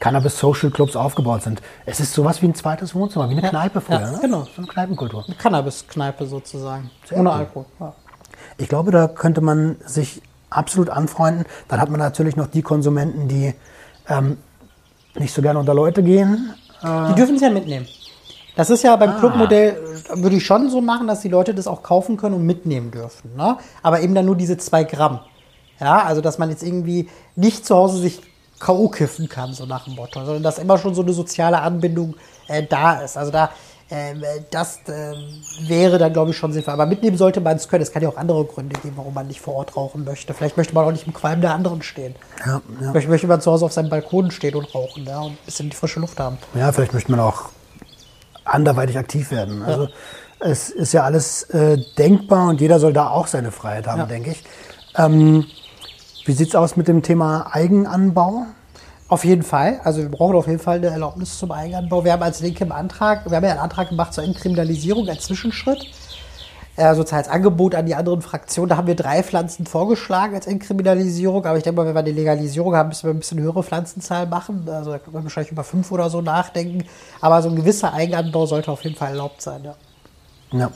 Cannabis-Social 0.00 0.70
Clubs 0.70 0.96
aufgebaut 0.96 1.42
sind. 1.42 1.60
Es 1.84 2.00
ist 2.00 2.14
sowas 2.14 2.40
wie 2.40 2.46
ein 2.46 2.54
zweites 2.54 2.94
Wohnzimmer, 2.94 3.28
wie 3.28 3.36
eine 3.36 3.46
Kneipe 3.46 3.82
früher. 3.82 4.00
Ja, 4.00 4.10
ne? 4.12 4.18
Genau. 4.22 4.44
So 4.44 4.50
eine 4.56 4.66
Kneipenkultur. 4.66 5.24
Eine 5.26 5.36
Cannabis-Kneipe 5.36 6.24
sozusagen. 6.24 6.90
Sehr 7.04 7.18
Ohne 7.18 7.28
cool. 7.28 7.36
Alkohol. 7.36 7.92
Ich 8.56 8.68
glaube, 8.68 8.92
da 8.92 9.08
könnte 9.08 9.42
man 9.42 9.76
sich 9.84 10.22
absolut 10.50 10.90
anfreunden. 10.90 11.46
Dann 11.68 11.80
hat 11.80 11.88
man 11.88 12.00
natürlich 12.00 12.36
noch 12.36 12.48
die 12.48 12.62
Konsumenten, 12.62 13.28
die 13.28 13.54
ähm, 14.08 14.36
nicht 15.14 15.32
so 15.32 15.42
gerne 15.42 15.58
unter 15.58 15.74
Leute 15.74 16.02
gehen. 16.02 16.54
Äh 16.82 17.08
die 17.08 17.14
dürfen 17.14 17.36
es 17.36 17.42
ja 17.42 17.50
mitnehmen. 17.50 17.86
Das 18.56 18.68
ist 18.70 18.82
ja 18.82 18.94
beim 18.96 19.10
ah. 19.10 19.18
Clubmodell, 19.18 19.76
würde 20.14 20.36
ich 20.36 20.44
schon 20.44 20.68
so 20.70 20.80
machen, 20.80 21.06
dass 21.06 21.20
die 21.20 21.28
Leute 21.28 21.54
das 21.54 21.66
auch 21.66 21.82
kaufen 21.82 22.16
können 22.16 22.34
und 22.34 22.44
mitnehmen 22.44 22.90
dürfen. 22.90 23.34
Ne? 23.36 23.56
Aber 23.82 24.00
eben 24.00 24.14
dann 24.14 24.26
nur 24.26 24.36
diese 24.36 24.58
zwei 24.58 24.84
Gramm. 24.84 25.20
Ja, 25.78 26.02
also 26.02 26.20
dass 26.20 26.36
man 26.36 26.50
jetzt 26.50 26.62
irgendwie 26.62 27.08
nicht 27.36 27.64
zu 27.64 27.74
Hause 27.74 27.98
sich 27.98 28.20
K.O. 28.58 28.88
kiffen 28.88 29.28
kann, 29.30 29.54
so 29.54 29.64
nach 29.64 29.84
dem 29.84 29.94
Motto, 29.94 30.22
sondern 30.22 30.42
dass 30.42 30.58
immer 30.58 30.76
schon 30.76 30.94
so 30.94 31.00
eine 31.00 31.14
soziale 31.14 31.62
Anbindung 31.62 32.16
äh, 32.48 32.62
da 32.62 33.00
ist. 33.00 33.16
Also 33.16 33.32
da, 33.32 33.46
äh, 33.46 33.48
das 34.50 34.78
äh, 34.86 35.14
wäre 35.66 35.98
dann, 35.98 36.12
glaube 36.12 36.30
ich, 36.30 36.36
schon 36.36 36.52
sinnvoll. 36.52 36.74
Aber 36.74 36.86
mitnehmen 36.86 37.16
sollte 37.16 37.40
man 37.40 37.56
es 37.56 37.68
können. 37.68 37.82
Es 37.82 37.90
kann 37.90 38.02
ja 38.02 38.08
auch 38.08 38.16
andere 38.16 38.44
Gründe 38.44 38.78
geben, 38.80 38.96
warum 38.96 39.14
man 39.14 39.26
nicht 39.26 39.40
vor 39.40 39.54
Ort 39.54 39.76
rauchen 39.76 40.04
möchte. 40.04 40.32
Vielleicht 40.32 40.56
möchte 40.56 40.74
man 40.74 40.84
auch 40.84 40.92
nicht 40.92 41.06
im 41.06 41.12
Qualm 41.12 41.40
der 41.40 41.54
anderen 41.54 41.82
stehen. 41.82 42.14
Ja, 42.46 42.60
ja. 42.80 42.90
Vielleicht 42.92 43.08
möchte 43.08 43.26
man 43.26 43.40
zu 43.40 43.50
Hause 43.50 43.64
auf 43.64 43.72
seinem 43.72 43.90
Balkon 43.90 44.30
stehen 44.30 44.54
und 44.54 44.72
rauchen 44.74 45.04
ja, 45.06 45.20
und 45.20 45.32
ein 45.32 45.38
bisschen 45.44 45.70
die 45.70 45.76
frische 45.76 45.98
Luft 45.98 46.20
haben. 46.20 46.38
Ja, 46.54 46.70
vielleicht 46.70 46.94
möchte 46.94 47.10
man 47.10 47.20
auch 47.20 47.50
anderweitig 48.44 48.96
aktiv 48.96 49.30
werden. 49.32 49.62
Also 49.62 49.88
es 50.38 50.70
ist 50.70 50.92
ja 50.92 51.02
alles 51.02 51.42
äh, 51.50 51.78
denkbar 51.98 52.48
und 52.48 52.60
jeder 52.60 52.78
soll 52.78 52.92
da 52.92 53.10
auch 53.10 53.26
seine 53.26 53.50
Freiheit 53.50 53.86
haben, 53.86 54.08
denke 54.08 54.30
ich. 54.30 54.44
Ähm, 54.96 55.46
wie 56.24 56.32
sieht 56.32 56.48
es 56.48 56.54
aus 56.54 56.76
mit 56.76 56.88
dem 56.88 57.02
Thema 57.02 57.48
Eigenanbau? 57.52 58.46
Auf 59.10 59.24
jeden 59.24 59.42
Fall. 59.42 59.80
Also 59.82 60.02
wir 60.02 60.08
brauchen 60.08 60.36
auf 60.36 60.46
jeden 60.46 60.60
Fall 60.60 60.76
eine 60.76 60.86
Erlaubnis 60.86 61.36
zum 61.36 61.50
Eigenanbau. 61.50 62.04
Wir 62.04 62.12
haben 62.12 62.22
als 62.22 62.40
Linke 62.40 62.62
im 62.62 62.70
Antrag, 62.70 63.28
wir 63.28 63.36
haben 63.36 63.44
ja 63.44 63.50
einen 63.50 63.58
Antrag 63.58 63.88
gemacht 63.88 64.14
zur 64.14 64.22
Entkriminalisierung 64.22 65.08
als 65.08 65.24
Zwischenschritt. 65.24 65.84
Äh, 66.76 66.94
sozusagen 66.94 67.24
als 67.24 67.28
Angebot 67.28 67.74
an 67.74 67.86
die 67.86 67.96
anderen 67.96 68.22
Fraktionen. 68.22 68.68
Da 68.68 68.76
haben 68.76 68.86
wir 68.86 68.94
drei 68.94 69.24
Pflanzen 69.24 69.66
vorgeschlagen 69.66 70.36
als 70.36 70.46
Entkriminalisierung. 70.46 71.44
Aber 71.44 71.58
ich 71.58 71.64
denke 71.64 71.80
mal, 71.80 71.86
wenn 71.88 71.94
wir 71.94 71.98
eine 71.98 72.12
Legalisierung 72.12 72.76
haben, 72.76 72.90
müssen 72.90 73.08
wir 73.08 73.10
ein 73.12 73.18
bisschen 73.18 73.40
höhere 73.40 73.64
Pflanzenzahl 73.64 74.28
machen. 74.28 74.64
Also 74.68 74.92
da 74.92 75.00
können 75.00 75.16
wir 75.16 75.24
wahrscheinlich 75.24 75.50
über 75.50 75.64
fünf 75.64 75.90
oder 75.90 76.08
so 76.08 76.22
nachdenken. 76.22 76.84
Aber 77.20 77.42
so 77.42 77.48
ein 77.48 77.56
gewisser 77.56 77.92
Eigenanbau 77.92 78.46
sollte 78.46 78.70
auf 78.70 78.84
jeden 78.84 78.94
Fall 78.94 79.10
erlaubt 79.10 79.42
sein. 79.42 79.64
Ja. 79.64 79.74
ja. 80.52 80.70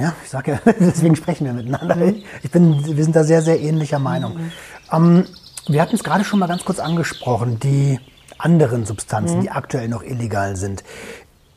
Ja, 0.00 0.12
ich 0.24 0.30
sage 0.30 0.52
ja, 0.52 0.72
deswegen 0.80 1.14
sprechen 1.14 1.44
wir 1.44 1.52
miteinander. 1.52 1.94
Mhm. 1.94 2.22
Ich 2.42 2.50
bin, 2.50 2.84
wir 2.84 3.04
sind 3.04 3.14
da 3.14 3.22
sehr, 3.22 3.42
sehr 3.42 3.60
ähnlicher 3.60 4.00
Meinung. 4.00 4.34
Mhm. 4.34 4.52
Ähm, 4.92 5.24
wir 5.68 5.82
hatten 5.82 5.94
es 5.94 6.04
gerade 6.04 6.24
schon 6.24 6.38
mal 6.38 6.46
ganz 6.46 6.64
kurz 6.64 6.78
angesprochen, 6.78 7.58
die 7.60 8.00
anderen 8.38 8.86
Substanzen, 8.86 9.38
mhm. 9.38 9.42
die 9.42 9.50
aktuell 9.50 9.88
noch 9.88 10.02
illegal 10.02 10.56
sind. 10.56 10.84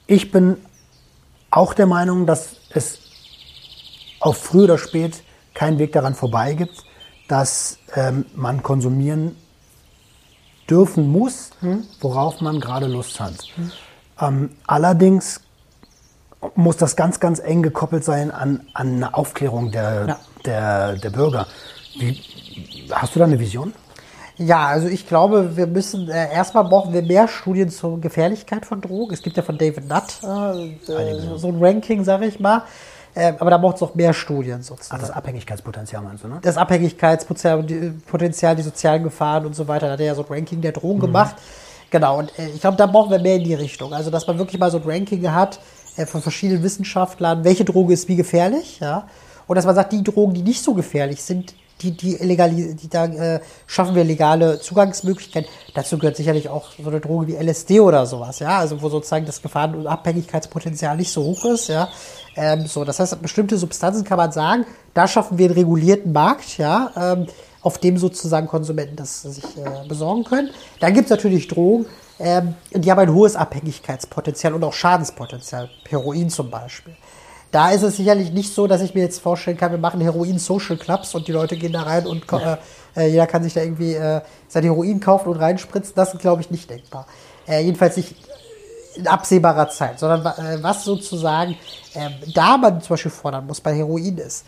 Ich 0.07 0.31
bin 0.31 0.57
auch 1.49 1.73
der 1.73 1.85
Meinung, 1.85 2.25
dass 2.25 2.55
es 2.73 2.99
auf 4.19 4.37
früh 4.37 4.63
oder 4.63 4.77
spät 4.77 5.23
keinen 5.53 5.79
Weg 5.79 5.91
daran 5.93 6.15
vorbei 6.15 6.53
gibt, 6.53 6.83
dass 7.27 7.77
ähm, 7.95 8.25
man 8.35 8.63
konsumieren 8.63 9.35
dürfen 10.69 11.11
muss, 11.11 11.51
mhm. 11.61 11.83
worauf 11.99 12.41
man 12.41 12.59
gerade 12.59 12.87
Lust 12.87 13.19
hat. 13.19 13.33
Mhm. 13.55 13.71
Ähm, 14.19 14.49
allerdings 14.67 15.41
muss 16.55 16.77
das 16.77 16.95
ganz, 16.95 17.19
ganz 17.19 17.39
eng 17.39 17.61
gekoppelt 17.61 18.03
sein 18.03 18.31
an, 18.31 18.67
an 18.73 18.95
eine 18.95 19.13
Aufklärung 19.13 19.71
der, 19.71 20.05
ja. 20.07 20.19
der, 20.45 20.93
der 20.97 21.09
Bürger. 21.09 21.47
Wie, 21.99 22.19
hast 22.91 23.15
du 23.15 23.19
da 23.19 23.25
eine 23.25 23.39
Vision? 23.39 23.73
Ja, 24.45 24.67
also 24.67 24.87
ich 24.87 25.07
glaube, 25.07 25.55
wir 25.55 25.67
müssen 25.67 26.09
äh, 26.09 26.33
erstmal 26.33 26.63
brauchen 26.63 26.93
wir 26.93 27.03
mehr 27.03 27.27
Studien 27.27 27.69
zur 27.69 27.99
Gefährlichkeit 28.01 28.65
von 28.65 28.81
Drogen. 28.81 29.13
Es 29.13 29.21
gibt 29.21 29.37
ja 29.37 29.43
von 29.43 29.57
David 29.57 29.87
Nutt 29.87 30.19
äh, 30.23 30.91
äh, 30.91 31.37
so 31.37 31.49
ein 31.49 31.63
Ranking, 31.63 32.03
sage 32.03 32.25
ich 32.25 32.39
mal. 32.39 32.63
Äh, 33.13 33.33
aber 33.37 33.49
da 33.51 33.57
braucht 33.57 33.75
es 33.75 33.81
noch 33.81 33.93
mehr 33.93 34.13
Studien 34.13 34.63
sozusagen. 34.63 35.01
Ach, 35.01 35.07
das 35.07 35.15
Abhängigkeitspotenzial 35.15 36.01
meinst 36.01 36.23
du, 36.23 36.27
ne? 36.27 36.39
das 36.41 36.57
Abhängigkeitspotenzial, 36.57 37.63
die, 37.63 37.91
Potenzial, 38.07 38.55
die 38.55 38.63
sozialen 38.63 39.03
Gefahren 39.03 39.45
und 39.45 39.55
so 39.55 39.67
weiter. 39.67 39.87
Da 39.87 39.93
hat 39.93 39.99
er 39.99 40.07
ja 40.07 40.15
so 40.15 40.25
ein 40.25 40.33
Ranking 40.33 40.61
der 40.61 40.71
Drogen 40.71 40.99
gemacht. 40.99 41.35
Genau, 41.91 42.19
und 42.19 42.39
äh, 42.39 42.47
ich 42.47 42.61
glaube, 42.61 42.77
da 42.77 42.87
brauchen 42.87 43.11
wir 43.11 43.19
mehr 43.19 43.35
in 43.35 43.43
die 43.43 43.53
Richtung. 43.53 43.93
Also, 43.93 44.09
dass 44.09 44.25
man 44.25 44.39
wirklich 44.39 44.59
mal 44.59 44.71
so 44.71 44.77
ein 44.77 44.83
Ranking 44.85 45.29
hat 45.29 45.59
äh, 45.97 46.05
von 46.05 46.21
verschiedenen 46.21 46.63
Wissenschaftlern, 46.63 47.43
welche 47.43 47.65
Droge 47.65 47.93
ist 47.93 48.07
wie 48.07 48.15
gefährlich, 48.15 48.79
ja. 48.79 49.07
Und 49.45 49.55
dass 49.55 49.65
man 49.65 49.75
sagt, 49.75 49.91
die 49.91 50.01
Drogen, 50.01 50.33
die 50.33 50.43
nicht 50.43 50.63
so 50.63 50.73
gefährlich 50.73 51.21
sind, 51.21 51.53
die, 51.81 51.91
die 51.91 52.15
illegali 52.15 52.75
die 52.75 52.89
da 52.89 53.05
äh, 53.05 53.39
schaffen 53.65 53.95
wir 53.95 54.03
legale 54.03 54.59
Zugangsmöglichkeiten. 54.59 55.49
Dazu 55.73 55.97
gehört 55.97 56.15
sicherlich 56.15 56.49
auch 56.49 56.69
so 56.81 56.89
eine 56.89 56.99
Droge 56.99 57.27
wie 57.27 57.35
LSD 57.35 57.79
oder 57.79 58.05
sowas, 58.05 58.39
ja, 58.39 58.59
also 58.59 58.81
wo 58.81 58.89
sozusagen 58.89 59.25
das 59.25 59.41
Gefahren- 59.41 59.75
und 59.75 59.87
Abhängigkeitspotenzial 59.87 60.97
nicht 60.97 61.11
so 61.11 61.23
hoch 61.23 61.45
ist, 61.45 61.67
ja. 61.67 61.89
Ähm, 62.35 62.65
so, 62.67 62.85
das 62.85 62.99
heißt, 62.99 63.21
bestimmte 63.21 63.57
Substanzen 63.57 64.03
kann 64.03 64.17
man 64.17 64.31
sagen, 64.31 64.65
da 64.93 65.07
schaffen 65.07 65.37
wir 65.37 65.47
einen 65.47 65.55
regulierten 65.55 66.11
Markt, 66.11 66.57
ja, 66.57 66.91
ähm, 66.95 67.27
auf 67.61 67.77
dem 67.77 67.97
sozusagen 67.97 68.47
Konsumenten 68.47 68.95
das 68.95 69.21
sich 69.21 69.43
äh, 69.57 69.87
besorgen 69.87 70.23
können. 70.23 70.49
Dann 70.79 70.93
gibt 70.93 71.05
es 71.05 71.11
natürlich 71.11 71.47
Drogen, 71.47 71.85
ähm, 72.19 72.55
die 72.71 72.91
haben 72.91 72.99
ein 72.99 73.13
hohes 73.13 73.35
Abhängigkeitspotenzial 73.35 74.53
und 74.53 74.63
auch 74.63 74.73
Schadenspotenzial, 74.73 75.69
Heroin 75.89 76.29
zum 76.29 76.49
Beispiel. 76.49 76.95
Da 77.51 77.71
ist 77.71 77.83
es 77.83 77.97
sicherlich 77.97 78.31
nicht 78.31 78.53
so, 78.53 78.65
dass 78.65 78.81
ich 78.81 78.95
mir 78.95 79.01
jetzt 79.01 79.19
vorstellen 79.19 79.57
kann, 79.57 79.71
wir 79.71 79.77
machen 79.77 79.99
Heroin-Social 79.99 80.77
Clubs 80.77 81.13
und 81.15 81.27
die 81.27 81.33
Leute 81.33 81.57
gehen 81.57 81.73
da 81.73 81.83
rein 81.83 82.07
und 82.07 82.23
äh, 82.31 82.57
äh, 82.95 83.07
jeder 83.09 83.27
kann 83.27 83.43
sich 83.43 83.53
da 83.53 83.61
irgendwie 83.61 83.93
äh, 83.93 84.21
sein 84.47 84.63
Heroin 84.63 84.99
kaufen 84.99 85.29
und 85.29 85.37
reinspritzen. 85.37 85.93
Das 85.95 86.13
ist, 86.13 86.21
glaube 86.21 86.41
ich, 86.41 86.49
nicht 86.49 86.69
denkbar. 86.69 87.07
Äh, 87.47 87.63
jedenfalls 87.63 87.97
nicht 87.97 88.15
in 88.95 89.07
absehbarer 89.07 89.69
Zeit, 89.69 89.99
sondern 89.99 90.25
äh, 90.25 90.63
was 90.63 90.83
sozusagen 90.83 91.57
ähm, 91.93 92.13
da 92.33 92.57
man 92.57 92.81
zum 92.81 92.89
Beispiel 92.89 93.11
fordern 93.11 93.47
muss 93.47 93.61
bei 93.61 93.75
Heroin 93.75 94.17
ist, 94.17 94.45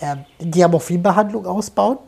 ähm, 0.00 0.24
Diamorphinbehandlung 0.40 1.46
ausbauen, 1.46 1.98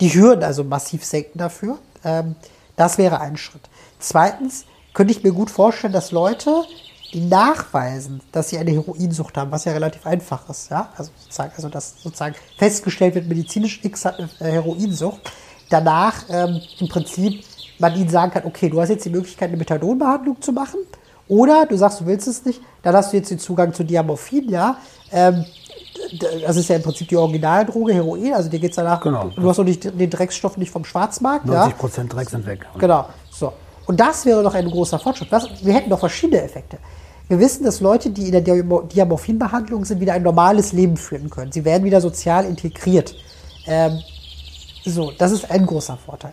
die 0.00 0.12
Hürden 0.14 0.44
also 0.44 0.64
massiv 0.64 1.04
senken 1.04 1.38
dafür. 1.38 1.78
Ähm, 2.04 2.36
das 2.76 2.98
wäre 2.98 3.20
ein 3.20 3.36
Schritt. 3.36 3.62
Zweitens 3.98 4.64
könnte 4.94 5.12
ich 5.12 5.22
mir 5.22 5.32
gut 5.32 5.50
vorstellen, 5.50 5.92
dass 5.92 6.10
Leute, 6.10 6.64
die 6.68 6.81
nachweisen, 7.14 8.20
dass 8.32 8.50
sie 8.50 8.58
eine 8.58 8.70
Heroinsucht 8.70 9.36
haben, 9.36 9.50
was 9.50 9.64
ja 9.64 9.72
relativ 9.72 10.06
einfach 10.06 10.48
ist, 10.48 10.70
ja, 10.70 10.90
also 10.96 11.10
sozusagen, 11.18 11.52
also 11.54 11.68
dass 11.68 12.02
sozusagen 12.02 12.34
festgestellt 12.58 13.14
wird, 13.14 13.28
medizinisch 13.28 13.80
X 13.82 14.04
hat 14.04 14.18
eine 14.18 14.28
äh, 14.40 14.52
Heroinsucht, 14.52 15.20
danach 15.68 16.24
ähm, 16.28 16.60
im 16.80 16.88
Prinzip 16.88 17.44
man 17.78 17.94
ihnen 17.96 18.08
sagen 18.08 18.32
kann, 18.32 18.44
okay, 18.44 18.68
du 18.70 18.80
hast 18.80 18.90
jetzt 18.90 19.04
die 19.04 19.10
Möglichkeit, 19.10 19.48
eine 19.48 19.56
Methadonbehandlung 19.58 20.40
zu 20.40 20.52
machen, 20.52 20.78
oder 21.28 21.66
du 21.66 21.76
sagst, 21.76 22.00
du 22.00 22.06
willst 22.06 22.28
es 22.28 22.44
nicht, 22.44 22.60
dann 22.82 22.94
hast 22.94 23.12
du 23.12 23.16
jetzt 23.16 23.30
den 23.30 23.38
Zugang 23.38 23.72
zu 23.72 23.84
Diamorphin, 23.84 24.48
ja. 24.48 24.76
Ähm, 25.10 25.44
das 26.44 26.56
ist 26.56 26.68
ja 26.68 26.76
im 26.76 26.82
Prinzip 26.82 27.08
die 27.08 27.16
Originaldroge, 27.16 27.94
Heroin, 27.94 28.34
also 28.34 28.48
dir 28.48 28.58
geht's 28.58 28.76
danach, 28.76 29.00
Genau. 29.00 29.30
du 29.34 29.48
hast 29.48 29.58
noch 29.58 29.64
nicht 29.64 29.84
den 29.84 30.10
Drecksstoff 30.10 30.56
nicht 30.56 30.70
vom 30.70 30.84
Schwarzmarkt, 30.84 31.46
ja. 31.46 31.60
90 31.60 31.78
Prozent 31.78 32.12
Dreck 32.12 32.28
sind 32.30 32.46
weg. 32.46 32.66
Genau. 32.78 33.06
So. 33.30 33.52
Und 33.86 33.98
das 33.98 34.24
wäre 34.26 34.42
doch 34.42 34.54
ein 34.54 34.68
großer 34.70 34.98
Fortschritt. 34.98 35.30
Was, 35.32 35.48
wir 35.64 35.74
hätten 35.74 35.90
doch 35.90 35.98
verschiedene 35.98 36.42
Effekte. 36.42 36.78
Wir 37.28 37.38
wissen, 37.38 37.64
dass 37.64 37.80
Leute, 37.80 38.10
die 38.10 38.26
in 38.26 38.32
der 38.32 38.42
Diamo- 38.44 38.82
Diamorphinbehandlung 38.82 39.84
sind, 39.84 40.00
wieder 40.00 40.12
ein 40.12 40.22
normales 40.22 40.72
Leben 40.72 40.96
führen 40.96 41.30
können. 41.30 41.52
Sie 41.52 41.64
werden 41.64 41.84
wieder 41.84 42.00
sozial 42.00 42.44
integriert. 42.44 43.14
Ähm, 43.66 44.00
so, 44.84 45.12
das 45.16 45.32
ist 45.32 45.50
ein 45.50 45.64
großer 45.64 45.96
Vorteil. 45.96 46.32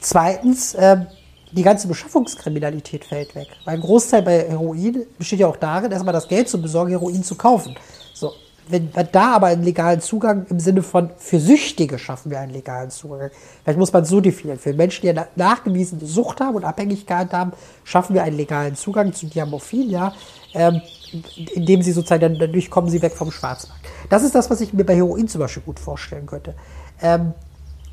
Zweitens, 0.00 0.76
ähm, 0.78 1.06
die 1.52 1.62
ganze 1.62 1.88
Beschaffungskriminalität 1.88 3.04
fällt 3.04 3.34
weg. 3.34 3.48
Weil 3.64 3.74
ein 3.74 3.80
Großteil 3.80 4.22
bei 4.22 4.48
Heroin 4.48 5.06
besteht 5.16 5.40
ja 5.40 5.46
auch 5.48 5.56
darin, 5.56 5.90
erstmal 5.90 6.12
das 6.12 6.28
Geld 6.28 6.48
zu 6.48 6.60
besorgen, 6.60 6.90
Heroin 6.90 7.22
zu 7.24 7.34
kaufen. 7.34 7.74
Wenn 8.70 8.94
wir 8.94 9.04
da 9.04 9.36
aber 9.36 9.46
einen 9.48 9.62
legalen 9.62 10.00
Zugang 10.00 10.46
im 10.50 10.60
Sinne 10.60 10.82
von 10.82 11.10
für 11.16 11.40
Süchtige 11.40 11.98
schaffen 11.98 12.30
wir 12.30 12.40
einen 12.40 12.52
legalen 12.52 12.90
Zugang. 12.90 13.30
Vielleicht 13.62 13.78
muss 13.78 13.92
man 13.92 14.02
es 14.02 14.08
so 14.08 14.20
definieren. 14.20 14.58
Für 14.58 14.72
Menschen, 14.72 15.02
die 15.02 15.10
eine 15.10 15.28
nachgewiesene 15.36 16.04
Sucht 16.04 16.40
haben 16.40 16.56
und 16.56 16.64
Abhängigkeit 16.64 17.32
haben, 17.32 17.52
schaffen 17.84 18.14
wir 18.14 18.22
einen 18.22 18.36
legalen 18.36 18.76
Zugang 18.76 19.12
zu 19.12 19.26
Diamorphin, 19.26 19.90
ja, 19.90 20.12
ähm, 20.54 20.80
indem 21.54 21.82
sie 21.82 21.92
sozusagen, 21.92 22.20
dann, 22.20 22.38
dadurch 22.38 22.70
kommen 22.70 22.88
sie 22.88 23.00
weg 23.00 23.14
vom 23.14 23.30
Schwarzmarkt. 23.30 23.86
Das 24.10 24.22
ist 24.22 24.34
das, 24.34 24.50
was 24.50 24.60
ich 24.60 24.72
mir 24.72 24.84
bei 24.84 24.94
Heroin 24.94 25.28
zum 25.28 25.40
Beispiel 25.40 25.62
gut 25.62 25.78
vorstellen 25.78 26.26
könnte. 26.26 26.54
Ähm, 27.00 27.34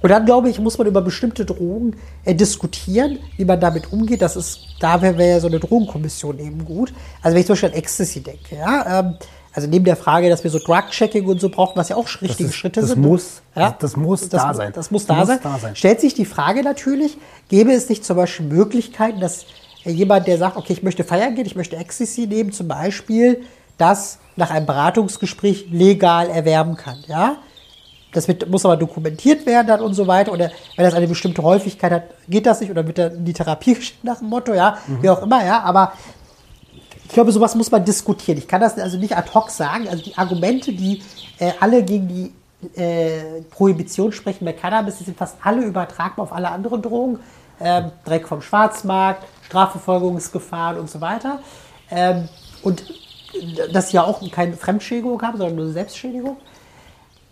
und 0.02 0.10
dann 0.10 0.26
glaube 0.26 0.50
ich, 0.50 0.60
muss 0.60 0.78
man 0.78 0.86
über 0.86 1.02
bestimmte 1.02 1.46
Drogen 1.46 1.96
äh, 2.26 2.36
diskutieren, 2.36 3.18
wie 3.38 3.46
man 3.46 3.60
damit 3.60 3.92
umgeht. 3.92 4.22
Das 4.22 4.36
ist, 4.36 4.60
da 4.80 5.02
wäre 5.02 5.18
wär 5.18 5.28
ja 5.28 5.40
so 5.40 5.48
eine 5.48 5.60
Drogenkommission 5.60 6.38
eben 6.38 6.64
gut. 6.64 6.94
Also 7.22 7.34
wenn 7.34 7.42
ich 7.42 7.48
zum 7.48 7.54
Beispiel 7.54 7.70
an 7.70 7.76
Ecstasy 7.76 8.22
denke, 8.22 8.56
ja, 8.56 9.00
ähm, 9.00 9.16
also 9.56 9.68
neben 9.70 9.86
der 9.86 9.96
Frage, 9.96 10.30
dass 10.30 10.44
wir 10.44 10.52
so 10.52 10.60
Drug-Checking 10.60 11.26
und 11.26 11.40
so 11.40 11.50
brauchen, 11.50 11.78
was 11.78 11.90
ja 11.90 11.96
auch 11.96 12.08
richtige 12.22 12.50
ist- 12.50 12.56
Schritte 12.56 12.82
das 12.82 12.90
sind. 12.92 13.02
muss- 13.02 13.42
ja, 13.56 13.76
das 13.80 13.96
muss 13.96 14.28
da 14.30 14.54
sein. 14.54 14.72
Das 14.76 14.92
muss, 14.92 15.06
Das 15.06 15.16
da, 15.16 15.20
muss 15.20 15.28
sein. 15.28 15.40
da 15.42 15.58
sein. 15.60 15.76
Stellt 15.76 16.02
sich 16.02 16.14
die 16.14 16.26
Frage 16.26 16.62
natürlich, 16.62 17.18
gäbe 17.50 17.72
es 17.72 17.88
nicht 17.90 18.04
zum 18.04 18.18
Beispiel 18.18 18.46
Möglichkeiten, 18.46 19.20
dass 19.20 19.46
äh, 19.86 19.92
jemand, 19.92 20.28
der 20.28 20.38
sagt, 20.38 20.58
okay, 20.58 20.74
ich 20.74 20.84
möchte 20.84 21.04
feiern 21.04 21.36
gehen, 21.36 21.46
ich 21.46 21.56
möchte 21.56 21.78
Ecstasy 21.78 22.28
nehmen, 22.28 22.52
zum 22.52 22.68
Beispiel, 22.68 23.44
das 23.78 24.20
nach 24.36 24.52
einem 24.52 24.66
Beratungsgespräch 24.66 25.68
legal 25.72 26.30
erwerben 26.30 26.76
kann, 26.76 26.98
ja? 27.08 27.38
Das 28.14 28.30
wird, 28.30 28.50
muss 28.50 28.64
aber 28.66 28.78
dokumentiert 28.78 29.46
werden 29.46 29.68
dann 29.68 29.82
und 29.82 29.94
so 29.94 30.08
weiter. 30.08 30.32
Oder 30.32 30.50
wenn 30.78 30.86
das 30.86 30.94
eine 30.94 31.06
bestimmte 31.06 31.44
Häufigkeit 31.44 31.92
hat, 31.92 32.04
geht 32.30 32.46
das 32.46 32.62
nicht. 32.62 32.70
Oder 32.72 32.88
wird 32.88 32.98
er 32.98 33.14
in 33.14 33.26
die 33.26 33.34
Therapie 33.34 33.74
geschickt 33.76 34.06
nach 34.06 34.20
dem 34.20 34.30
Motto, 34.30 34.54
ja, 34.54 34.78
wie 35.02 35.10
auch 35.10 35.22
immer, 35.22 35.44
ja. 35.46 35.62
Aber 35.64 35.92
ich 37.08 37.14
glaube, 37.14 37.32
sowas 37.32 37.56
muss 37.56 37.72
man 37.72 37.86
diskutieren. 37.86 38.38
Ich 38.38 38.48
kann 38.48 38.62
das 38.62 38.78
also 38.78 38.98
nicht 38.98 39.16
ad 39.16 39.30
hoc 39.34 39.52
sagen. 39.52 39.88
Also 39.88 40.04
die 40.04 40.18
Argumente, 40.18 40.74
die 40.74 41.04
äh, 41.38 41.52
alle 41.60 41.84
gegen 41.84 42.08
die 42.08 42.80
äh, 42.80 43.42
Prohibition 43.52 44.12
sprechen 44.12 44.44
bei 44.44 44.54
Cannabis, 44.54 45.00
sind 45.00 45.16
fast 45.16 45.38
alle 45.44 45.64
übertragbar 45.64 46.24
auf 46.24 46.34
alle 46.34 46.50
anderen 46.50 46.82
Drogen. 46.82 47.20
Ähm, 47.62 47.92
Dreck 48.04 48.28
vom 48.28 48.42
Schwarzmarkt, 48.42 49.24
Strafverfolgungsgefahren 49.44 50.80
und 50.80 50.90
so 50.90 51.00
weiter. 51.00 51.40
Ähm, 51.92 52.28
und 52.64 52.84
dass 53.72 53.90
sie 53.90 53.98
ja 53.98 54.04
auch 54.04 54.20
keine 54.32 54.58
Fremdschädigung 54.58 55.22
haben, 55.22 55.38
sondern 55.38 55.56
nur 55.56 55.72
Selbstschädigung. 55.72 56.38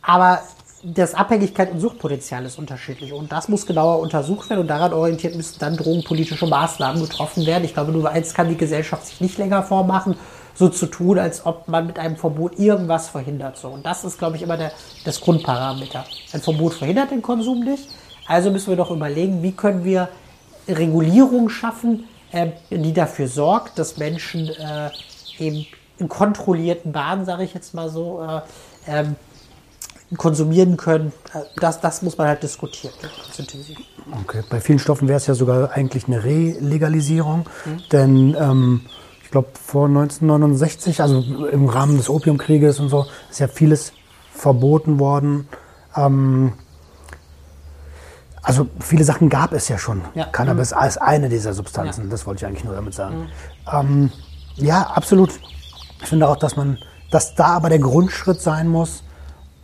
Aber 0.01 0.41
das 0.83 1.15
Abhängigkeit 1.15 1.71
und 1.71 1.79
Suchtpotenzial 1.79 2.45
ist 2.45 2.59
unterschiedlich 2.59 3.13
und 3.13 3.31
das 3.31 3.47
muss 3.47 3.65
genauer 3.65 3.99
untersucht 3.99 4.49
werden 4.49 4.59
und 4.59 4.67
daran 4.67 4.91
orientiert 4.91 5.35
müssen 5.35 5.57
dann 5.59 5.77
drogenpolitische 5.77 6.45
Maßnahmen 6.45 7.01
getroffen 7.01 7.45
werden. 7.45 7.63
Ich 7.63 7.73
glaube, 7.73 7.93
nur 7.93 8.09
eins 8.09 8.33
kann 8.33 8.49
die 8.49 8.57
Gesellschaft 8.57 9.07
sich 9.07 9.21
nicht 9.21 9.37
länger 9.37 9.63
vormachen, 9.63 10.15
so 10.55 10.67
zu 10.67 10.87
tun, 10.87 11.19
als 11.19 11.45
ob 11.45 11.67
man 11.67 11.87
mit 11.87 11.97
einem 11.97 12.17
Verbot 12.17 12.59
irgendwas 12.59 13.07
verhindert. 13.09 13.57
So. 13.57 13.69
Und 13.69 13.85
das 13.85 14.03
ist, 14.03 14.19
glaube 14.19 14.35
ich, 14.35 14.41
immer 14.41 14.57
der, 14.57 14.71
das 15.05 15.21
Grundparameter. 15.21 16.05
Ein 16.33 16.41
Verbot 16.41 16.73
verhindert 16.73 17.11
den 17.11 17.21
Konsum 17.21 17.61
nicht. 17.63 17.87
Also 18.27 18.51
müssen 18.51 18.69
wir 18.69 18.77
doch 18.77 18.91
überlegen, 18.91 19.41
wie 19.41 19.53
können 19.53 19.83
wir 19.85 20.09
Regulierung 20.67 21.49
schaffen, 21.49 22.05
äh, 22.31 22.51
die 22.69 22.93
dafür 22.93 23.27
sorgt, 23.27 23.79
dass 23.79 23.97
Menschen 23.97 24.49
äh, 24.49 24.89
eben 25.39 25.65
in 25.97 26.09
kontrollierten 26.09 26.91
Bahnen, 26.91 27.25
sage 27.25 27.43
ich 27.43 27.53
jetzt 27.53 27.73
mal 27.73 27.89
so, 27.89 28.21
äh, 28.21 28.41
ähm, 28.87 29.15
konsumieren 30.17 30.77
können. 30.77 31.13
Das, 31.57 31.81
das 31.81 32.01
muss 32.01 32.17
man 32.17 32.27
halt 32.27 32.43
diskutieren. 32.43 32.93
Okay. 34.21 34.43
Bei 34.49 34.59
vielen 34.59 34.79
Stoffen 34.79 35.07
wäre 35.07 35.17
es 35.17 35.27
ja 35.27 35.33
sogar 35.33 35.71
eigentlich 35.71 36.07
eine 36.07 36.23
Relegalisierung, 36.23 37.45
denn 37.91 38.35
ähm, 38.39 38.81
ich 39.23 39.31
glaube 39.31 39.49
vor 39.53 39.87
1969, 39.87 41.01
also 41.01 41.21
im 41.47 41.67
Rahmen 41.67 41.97
des 41.97 42.09
Opiumkrieges 42.09 42.79
und 42.79 42.89
so, 42.89 43.05
ist 43.29 43.39
ja 43.39 43.47
vieles 43.47 43.93
verboten 44.31 44.99
worden. 44.99 45.47
Ähm, 45.95 46.53
also 48.43 48.67
viele 48.81 49.05
Sachen 49.05 49.29
gab 49.29 49.53
es 49.53 49.69
ja 49.69 49.77
schon. 49.77 50.01
Ja. 50.15 50.25
Cannabis 50.25 50.73
als 50.73 50.97
eine 50.97 51.29
dieser 51.29 51.53
Substanzen, 51.53 52.09
das 52.09 52.27
wollte 52.27 52.43
ich 52.43 52.45
eigentlich 52.45 52.65
nur 52.65 52.75
damit 52.75 52.93
sagen. 52.93 53.29
Ähm, 53.71 54.11
ja, 54.55 54.81
absolut. 54.81 55.31
Ich 56.01 56.09
finde 56.09 56.27
auch, 56.27 56.35
dass 56.35 56.57
man, 56.57 56.77
dass 57.09 57.35
da 57.35 57.55
aber 57.55 57.69
der 57.69 57.79
Grundschritt 57.79 58.41
sein 58.41 58.67
muss, 58.67 59.03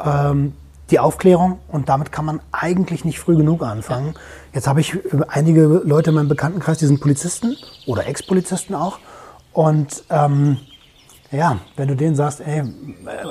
ähm, 0.04 0.54
die 0.92 1.00
Aufklärung 1.00 1.60
und 1.68 1.90
damit 1.90 2.12
kann 2.12 2.26
man 2.26 2.40
eigentlich 2.52 3.06
nicht 3.06 3.20
früh 3.20 3.36
genug 3.36 3.64
anfangen. 3.64 4.16
Jetzt 4.54 4.68
habe 4.68 4.82
ich 4.82 4.96
äh, 4.96 5.00
einige 5.28 5.66
Leute 5.66 6.10
in 6.10 6.16
meinem 6.16 6.30
Bekanntenkreis, 6.30 6.80
die 6.80 6.88
sind 6.88 7.00
Polizisten 7.00 7.56
oder 7.86 8.08
Ex-Polizisten 8.08 8.76
auch. 8.76 9.00
Und 9.54 10.04
ähm, 10.10 10.58
ja, 11.32 11.60
wenn 11.76 11.88
du 11.88 11.96
denen 11.96 12.16
sagst, 12.16 12.42
ey, 12.42 12.64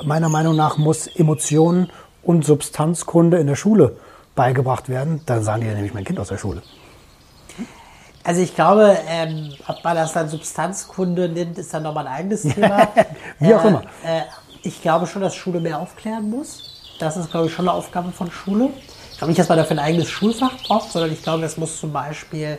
meiner 0.05 0.29
Meinung 0.29 0.55
nach 0.55 0.77
muss 0.77 1.07
Emotionen 1.07 1.91
und 2.23 2.45
Substanzkunde 2.45 3.37
in 3.37 3.47
der 3.47 3.55
Schule 3.55 3.97
beigebracht 4.35 4.87
werden, 4.87 5.21
dann 5.25 5.43
sagen 5.43 5.61
die, 5.61 5.67
dann 5.67 5.75
nehme 5.75 5.87
ich 5.87 5.93
mein 5.93 6.05
Kind 6.05 6.19
aus 6.19 6.29
der 6.29 6.37
Schule. 6.37 6.61
Also 8.23 8.41
ich 8.41 8.53
glaube, 8.53 8.97
ähm, 9.07 9.53
ob 9.67 9.83
man 9.83 9.95
das 9.95 10.13
dann 10.13 10.29
Substanzkunde 10.29 11.29
nennt, 11.29 11.57
ist 11.57 11.73
dann 11.73 11.83
nochmal 11.83 12.07
ein 12.07 12.13
eigenes 12.13 12.41
Thema. 12.53 12.89
Wie 13.39 13.53
auch 13.53 13.65
immer. 13.65 13.81
Äh, 14.03 14.21
ich 14.63 14.81
glaube 14.81 15.07
schon, 15.07 15.21
dass 15.21 15.35
Schule 15.35 15.59
mehr 15.59 15.79
aufklären 15.79 16.29
muss. 16.29 16.95
Das 16.99 17.15
ist, 17.17 17.31
glaube 17.31 17.47
ich, 17.47 17.53
schon 17.53 17.67
eine 17.67 17.77
Aufgabe 17.77 18.11
von 18.11 18.29
Schule. 18.31 18.69
Ich 19.11 19.17
glaube 19.17 19.29
nicht, 19.31 19.39
dass 19.39 19.49
man 19.49 19.57
dafür 19.57 19.77
ein 19.77 19.83
eigenes 19.83 20.09
Schulfach 20.09 20.51
braucht, 20.67 20.91
sondern 20.91 21.11
ich 21.11 21.21
glaube, 21.21 21.43
es 21.45 21.57
muss 21.57 21.79
zum 21.79 21.91
Beispiel 21.93 22.57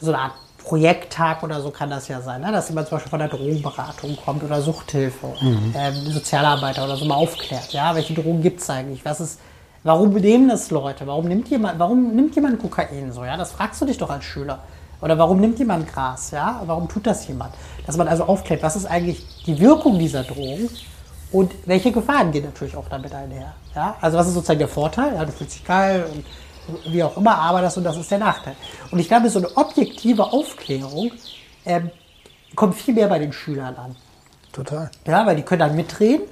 so 0.00 0.12
eine 0.12 0.18
Art 0.22 0.32
Projekttag 0.62 1.42
oder 1.42 1.60
so 1.62 1.70
kann 1.70 1.88
das 1.88 2.08
ja 2.08 2.20
sein, 2.20 2.42
ne? 2.42 2.52
dass 2.52 2.68
jemand 2.68 2.88
zum 2.88 2.96
Beispiel 2.96 3.10
von 3.10 3.18
der 3.20 3.28
Drogenberatung 3.28 4.16
kommt 4.22 4.42
oder 4.44 4.60
Suchthilfe, 4.60 5.28
Mhm. 5.40 5.74
ähm, 5.74 5.94
Sozialarbeiter 6.12 6.84
oder 6.84 6.96
so 6.96 7.06
mal 7.06 7.14
aufklärt. 7.14 7.72
Ja, 7.72 7.94
welche 7.94 8.12
Drogen 8.12 8.42
gibt 8.42 8.60
es 8.60 8.68
eigentlich? 8.68 9.02
Was 9.04 9.20
ist, 9.20 9.40
warum 9.82 10.10
nehmen 10.12 10.48
das 10.48 10.70
Leute? 10.70 11.06
Warum 11.06 11.26
nimmt 11.26 11.48
jemand, 11.48 11.78
warum 11.78 12.14
nimmt 12.14 12.34
jemand 12.34 12.60
Kokain 12.60 13.12
so? 13.12 13.24
Ja, 13.24 13.36
das 13.38 13.52
fragst 13.52 13.80
du 13.80 13.86
dich 13.86 13.96
doch 13.96 14.10
als 14.10 14.24
Schüler. 14.24 14.58
Oder 15.00 15.16
warum 15.16 15.40
nimmt 15.40 15.58
jemand 15.58 15.90
Gras? 15.90 16.32
Ja, 16.32 16.60
warum 16.66 16.86
tut 16.88 17.06
das 17.06 17.26
jemand? 17.28 17.54
Dass 17.86 17.96
man 17.96 18.06
also 18.08 18.24
aufklärt, 18.24 18.62
was 18.62 18.76
ist 18.76 18.84
eigentlich 18.86 19.24
die 19.46 19.58
Wirkung 19.60 19.98
dieser 19.98 20.24
Drogen 20.24 20.68
und 21.32 21.52
welche 21.66 21.92
Gefahren 21.92 22.32
gehen 22.32 22.44
natürlich 22.44 22.76
auch 22.76 22.88
damit 22.88 23.14
einher. 23.14 23.54
Ja, 23.74 23.96
also 24.00 24.18
was 24.18 24.28
ist 24.28 24.34
sozusagen 24.34 24.58
der 24.58 24.68
Vorteil? 24.68 25.14
Ja, 25.14 25.24
du 25.24 25.32
fühlst 25.32 25.54
dich 25.56 25.64
geil 25.64 26.06
und 26.12 26.24
wie 26.92 27.02
auch 27.02 27.16
immer, 27.16 27.36
aber 27.36 27.62
das 27.62 27.76
und 27.76 27.84
das 27.84 27.96
ist 27.96 28.10
der 28.10 28.18
Nachteil. 28.18 28.54
Und 28.90 28.98
ich 28.98 29.08
glaube, 29.08 29.28
so 29.30 29.38
eine 29.38 29.56
objektive 29.56 30.24
Aufklärung 30.32 31.12
ähm, 31.64 31.90
kommt 32.54 32.74
viel 32.74 32.94
mehr 32.94 33.08
bei 33.08 33.18
den 33.18 33.32
Schülern 33.32 33.74
an. 33.76 33.96
Total. 34.52 34.90
Ja, 35.06 35.24
weil 35.26 35.36
die 35.36 35.42
können 35.42 35.60
dann 35.60 35.76
mitreden 35.76 36.26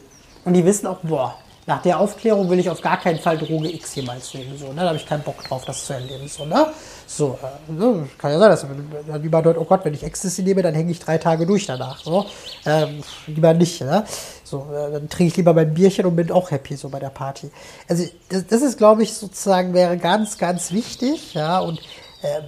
und 0.44 0.55
die 0.55 0.64
wissen 0.64 0.86
auch, 0.86 0.99
boah, 1.03 1.36
nach 1.67 1.83
der 1.83 1.99
Aufklärung 1.99 2.49
will 2.49 2.61
ich 2.61 2.71
auf 2.71 2.81
gar 2.81 2.99
keinen 2.99 3.19
Fall 3.19 3.39
Droge 3.39 3.73
X 3.73 3.97
jemals 3.97 4.33
nehmen. 4.35 4.57
So, 4.57 4.69
ne? 4.69 4.83
Da 4.83 4.89
habe 4.89 4.97
ich 4.97 5.07
keinen 5.07 5.23
Bock 5.23 5.43
drauf, 5.43 5.64
das 5.64 5.85
zu 5.85 5.95
erleben. 5.95 6.29
So, 6.29 6.45
ne? 6.45 6.67
so 7.07 7.39
äh, 7.43 7.73
ne? 7.73 8.09
kann 8.19 8.31
ja 8.31 8.39
sein, 8.39 8.51
dass 8.51 8.64
dann 9.09 9.23
lieber 9.23 9.43
dort, 9.43 9.59
oh 9.59 9.64
Gott, 9.64 9.85
wenn 9.85 9.93
ich 9.93 10.05
Ecstasy 10.05 10.43
nehme, 10.43 10.62
dann 10.62 10.75
hänge 10.75 10.93
ich 10.93 11.01
drei 11.01 11.19
Tage 11.19 11.45
durch 11.45 11.67
danach. 11.67 11.99
So. 11.99 12.25
Ähm, 12.64 13.03
lieber 13.27 13.53
nicht. 13.53 13.81
Ne? 13.81 14.05
So, 14.45 14.69
äh, 14.73 14.93
dann 14.93 15.09
trinke 15.09 15.33
ich 15.33 15.37
lieber 15.37 15.55
mein 15.55 15.75
Bierchen 15.75 16.07
und 16.07 16.14
bin 16.14 16.31
auch 16.31 16.53
happy 16.53 16.77
so 16.77 16.89
bei 16.89 17.01
der 17.01 17.11
Party. 17.11 17.51
Also 17.89 18.05
das, 18.29 18.47
das 18.47 18.62
ist, 18.62 18.79
glaube 18.79 19.03
ich, 19.03 19.14
sozusagen 19.14 19.75
wäre 19.75 19.97
ganz, 19.97 20.39
ganz 20.39 20.71
wichtig. 20.71 21.35
Ja, 21.35 21.59
und 21.59 21.81
äh, 22.23 22.43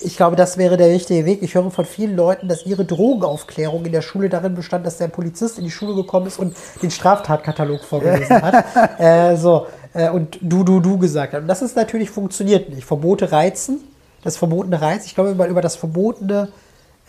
ich 0.00 0.16
glaube, 0.16 0.36
das 0.36 0.58
wäre 0.58 0.76
der 0.76 0.88
richtige 0.88 1.24
Weg. 1.24 1.42
Ich 1.42 1.54
höre 1.54 1.70
von 1.70 1.84
vielen 1.84 2.16
Leuten, 2.16 2.48
dass 2.48 2.66
ihre 2.66 2.84
Drogenaufklärung 2.84 3.84
in 3.84 3.92
der 3.92 4.02
Schule 4.02 4.28
darin 4.28 4.54
bestand, 4.54 4.86
dass 4.86 4.98
der 4.98 5.08
Polizist 5.08 5.58
in 5.58 5.64
die 5.64 5.70
Schule 5.70 5.94
gekommen 5.94 6.26
ist 6.26 6.38
und 6.38 6.56
den 6.82 6.90
Straftatkatalog 6.90 7.82
vorgelesen 7.82 8.42
hat. 8.42 8.64
äh, 8.98 9.36
so, 9.36 9.66
äh, 9.94 10.10
und 10.10 10.38
du, 10.40 10.64
du, 10.64 10.80
du 10.80 10.98
gesagt 10.98 11.32
hat. 11.32 11.42
Und 11.42 11.48
das 11.48 11.62
ist 11.62 11.76
natürlich 11.76 12.10
funktioniert 12.10 12.68
nicht. 12.68 12.84
Verbote 12.84 13.32
reizen, 13.32 13.80
das 14.22 14.36
verbotene 14.36 14.80
reizt. 14.80 15.06
Ich 15.06 15.14
glaube, 15.14 15.30
wenn 15.30 15.36
man 15.36 15.50
über 15.50 15.62
das 15.62 15.76
Verbotene, 15.76 16.48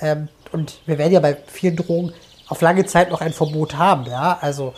ähm, 0.01 0.27
und 0.51 0.81
wir 0.85 0.97
werden 0.97 1.13
ja 1.13 1.19
bei 1.19 1.37
vielen 1.47 1.75
Drogen 1.75 2.13
auf 2.47 2.61
lange 2.61 2.85
Zeit 2.85 3.11
noch 3.11 3.21
ein 3.21 3.33
Verbot 3.33 3.77
haben, 3.77 4.05
ja. 4.05 4.37
Also, 4.41 4.73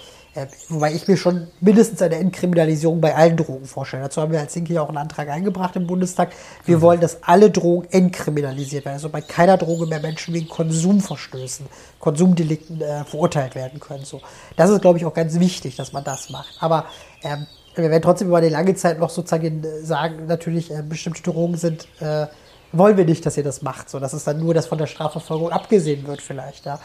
wobei 0.69 0.93
ich 0.93 1.07
mir 1.07 1.17
schon 1.17 1.47
mindestens 1.59 2.01
eine 2.01 2.15
Entkriminalisierung 2.15 3.01
bei 3.01 3.13
allen 3.15 3.35
Drogen 3.35 3.65
vorstelle. 3.65 4.03
Dazu 4.03 4.21
haben 4.21 4.31
wir 4.31 4.39
als 4.39 4.55
Linke 4.55 4.73
ja 4.73 4.81
auch 4.81 4.87
einen 4.87 4.97
Antrag 4.97 5.29
eingebracht 5.29 5.75
im 5.75 5.87
Bundestag. 5.87 6.31
Wir 6.65 6.81
wollen, 6.81 7.01
dass 7.01 7.23
alle 7.23 7.51
Drogen 7.51 7.87
entkriminalisiert 7.91 8.85
werden. 8.85 8.95
Also 8.95 9.09
bei 9.09 9.21
keiner 9.21 9.57
Droge 9.57 9.87
mehr 9.87 9.99
Menschen 9.99 10.33
wegen 10.33 10.47
Konsumverstößen, 10.47 11.65
Konsumdelikten 11.99 12.81
äh, 12.81 13.03
verurteilt 13.03 13.55
werden 13.55 13.79
können. 13.79 14.05
So. 14.05 14.21
Das 14.55 14.69
ist, 14.69 14.81
glaube 14.81 14.97
ich, 14.97 15.05
auch 15.05 15.13
ganz 15.13 15.37
wichtig, 15.39 15.75
dass 15.75 15.91
man 15.91 16.03
das 16.05 16.29
macht. 16.29 16.55
Aber 16.61 16.85
ähm, 17.23 17.45
wir 17.75 17.89
werden 17.89 18.01
trotzdem 18.01 18.29
über 18.29 18.37
eine 18.37 18.49
lange 18.49 18.75
Zeit 18.75 18.99
noch 18.99 19.09
sozusagen 19.09 19.63
äh, 19.63 19.81
sagen, 19.81 20.27
natürlich, 20.27 20.71
äh, 20.71 20.81
bestimmte 20.81 21.23
Drogen 21.23 21.57
sind, 21.57 21.87
äh, 21.99 22.27
wollen 22.71 22.95
wir 22.95 23.05
nicht, 23.05 23.25
dass 23.25 23.35
ihr 23.35 23.43
das 23.43 23.61
macht. 23.61 23.89
So, 23.89 23.99
dass 23.99 24.13
es 24.13 24.23
dann 24.23 24.39
nur, 24.39 24.53
dass 24.53 24.67
von 24.67 24.77
der 24.77 24.87
Strafverfolgung 24.87 25.51
abgesehen 25.51 26.07
wird 26.07 26.21
vielleicht, 26.21 26.65
ja. 26.65 26.79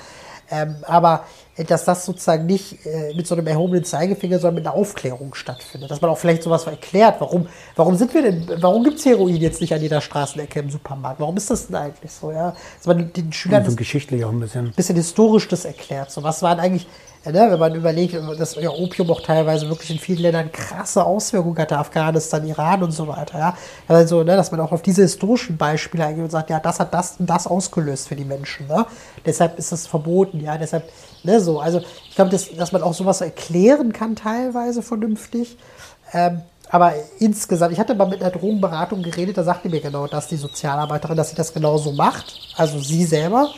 Ähm, 0.51 0.77
aber 0.83 1.25
äh, 1.57 1.65
dass 1.65 1.85
das 1.85 2.05
sozusagen 2.05 2.47
nicht 2.47 2.85
äh, 2.87 3.15
mit 3.15 3.27
so 3.27 3.35
einem 3.35 3.47
erhobenen 3.47 3.85
Zeigefinger, 3.85 4.39
sondern 4.39 4.57
mit 4.57 4.67
einer 4.67 4.77
Aufklärung 4.77 5.35
stattfindet. 5.35 5.91
Dass 5.91 6.01
man 6.01 6.11
auch 6.11 6.19
vielleicht 6.19 6.43
sowas 6.43 6.67
erklärt, 6.67 7.21
warum, 7.21 7.49
warum 7.75 7.97
sind 7.97 8.15
wir 8.15 8.23
denn, 8.23 8.49
warum 8.61 8.85
gibt's 8.85 9.05
Heroin 9.05 9.37
jetzt 9.37 9.61
nicht 9.61 9.75
an 9.75 9.81
jeder 9.81 10.01
Straßenecke 10.01 10.61
im 10.61 10.71
Supermarkt? 10.71 11.21
Warum 11.21 11.37
ist 11.37 11.51
das 11.51 11.67
denn 11.67 11.77
eigentlich 11.77 12.13
so, 12.13 12.31
ja? 12.31 12.55
Dass 12.79 12.87
man 12.87 13.13
den 13.13 13.33
Schülern 13.33 13.65
Und 13.65 13.71
so 13.71 13.77
geschichtlich 13.77 14.25
auch 14.25 14.31
ein 14.31 14.41
bisschen. 14.41 14.73
bisschen 14.73 14.97
historisch 14.97 15.49
das 15.49 15.65
erklärt. 15.65 16.11
So, 16.11 16.23
was 16.23 16.43
waren 16.43 16.61
eigentlich, 16.61 16.87
ne, 17.31 17.49
wenn 17.51 17.59
man 17.59 17.75
überlegt, 17.75 18.15
dass 18.39 18.55
ja 18.57 18.71
Opium 18.71 19.11
auch 19.11 19.21
teilweise 19.21 19.69
wirklich 19.69 19.91
in 19.91 19.99
vielen 19.99 20.21
Ländern 20.21 20.53
krasse 20.53 21.05
Auswirkungen 21.05 21.59
hatte, 21.59 21.79
Afghanistan, 21.79 22.47
Iran 22.47 22.83
und 22.83 22.93
so 22.93 23.09
weiter, 23.09 23.39
ja. 23.39 23.57
Also, 23.89 24.23
ne, 24.23 24.37
dass 24.37 24.51
man 24.51 24.61
auch 24.61 24.73
auf 24.73 24.83
diese 24.83 25.03
historischen 25.03 25.57
Beispiele 25.57 26.05
eingeht 26.05 26.25
und 26.25 26.31
sagt, 26.31 26.51
ja, 26.51 26.61
das 26.61 26.81
hat 26.81 26.95
das 26.95 27.17
und 27.19 27.29
das 27.29 27.47
ausgelöst 27.47 28.09
für 28.09 28.17
die 28.17 28.25
Menschen, 28.25 28.67
ne. 28.67 28.87
Deshalb 29.25 29.59
ist 29.59 29.73
das 29.73 29.87
verboten, 29.87 30.41
ja, 30.41 30.59
deshalb, 30.59 30.91
ne, 31.23 31.41
so. 31.41 31.61
Also, 31.61 31.81
ich 32.09 32.15
glaube, 32.15 32.31
dass, 32.31 32.55
dass 32.55 32.73
man 32.73 32.83
auch 32.83 32.95
sowas 32.95 33.21
erklären 33.21 33.93
kann, 33.93 34.17
teilweise 34.17 34.83
vernünftig. 34.83 35.57
Ähm, 36.13 36.43
aber 36.69 36.95
insgesamt, 37.19 37.73
ich 37.73 37.79
hatte 37.79 37.95
mal 37.95 38.09
mit 38.09 38.21
einer 38.21 38.31
Drogenberatung 38.31 39.03
geredet, 39.03 39.39
da 39.39 39.45
sagte 39.45 39.69
mir 39.69 39.81
genau 39.81 40.07
das, 40.07 40.29
die 40.29 40.37
Sozialarbeiterin, 40.37 41.17
dass 41.17 41.31
sie 41.31 41.37
das 41.37 41.53
genauso 41.53 41.93
macht. 41.93 42.35
Also 42.57 42.81
sie 42.81 43.05
selber, 43.05 43.51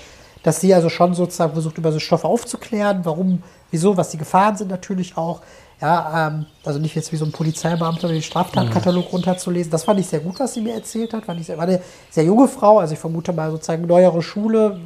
dass 0.43 0.61
sie 0.61 0.75
also 0.75 0.89
schon 0.89 1.14
sozusagen 1.14 1.53
versucht, 1.53 1.79
über 1.79 1.91
so 1.91 2.01
Stoffe 2.01 2.27
aufzuklären, 2.27 3.01
warum, 3.05 3.43
wieso, 3.71 3.97
was 3.97 4.11
die 4.11 4.19
Gefahren 4.19 4.57
sind 4.57 4.71
natürlich 4.71 5.16
auch. 5.16 5.41
Ja, 5.81 6.29
ähm, 6.29 6.47
also 6.64 6.81
nicht 6.81 6.97
jetzt 6.97 7.12
wie 7.12 7.16
so 7.16 7.25
ein 7.25 7.31
Polizeibeamter 7.31 8.09
den 8.09 8.23
Straftatkatalog 8.23 9.12
runterzulesen. 9.12 9.71
Das 9.71 9.85
fand 9.85 10.01
ich 10.01 10.09
sehr 10.09 10.21
gut, 10.21 10.41
was 10.41 10.55
sie 10.55 10.61
mir 10.61 10.75
erzählt 10.75 11.12
hat. 11.12 11.25
Fand 11.25 11.41
ich 11.41 11.47
sehr, 11.47 11.57
war 11.57 11.69
eine 11.69 11.81
sehr 12.11 12.25
junge 12.25 12.49
Frau, 12.49 12.81
also 12.81 12.95
ich 12.95 12.99
vermute 12.99 13.33
mal 13.33 13.51
sozusagen 13.53 13.87
neuere 13.87 14.21
Schule, 14.21 14.81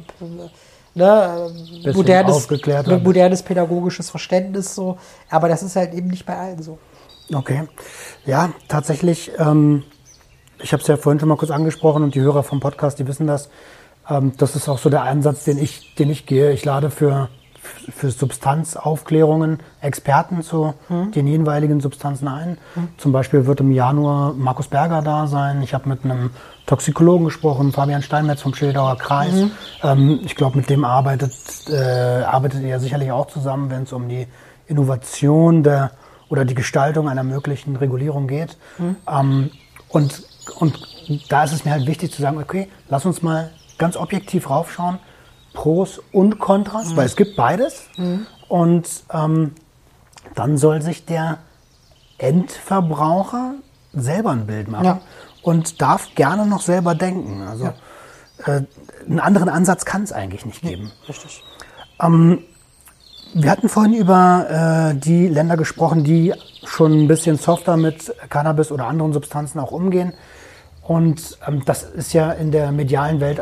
ne, 0.93 1.51
äh, 1.83 1.93
modernes, 1.93 2.47
modernes 3.03 3.41
pädagogisches 3.41 4.11
Verständnis 4.11 4.75
so. 4.75 4.97
Aber 5.29 5.49
das 5.49 5.63
ist 5.63 5.75
halt 5.75 5.95
eben 5.95 6.09
nicht 6.09 6.27
bei 6.27 6.37
allen 6.37 6.61
so. 6.61 6.77
Okay. 7.33 7.63
Ja, 8.25 8.51
tatsächlich, 8.67 9.31
ähm, 9.39 9.83
ich 10.61 10.73
habe 10.73 10.81
es 10.81 10.87
ja 10.87 10.97
vorhin 10.97 11.19
schon 11.19 11.29
mal 11.29 11.37
kurz 11.37 11.51
angesprochen 11.51 12.03
und 12.03 12.13
die 12.15 12.21
Hörer 12.21 12.43
vom 12.43 12.59
Podcast, 12.59 12.99
die 12.99 13.07
wissen 13.07 13.25
das. 13.25 13.49
Ähm, 14.09 14.33
das 14.37 14.55
ist 14.55 14.69
auch 14.69 14.77
so 14.77 14.89
der 14.89 15.03
Ansatz, 15.03 15.43
den 15.43 15.57
ich, 15.57 15.95
den 15.95 16.09
ich 16.09 16.25
gehe. 16.25 16.51
Ich 16.51 16.65
lade 16.65 16.89
für, 16.89 17.29
für 17.91 18.11
Substanzaufklärungen 18.11 19.59
Experten 19.81 20.41
zu 20.41 20.73
den 20.89 21.27
jeweiligen 21.27 21.81
Substanzen 21.81 22.27
ein. 22.27 22.57
Zum 22.97 23.11
Beispiel 23.11 23.45
wird 23.45 23.59
im 23.59 23.71
Januar 23.71 24.33
Markus 24.33 24.67
Berger 24.67 25.01
da 25.01 25.27
sein. 25.27 25.61
Ich 25.61 25.73
habe 25.73 25.89
mit 25.89 26.03
einem 26.03 26.31
Toxikologen 26.65 27.25
gesprochen, 27.25 27.71
Fabian 27.71 28.01
Steinmetz 28.01 28.41
vom 28.41 28.53
Schildauer 28.53 28.97
Kreis. 28.97 29.33
Ähm, 29.83 30.21
ich 30.23 30.35
glaube, 30.35 30.57
mit 30.57 30.69
dem 30.69 30.85
arbeitet, 30.85 31.33
äh, 31.69 32.23
arbeitet 32.23 32.63
er 32.63 32.79
sicherlich 32.79 33.11
auch 33.11 33.27
zusammen, 33.27 33.69
wenn 33.69 33.83
es 33.83 33.91
um 33.91 34.07
die 34.07 34.27
Innovation 34.67 35.63
der 35.63 35.91
oder 36.29 36.45
die 36.45 36.55
Gestaltung 36.55 37.09
einer 37.09 37.23
möglichen 37.23 37.75
Regulierung 37.75 38.27
geht. 38.27 38.57
Ähm, 39.07 39.51
und, 39.89 40.23
und 40.57 40.79
da 41.29 41.43
ist 41.43 41.53
es 41.53 41.65
mir 41.65 41.71
halt 41.71 41.85
wichtig 41.85 42.11
zu 42.11 42.21
sagen, 42.21 42.39
okay, 42.39 42.69
lass 42.89 43.05
uns 43.05 43.21
mal 43.21 43.51
ganz 43.77 43.97
objektiv 43.97 44.49
raufschauen, 44.49 44.99
Pros 45.53 46.01
und 46.11 46.39
Kontras, 46.39 46.95
weil 46.95 47.05
es 47.05 47.15
gibt 47.15 47.35
beides. 47.35 47.83
Und 48.47 48.87
ähm, 49.11 49.51
dann 50.35 50.57
soll 50.57 50.81
sich 50.81 51.05
der 51.05 51.39
Endverbraucher 52.17 53.55
selber 53.93 54.31
ein 54.31 54.45
Bild 54.47 54.67
machen 54.67 54.85
Ja. 54.85 55.01
und 55.43 55.81
darf 55.81 56.07
gerne 56.15 56.45
noch 56.45 56.61
selber 56.61 56.95
denken. 56.95 57.43
Also 57.47 57.67
äh, 58.45 58.61
einen 59.07 59.19
anderen 59.19 59.49
Ansatz 59.49 59.85
kann 59.85 60.03
es 60.03 60.11
eigentlich 60.11 60.45
nicht 60.45 60.61
geben. 60.61 60.91
Richtig. 61.07 61.43
Wir 63.35 63.49
hatten 63.49 63.67
vorhin 63.67 63.93
über 63.95 64.91
äh, 64.93 64.95
die 64.99 65.27
Länder 65.27 65.57
gesprochen, 65.57 66.03
die 66.03 66.33
schon 66.65 66.93
ein 67.03 67.07
bisschen 67.07 67.37
softer 67.37 67.77
mit 67.77 68.13
Cannabis 68.29 68.71
oder 68.71 68.85
anderen 68.87 69.11
Substanzen 69.13 69.59
auch 69.59 69.71
umgehen. 69.71 70.13
Und 70.83 71.37
ähm, 71.47 71.63
das 71.65 71.83
ist 71.83 72.13
ja 72.13 72.31
in 72.31 72.51
der 72.51 72.71
medialen 72.71 73.19
Welt, 73.21 73.41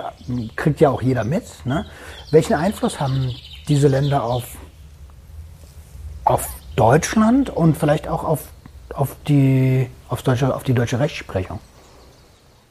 kriegt 0.56 0.80
ja 0.80 0.90
auch 0.90 1.02
jeder 1.02 1.24
mit. 1.24 1.44
Ne? 1.66 1.86
Welchen 2.30 2.54
Einfluss 2.54 3.00
haben 3.00 3.32
diese 3.68 3.88
Länder 3.88 4.24
auf, 4.24 4.44
auf 6.24 6.48
Deutschland 6.76 7.50
und 7.50 7.78
vielleicht 7.78 8.08
auch 8.08 8.24
auf, 8.24 8.44
auf, 8.94 9.16
die, 9.28 9.88
auf, 10.08 10.22
deutsche, 10.22 10.56
auf 10.56 10.64
die 10.64 10.74
deutsche 10.74 11.00
Rechtsprechung? 11.00 11.60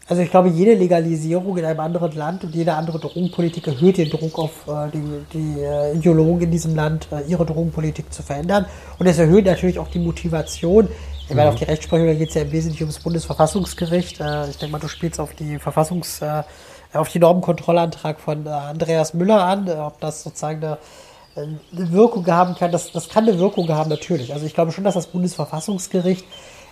Also 0.06 0.22
ich 0.22 0.30
glaube, 0.30 0.48
jede 0.48 0.74
Legalisierung 0.74 1.56
in 1.56 1.64
einem 1.64 1.78
anderen 1.78 2.12
Land 2.16 2.42
und 2.42 2.52
jede 2.52 2.74
andere 2.74 2.98
Drogenpolitik 2.98 3.68
erhöht 3.68 3.96
den 3.96 4.10
Druck 4.10 4.38
auf 4.40 4.66
äh, 4.66 4.90
die, 4.92 5.02
die 5.32 5.60
äh, 5.60 5.96
Ideologen 5.96 6.42
in 6.42 6.50
diesem 6.50 6.74
Land, 6.74 7.06
äh, 7.12 7.30
ihre 7.30 7.46
Drogenpolitik 7.46 8.12
zu 8.12 8.24
verändern. 8.24 8.66
Und 8.98 9.06
es 9.06 9.18
erhöht 9.18 9.46
natürlich 9.46 9.78
auch 9.78 9.86
die 9.86 10.00
Motivation. 10.00 10.88
Ich 11.30 11.36
meine, 11.36 11.48
auf 11.48 11.54
die 11.54 11.64
Rechtsprechung, 11.64 12.18
geht 12.18 12.30
es 12.30 12.34
ja 12.34 12.42
im 12.42 12.50
Wesentlichen 12.50 12.82
ums 12.82 12.98
Bundesverfassungsgericht. 12.98 14.20
Äh, 14.20 14.50
ich 14.50 14.58
denke 14.58 14.72
mal, 14.72 14.80
du 14.80 14.88
spielst 14.88 15.20
auf 15.20 15.32
die 15.34 15.60
Verfassungs, 15.60 16.20
äh, 16.22 16.42
auf 16.92 17.08
die 17.08 17.20
Normenkontrollantrag 17.20 18.18
von 18.18 18.46
äh, 18.46 18.50
Andreas 18.50 19.14
Müller 19.14 19.44
an, 19.44 19.70
ob 19.70 20.00
das 20.00 20.24
sozusagen 20.24 20.64
eine, 20.64 20.78
eine 21.36 21.92
Wirkung 21.92 22.26
haben 22.26 22.56
kann. 22.56 22.72
Das, 22.72 22.90
das 22.90 23.08
kann 23.08 23.28
eine 23.28 23.38
Wirkung 23.38 23.68
haben, 23.68 23.88
natürlich. 23.90 24.34
Also 24.34 24.44
ich 24.44 24.54
glaube 24.54 24.72
schon, 24.72 24.82
dass 24.82 24.94
das 24.94 25.06
Bundesverfassungsgericht 25.06 26.24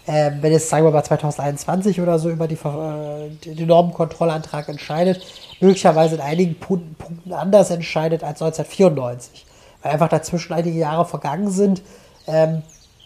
ähm, 0.09 0.39
wenn 0.41 0.55
es, 0.55 0.71
sagen 0.71 0.87
wir 0.87 0.91
mal, 0.91 1.05
2021 1.05 2.01
oder 2.01 2.19
so 2.19 2.31
über 2.31 2.49
die, 2.49 2.57
den 2.57 3.69
Normenkontrollantrag 3.69 4.69
entscheidet, 4.71 5.25
möglicherweise 5.61 6.15
in 6.15 6.23
einigen 6.23 6.55
Punkten, 6.59 6.95
Punkten 6.95 7.33
anders 7.35 7.71
entscheidet 7.71 8.25
als 8.25 8.41
1994. 8.41 9.45
Weil 9.83 9.93
einfach 9.93 10.09
dazwischen 10.09 10.55
einige 10.55 10.79
Jahre 10.79 11.05
vergangen 11.05 11.51
sind. 11.51 11.83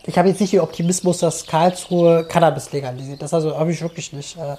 Ich 0.05 0.19
habe 0.19 0.29
jetzt 0.29 0.41
nicht 0.41 0.53
den 0.53 0.61
Optimismus, 0.61 1.19
dass 1.19 1.47
Karlsruhe 1.47 2.25
Cannabis 2.25 2.73
legalisiert. 2.73 3.23
Das 3.23 3.33
also 3.33 3.57
habe 3.57 3.73
ich 3.73 3.81
wirklich 3.83 4.13
nicht. 4.13 4.37
Äh, 4.37 4.57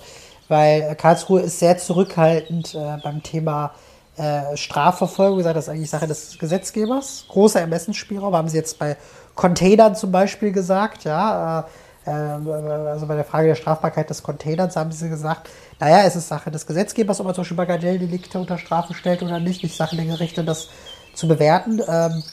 weil 0.47 0.95
Karlsruhe 0.95 1.41
ist 1.41 1.59
sehr 1.59 1.77
zurückhaltend 1.77 2.75
äh, 2.75 2.97
beim 3.01 3.23
Thema 3.23 3.71
äh, 4.17 4.55
Strafverfolgung. 4.55 5.37
Gesagt, 5.37 5.57
das 5.57 5.65
ist 5.65 5.69
eigentlich 5.69 5.89
Sache 5.89 6.07
des 6.07 6.37
Gesetzgebers. 6.37 7.25
Großer 7.29 7.61
Ermessensspielraum 7.61 8.35
haben 8.35 8.49
sie 8.49 8.57
jetzt 8.57 8.79
bei 8.79 8.97
Containern 9.35 9.95
zum 9.95 10.11
Beispiel 10.11 10.51
gesagt, 10.51 11.03
ja. 11.03 11.61
Äh, 11.61 12.09
also 12.09 13.07
bei 13.07 13.15
der 13.15 13.23
Frage 13.23 13.47
der 13.47 13.55
Strafbarkeit 13.55 14.09
des 14.09 14.23
Containers 14.23 14.75
haben 14.75 14.91
sie 14.91 15.09
gesagt, 15.09 15.49
naja, 15.79 16.03
es 16.05 16.15
ist 16.17 16.27
Sache 16.27 16.51
des 16.51 16.67
Gesetzgebers, 16.67 17.19
ob 17.19 17.25
man 17.25 17.35
zum 17.35 17.43
Beispiel 17.43 17.57
Bagatelldelikte 17.57 18.39
unter 18.39 18.57
Strafe 18.57 18.93
stellt 18.93 19.23
oder 19.23 19.39
nicht. 19.39 19.63
Nicht 19.63 19.75
Sache 19.75 19.95
der 19.95 20.05
Gerichte, 20.05 20.43
das 20.43 20.67
zu 21.13 21.27
bewerten. 21.27 21.81
Ähm, 21.87 22.23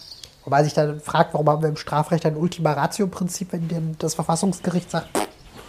wobei 0.45 0.65
sich 0.65 0.75
dann 0.75 1.01
fragt, 1.01 1.35
warum 1.35 1.49
haben 1.49 1.63
wir 1.63 1.69
im 1.69 1.77
Strafrecht 1.77 2.27
ein 2.27 2.37
Ultima 2.37 2.73
Ratio-Prinzip, 2.73 3.53
wenn 3.53 3.97
das 3.99 4.15
Verfassungsgericht 4.15 4.91
sagt, 4.91 5.09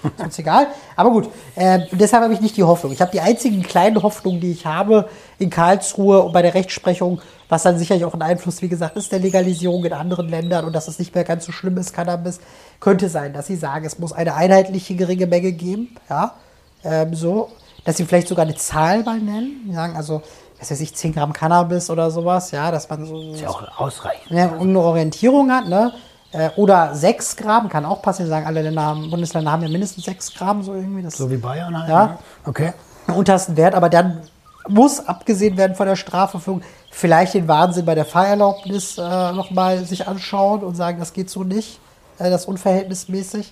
ist 0.04 0.20
uns 0.20 0.40
egal. 0.40 0.68
Aber 0.96 1.12
gut, 1.12 1.30
äh, 1.56 1.82
deshalb 1.92 2.24
habe 2.24 2.34
ich 2.34 2.42
nicht 2.42 2.58
die 2.58 2.64
Hoffnung. 2.64 2.92
Ich 2.92 3.02
habe 3.02 3.12
die 3.12 3.22
einzigen 3.22 3.62
kleinen 3.64 4.02
Hoffnungen, 4.02 4.40
die 4.40 4.52
ich 4.52 4.66
habe 4.66 5.10
in 5.38 5.50
Karlsruhe 5.50 6.22
und 6.22 6.32
bei 6.32 6.42
der 6.42 6.54
Rechtsprechung, 6.54 7.22
was 7.50 7.64
dann 7.64 7.78
sicherlich 7.78 8.06
auch 8.06 8.14
ein 8.14 8.22
Einfluss, 8.22 8.62
wie 8.62 8.70
gesagt, 8.70 8.98
ist 8.98 9.12
der 9.12 9.20
Legalisierung 9.20 9.84
in 9.86 9.94
anderen 9.94 10.30
Ländern 10.30 10.66
und 10.66 10.74
dass 10.74 10.88
es 10.88 11.00
nicht 11.00 11.14
mehr 11.14 11.24
ganz 11.24 11.46
so 11.46 11.52
schlimm 11.52 11.78
ist, 11.78 11.94
Cannabis, 11.94 12.40
könnte 12.80 13.10
sein, 13.10 13.34
dass 13.34 13.48
sie 13.48 13.56
sagen, 13.56 13.86
es 13.86 14.00
muss 14.00 14.14
eine 14.14 14.36
einheitliche 14.36 14.96
geringe 14.96 15.28
Menge 15.28 15.52
geben, 15.52 15.96
ja, 16.10 16.36
ähm, 16.84 17.14
so, 17.14 17.50
dass 17.86 17.98
sie 17.98 18.06
vielleicht 18.06 18.28
sogar 18.28 18.46
eine 18.46 18.56
Zahl 18.56 19.04
mal 19.04 19.20
nennen, 19.20 19.72
sagen, 19.74 19.96
also, 19.96 20.22
was 20.62 20.70
weiß 20.70 20.80
ich, 20.82 20.93
10 20.95 21.14
Gramm 21.14 21.34
Cannabis 21.34 21.89
oder 21.89 22.12
sowas, 22.12 22.51
ja, 22.51 22.70
dass 22.70 22.88
man 22.88 23.05
so. 23.05 23.20
Ist 23.34 23.41
ja 23.41 23.49
auch 23.49 23.80
ausreichend. 23.80 24.30
Ja, 24.30 24.53
eine 24.53 24.80
Orientierung 24.80 25.51
hat, 25.51 25.68
ne? 25.68 25.91
Äh, 26.32 26.51
oder 26.55 26.93
6 26.93 27.36
Gramm, 27.36 27.68
kann 27.68 27.84
auch 27.84 28.03
passieren, 28.03 28.30
sagen 28.30 28.45
alle 28.45 28.62
Länder 28.62 28.84
haben, 28.84 29.09
Bundesländer 29.09 29.51
haben 29.51 29.64
ja 29.64 29.70
mindestens 29.70 30.05
6 30.05 30.36
Gramm, 30.36 30.62
so 30.62 30.76
irgendwie. 30.76 31.01
Das, 31.01 31.16
So 31.16 31.32
wie 31.32 31.38
Bayern 31.38 31.78
halt. 31.78 31.89
Ja. 31.89 32.05
ne? 32.05 32.18
Okay. 32.45 32.74
untersten 33.07 33.57
Wert, 33.57 33.74
aber 33.74 33.89
dann 33.89 34.22
muss 34.68 35.05
abgesehen 35.05 35.57
werden 35.57 35.76
von 35.76 35.88
der 35.88 35.95
Strafverfügung 35.95 36.62
vielleicht 36.91 37.34
den 37.34 37.47
Wahnsinn 37.47 37.86
bei 37.86 37.95
der 37.95 38.05
Fahrerlaubnis 38.05 38.99
äh, 38.99 39.32
nochmal 39.34 39.84
sich 39.84 40.07
anschauen 40.07 40.64
und 40.64 40.76
sagen, 40.76 40.99
das 40.99 41.14
geht 41.14 41.32
so 41.32 41.43
nicht, 41.43 41.80
äh, 42.20 42.30
das 42.30 42.41
ist 42.41 42.47
unverhältnismäßig. 42.47 43.51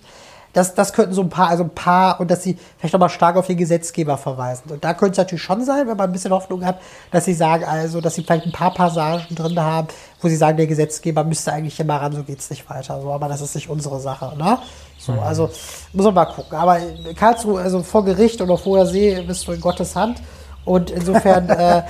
Das, 0.54 0.74
das 0.74 0.94
könnten 0.94 1.14
so 1.14 1.22
ein 1.22 1.30
paar, 1.30 1.50
also 1.50 1.64
ein 1.64 1.70
paar, 1.70 2.20
und 2.20 2.32
dass 2.32 2.44
sie 2.44 2.58
vielleicht 2.78 2.94
nochmal 2.94 3.10
stark 3.10 3.36
auf 3.36 3.48
den 3.48 3.58
Gesetzgeber 3.58 4.18
verweisen. 4.18 4.72
Und 4.72 4.84
da 4.84 4.94
könnte 4.94 5.12
es 5.12 5.18
natürlich 5.18 5.44
schon 5.44 5.64
sein, 5.64 5.88
wenn 5.88 5.96
man 5.96 6.10
ein 6.10 6.12
bisschen 6.12 6.32
Hoffnung 6.32 6.66
hat, 6.66 6.80
dass 7.12 7.26
sie 7.26 7.34
sagen, 7.34 7.66
also, 7.66 8.02
dass 8.02 8.16
sie 8.16 8.24
vielleicht 8.24 8.46
ein 8.46 8.52
paar 8.52 8.74
Passagen 8.74 9.36
drin 9.36 9.60
haben, 9.60 9.88
wo 10.22 10.28
sie 10.28 10.36
sagen, 10.36 10.58
der 10.58 10.68
Gesetzgeber 10.68 11.24
müsste 11.24 11.54
eigentlich 11.54 11.80
immer 11.80 11.98
ran, 11.98 12.14
so 12.14 12.24
geht's 12.24 12.50
nicht 12.50 12.70
weiter. 12.70 13.00
So, 13.02 13.12
aber 13.12 13.28
das 13.28 13.42
ist 13.42 13.54
nicht 13.56 13.70
unsere 13.70 14.00
Sache, 14.00 14.36
ne? 14.38 14.58
So, 14.98 15.14
also, 15.14 15.50
muss 15.94 16.06
man 16.06 16.14
mal 16.14 16.26
gucken. 16.26 16.58
Aber 16.58 16.80
Karlsruhe, 17.16 17.62
also 17.62 17.84
vor 17.84 18.04
Gericht 18.04 18.42
oder 18.42 18.58
vor 18.58 18.78
der 18.78 18.88
See 18.88 19.22
bist 19.22 19.48
du 19.48 19.52
in 19.52 19.62
Gottes 19.62 19.96
Hand. 19.96 20.22
Und 20.66 20.90
insofern, 20.90 21.50
äh, 21.50 21.84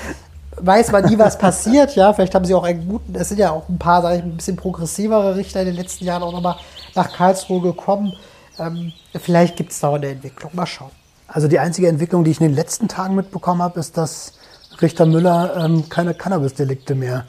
weiß 0.62 0.91
man 0.91 1.05
nie, 1.05 1.18
was 1.18 1.38
passiert, 1.38 1.95
ja. 1.95 2.14
Vielleicht 2.14 2.36
haben 2.36 2.45
sie 2.45 2.53
auch 2.53 2.64
einen 2.64 2.88
guten, 2.88 3.16
es 3.16 3.30
sind 3.30 3.38
ja 3.38 3.51
auch 3.51 3.68
ein 3.70 3.80
paar, 3.80 4.01
sage 4.01 4.18
ich, 4.18 4.24
ein 4.24 4.36
bisschen 4.36 4.55
progressivere 4.55 5.36
Richter 5.36 5.62
in 5.62 5.68
den 5.68 5.76
letzten 5.76 6.05
Jahren 6.05 6.24
auch 6.24 6.32
nochmal 6.32 6.57
nach 6.95 7.12
Karlsruhe 7.12 7.62
gekommen. 7.62 8.14
Ähm, 8.60 8.91
vielleicht 9.20 9.55
gibt 9.55 9.72
es 9.72 9.80
da 9.80 9.93
eine 9.93 10.07
Entwicklung. 10.07 10.51
Mal 10.53 10.66
schauen. 10.66 10.91
Also 11.28 11.47
die 11.47 11.60
einzige 11.60 11.88
Entwicklung, 11.88 12.24
die 12.24 12.32
ich 12.32 12.41
in 12.41 12.47
den 12.47 12.55
letzten 12.55 12.88
Tagen 12.88 13.16
mitbekommen 13.16 13.62
habe, 13.62 13.80
ist, 13.80 13.97
dass 13.97 14.34
Richter 14.82 15.05
Müller 15.05 15.55
ähm, 15.57 15.88
keine 15.89 16.14
Cannabis-Delikte 16.14 16.95
mehr 16.95 17.26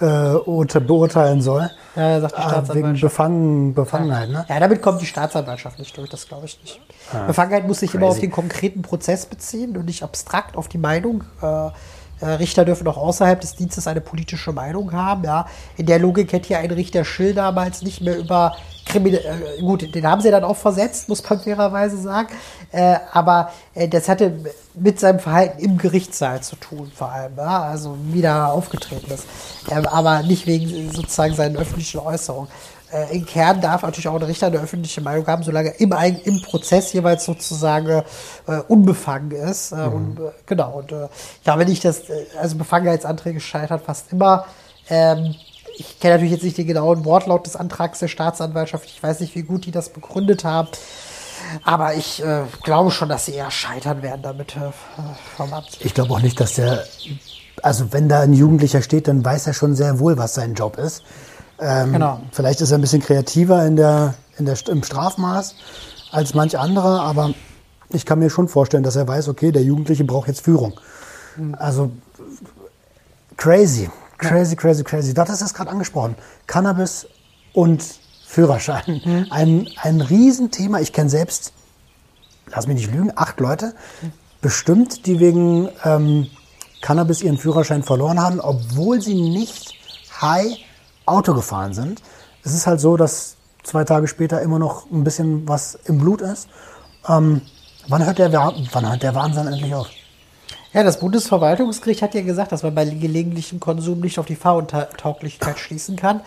äh, 0.00 0.04
urte- 0.04 0.80
beurteilen 0.80 1.42
soll. 1.42 1.70
Ja, 1.96 2.20
sagt 2.20 2.36
die 2.36 2.40
Ah, 2.40 2.44
wegen 2.44 2.50
Staatsanwaltschaft. 2.50 3.00
Befangen, 3.02 3.74
Befangenheit, 3.74 4.28
ne? 4.30 4.46
Ja, 4.48 4.60
damit 4.60 4.80
kommt 4.82 5.00
die 5.00 5.06
Staatsanwaltschaft 5.06 5.78
nicht 5.78 5.96
durch, 5.96 6.08
das 6.10 6.26
glaube 6.26 6.46
ich 6.46 6.60
nicht. 6.62 6.80
Befangenheit 7.26 7.66
muss 7.66 7.80
sich 7.80 7.94
immer 7.94 8.06
crazy. 8.06 8.16
auf 8.16 8.20
den 8.20 8.30
konkreten 8.30 8.82
Prozess 8.82 9.26
beziehen 9.26 9.76
und 9.76 9.84
nicht 9.86 10.02
abstrakt 10.02 10.56
auf 10.56 10.68
die 10.68 10.78
Meinung. 10.78 11.24
Äh, 11.42 11.46
äh, 11.66 11.70
Richter 12.26 12.64
dürfen 12.64 12.86
auch 12.86 12.96
außerhalb 12.96 13.40
des 13.40 13.56
Dienstes 13.56 13.86
eine 13.86 14.00
politische 14.00 14.52
Meinung 14.52 14.92
haben. 14.92 15.24
Ja. 15.24 15.46
In 15.76 15.86
der 15.86 15.98
Logik 15.98 16.32
hätte 16.32 16.48
hier 16.48 16.58
ein 16.58 16.70
Richter 16.70 17.04
Schill 17.04 17.34
damals 17.34 17.82
nicht 17.82 18.00
mehr 18.00 18.18
über 18.18 18.56
Krimin 18.84 19.14
äh, 19.14 19.60
gut, 19.60 19.94
den 19.94 20.06
haben 20.06 20.20
sie 20.20 20.30
dann 20.30 20.44
auch 20.44 20.56
versetzt, 20.56 21.08
muss 21.08 21.28
man 21.28 21.40
fairerweise 21.44 21.96
sagen. 21.96 22.28
Äh, 22.72 22.96
aber 23.12 23.52
äh, 23.74 23.88
das 23.88 24.08
hatte 24.08 24.32
mit 24.74 24.98
seinem 24.98 25.20
Verhalten 25.20 25.60
im 25.60 25.78
Gerichtssaal 25.78 26.42
zu 26.42 26.56
tun, 26.56 26.90
vor 26.94 27.10
allem. 27.10 27.36
Ja. 27.36 27.62
Also 27.62 27.96
wie 28.10 28.22
da 28.22 28.46
aufgetreten 28.46 29.10
ist. 29.12 29.26
Ähm, 29.70 29.86
aber 29.86 30.22
nicht 30.22 30.46
wegen 30.46 30.90
sozusagen 30.90 31.34
seinen 31.34 31.56
öffentlichen 31.56 32.00
Äußerungen 32.00 32.48
äh, 32.92 33.16
im 33.16 33.24
Kern 33.24 33.60
darf 33.60 33.82
natürlich 33.82 34.08
auch 34.08 34.14
ein 34.14 34.22
Richter 34.22 34.48
eine 34.48 34.58
öffentliche 34.58 35.00
Meinung 35.00 35.26
haben, 35.26 35.42
solange 35.42 35.70
er 35.70 35.80
im, 35.80 35.92
im 36.24 36.42
Prozess 36.42 36.92
jeweils 36.92 37.24
sozusagen 37.24 38.02
äh, 38.46 38.58
unbefangen 38.68 39.30
ist. 39.32 39.72
Äh, 39.72 39.76
und, 39.76 40.20
äh, 40.20 40.30
genau. 40.46 40.78
Und 40.78 40.92
äh, 40.92 41.08
ich 41.36 41.44
glaube 41.44 41.64
nicht, 41.64 41.84
dass 41.84 42.08
äh, 42.10 42.26
also 42.40 42.56
Befangenheitsanträge 42.56 43.40
scheitern 43.40 43.80
fast 43.80 44.12
immer. 44.12 44.46
Ähm, 44.88 45.34
ich 45.76 45.98
kenne 46.00 46.14
natürlich 46.14 46.32
jetzt 46.32 46.44
nicht 46.44 46.58
den 46.58 46.66
genauen 46.66 47.04
Wortlaut 47.04 47.46
des 47.46 47.56
Antrags 47.56 47.98
der 47.98 48.08
Staatsanwaltschaft. 48.08 48.84
Ich 48.86 49.02
weiß 49.02 49.20
nicht, 49.20 49.34
wie 49.34 49.42
gut 49.42 49.64
die 49.64 49.70
das 49.70 49.88
begründet 49.88 50.44
haben. 50.44 50.68
Aber 51.64 51.94
ich 51.94 52.22
äh, 52.22 52.42
glaube 52.62 52.90
schon, 52.90 53.08
dass 53.08 53.26
sie 53.26 53.32
eher 53.34 53.50
scheitern 53.50 54.02
werden 54.02 54.22
damit 54.22 54.56
äh, 54.56 54.70
vom 55.36 55.52
Amt. 55.52 55.78
Ich 55.80 55.94
glaube 55.94 56.12
auch 56.12 56.20
nicht, 56.20 56.38
dass 56.40 56.54
der, 56.54 56.84
also 57.62 57.92
wenn 57.92 58.08
da 58.08 58.20
ein 58.20 58.32
Jugendlicher 58.32 58.82
steht, 58.82 59.08
dann 59.08 59.24
weiß 59.24 59.46
er 59.46 59.54
schon 59.54 59.74
sehr 59.74 59.98
wohl, 59.98 60.18
was 60.18 60.34
sein 60.34 60.54
Job 60.54 60.78
ist. 60.78 61.02
Ähm, 61.60 61.92
Genau. 61.92 62.20
Vielleicht 62.32 62.60
ist 62.60 62.70
er 62.70 62.78
ein 62.78 62.80
bisschen 62.80 63.02
kreativer 63.02 63.64
in 63.66 63.76
der, 63.76 64.14
in 64.38 64.46
der, 64.46 64.56
im 64.68 64.82
Strafmaß 64.82 65.54
als 66.10 66.34
manch 66.34 66.58
anderer, 66.58 67.02
aber 67.02 67.34
ich 67.90 68.06
kann 68.06 68.18
mir 68.18 68.30
schon 68.30 68.48
vorstellen, 68.48 68.82
dass 68.82 68.96
er 68.96 69.06
weiß, 69.06 69.28
okay, 69.28 69.52
der 69.52 69.62
Jugendliche 69.62 70.04
braucht 70.04 70.28
jetzt 70.28 70.42
Führung. 70.42 70.78
Also 71.58 71.90
crazy, 73.36 73.90
crazy, 74.18 74.56
crazy, 74.56 74.84
crazy. 74.84 75.14
Du 75.14 75.20
hattest 75.20 75.42
es 75.42 75.54
gerade 75.54 75.70
angesprochen. 75.70 76.14
Cannabis 76.46 77.06
und 77.52 77.82
Führerschein. 78.26 79.26
Ein, 79.30 79.68
ein 79.76 80.00
Riesenthema. 80.00 80.80
Ich 80.80 80.92
kenne 80.92 81.10
selbst, 81.10 81.52
lass 82.48 82.66
mich 82.66 82.76
nicht 82.76 82.92
lügen, 82.92 83.12
acht 83.14 83.40
Leute 83.40 83.74
bestimmt, 84.40 85.06
die 85.06 85.20
wegen 85.20 85.68
ähm, 85.84 86.26
Cannabis 86.80 87.22
ihren 87.22 87.38
Führerschein 87.38 87.82
verloren 87.82 88.20
haben, 88.20 88.40
obwohl 88.40 89.00
sie 89.00 89.14
nicht 89.14 89.74
high 90.20 90.58
Auto 91.06 91.34
gefahren 91.34 91.74
sind. 91.74 92.02
Es 92.44 92.54
ist 92.54 92.66
halt 92.66 92.80
so, 92.80 92.96
dass 92.96 93.36
zwei 93.62 93.84
Tage 93.84 94.08
später 94.08 94.40
immer 94.42 94.58
noch 94.58 94.90
ein 94.90 95.04
bisschen 95.04 95.48
was 95.48 95.78
im 95.84 95.98
Blut 95.98 96.20
ist. 96.20 96.48
Ähm, 97.08 97.42
wann, 97.88 98.04
hört 98.04 98.18
der, 98.18 98.32
Wa- 98.32 98.54
wann 98.72 98.88
hört 98.88 99.02
der 99.02 99.14
Wahnsinn 99.14 99.46
endlich 99.46 99.74
auf? 99.74 99.88
Ja, 100.72 100.82
das 100.82 101.00
Bundesverwaltungsgericht 101.00 102.00
hat 102.02 102.14
ja 102.14 102.22
gesagt, 102.22 102.50
dass 102.52 102.62
man 102.62 102.74
bei 102.74 102.84
gelegentlichem 102.86 103.60
Konsum 103.60 104.00
nicht 104.00 104.18
auf 104.18 104.26
die 104.26 104.36
Fahruntauglichkeit 104.36 105.58
schließen 105.58 105.96
kann. 105.96 106.22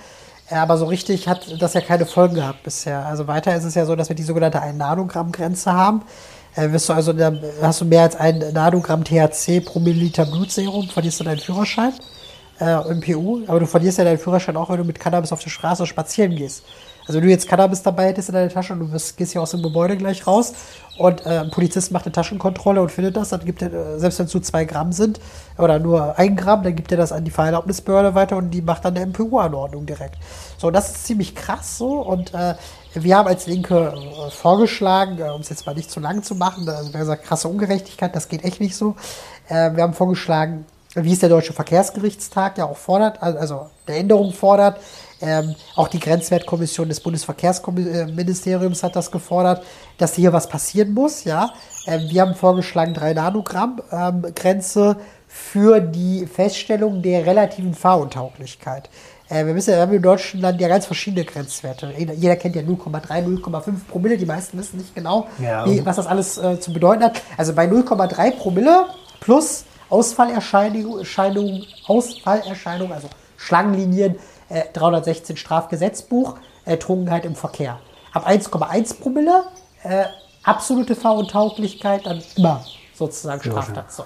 Aber 0.52 0.78
so 0.78 0.86
richtig 0.86 1.28
hat 1.28 1.60
das 1.60 1.74
ja 1.74 1.82
keine 1.82 2.06
Folgen 2.06 2.36
gehabt 2.36 2.62
bisher. 2.64 3.04
Also 3.08 3.28
weiter 3.28 3.56
ist 3.56 3.64
es 3.64 3.74
ja 3.74 3.86
so, 3.88 3.96
dass 3.96 4.10
wir 4.10 4.16
die 4.16 4.24
sogenannte 4.24 4.62
1 4.62 4.78
Nanogramm-Grenze 4.78 5.74
haben. 5.74 6.04
Äh, 6.56 6.70
du 6.70 6.94
also, 6.94 7.14
hast 7.62 7.82
du 7.82 7.86
mehr 7.86 8.04
als 8.04 8.16
ein 8.16 8.54
Nanogramm 8.54 9.04
THC 9.04 9.62
pro 9.66 9.80
Milliliter 9.80 10.26
Blutserum, 10.28 10.88
verlierst 10.90 11.20
du 11.20 11.24
deinen 11.24 11.40
Führerschein 11.40 11.94
äh, 12.60 12.90
im 12.90 13.02
PU. 13.02 13.42
Aber 13.48 13.60
du 13.60 13.66
verlierst 13.66 13.98
ja 13.98 14.04
deinen 14.04 14.18
Führerschein 14.18 14.58
auch, 14.58 14.70
wenn 14.70 14.78
du 14.78 14.84
mit 14.84 15.00
Cannabis 15.00 15.32
auf 15.32 15.42
der 15.42 15.50
Straße 15.50 15.86
spazieren 15.86 16.36
gehst. 16.36 16.64
Also 17.08 17.20
wenn 17.20 17.28
du 17.28 17.30
jetzt 17.30 17.48
Cannabis 17.48 17.84
dabei 17.84 18.08
hättest 18.08 18.30
in 18.30 18.36
deiner 18.36 18.50
Tasche 18.50 18.74
und 18.74 18.80
du 18.80 18.92
wirst, 18.92 19.16
gehst 19.18 19.34
hier 19.34 19.42
aus 19.42 19.52
dem 19.52 19.62
Gebäude 19.62 19.96
gleich 19.96 20.26
raus 20.26 20.54
und 20.98 21.26
äh, 21.26 21.40
ein 21.40 21.52
Polizist 21.52 21.92
macht 21.92 22.06
eine 22.06 22.14
Taschenkontrolle 22.14 22.82
und 22.82 22.92
findet 22.92 23.16
das, 23.16 23.30
dann 23.30 23.46
gibt 23.46 23.62
er, 23.62 23.72
äh, 23.72 24.00
selbst 24.00 24.18
wenn 24.18 24.26
es 24.26 24.34
nur 24.34 24.42
zwei 24.42 24.66
Gramm 24.66 24.92
sind 24.92 25.20
oder 25.58 25.78
nur 25.78 26.18
ein 26.18 26.36
Gramm, 26.36 26.64
dann 26.64 26.76
gibt 26.76 26.92
er 26.92 26.98
das 26.98 27.12
an 27.12 27.24
die 27.24 27.32
Fahrerlaubnisbehörde 27.32 28.16
weiter 28.16 28.38
und 28.38 28.50
die 28.50 28.62
macht 28.62 28.86
dann 28.86 28.96
eine 28.96 29.06
MPU-Anordnung 29.06 29.86
direkt. 29.86 30.18
So, 30.58 30.72
das 30.72 30.90
ist 30.90 31.06
ziemlich 31.06 31.36
krass 31.36 31.78
so 31.78 32.02
und 32.02 32.34
äh, 32.34 32.56
wir 32.96 33.18
haben 33.18 33.28
als 33.28 33.46
Linke 33.46 33.94
äh, 33.94 34.32
vorgeschlagen, 34.32 35.20
äh, 35.20 35.30
um 35.30 35.42
es 35.42 35.50
jetzt 35.50 35.68
mal 35.68 35.76
nicht 35.76 35.92
zu 35.92 36.00
lang 36.00 36.24
zu 36.24 36.34
machen, 36.34 36.68
also 36.68 36.92
wir 36.92 37.00
gesagt, 37.00 37.24
krasse 37.24 37.48
Ungerechtigkeit, 37.50 38.16
das 38.16 38.30
geht 38.30 38.44
echt 38.44 38.60
nicht 38.60 38.76
so. 38.76 38.96
Äh, 39.48 39.76
wir 39.76 39.84
haben 39.84 39.94
vorgeschlagen, 39.94 40.66
wie 40.96 41.14
es 41.14 41.20
der 41.20 41.30
Deutsche 41.30 41.54
Verkehrsgerichtstag 41.54 42.58
ja 42.58 42.66
auch 42.66 42.78
fordert, 42.78 43.22
also 43.22 43.68
eine 43.86 43.98
Änderung 43.98 44.34
fordert. 44.34 44.80
Ähm, 45.22 45.56
auch 45.76 45.88
die 45.88 46.00
Grenzwertkommission 46.00 46.90
des 46.90 47.00
Bundesverkehrsministeriums 47.00 48.84
hat 48.84 48.96
das 48.96 49.12
gefordert, 49.12 49.64
dass 49.98 50.14
hier 50.14 50.34
was 50.34 50.50
passieren 50.50 50.94
muss. 50.94 51.24
Ja, 51.24 51.54
ähm, 51.88 52.10
wir 52.10 52.22
haben 52.22 52.36
vorgeschlagen 52.36 52.94
3 52.94 53.14
Nanogramm 53.14 53.82
ähm, 53.92 54.26
Grenze 54.36 54.98
für 55.28 55.80
die 55.80 56.26
Feststellung 56.28 57.02
der 57.02 57.26
relativen 57.26 57.74
Fahruntauglichkeit. 57.74 58.90
Äh, 59.30 59.46
wir, 59.46 59.54
müssen, 59.54 59.74
wir 59.74 59.82
haben 59.82 59.94
in 59.94 60.02
Deutschland 60.02 60.60
ja 60.60 60.68
ganz 60.68 60.86
verschiedene 60.86 61.26
Grenzwerte. 61.26 61.94
Jeder, 61.98 62.36
kennt 62.36 62.56
ja 62.56 62.62
0,3, 62.62 63.42
0,5 63.42 63.74
Promille. 63.90 64.18
Die 64.18 64.26
meisten 64.26 64.58
wissen 64.58 64.78
nicht 64.78 64.94
genau, 64.94 65.28
Ja, 65.40 65.66
wie, 65.66 65.86
was 65.86 65.96
das 65.96 66.08
alles 66.08 66.38
äh, 66.38 66.60
zu 66.60 66.74
bedeuten 66.74 67.04
hat. 67.04 67.22
Also 67.38 67.54
bei 67.54 67.66
0,3 67.66 68.32
Promille 68.32 68.86
plus 69.20 69.66
Ausfallerscheinung, 69.90 71.00
Erscheinung, 71.00 71.64
Ausfallerscheinung, 71.88 72.92
also 72.92 73.10
Schlangenlinien, 73.38 74.16
äh, 74.50 74.64
316 74.74 75.38
Strafgesetzbuch, 75.38 76.36
äh, 76.66 76.78
Trunkenheit 76.78 77.26
im 77.26 77.36
Verkehr. 77.36 77.80
Ab 78.14 78.28
1,1 78.28 79.00
Promille 79.00 79.44
äh, 79.84 80.06
absolute 80.44 80.96
Fahruntauglichkeit, 80.96 82.06
dann 82.06 82.22
immer 82.36 82.64
sozusagen 82.94 83.42
Straftat. 83.42 83.92
So. 83.92 84.04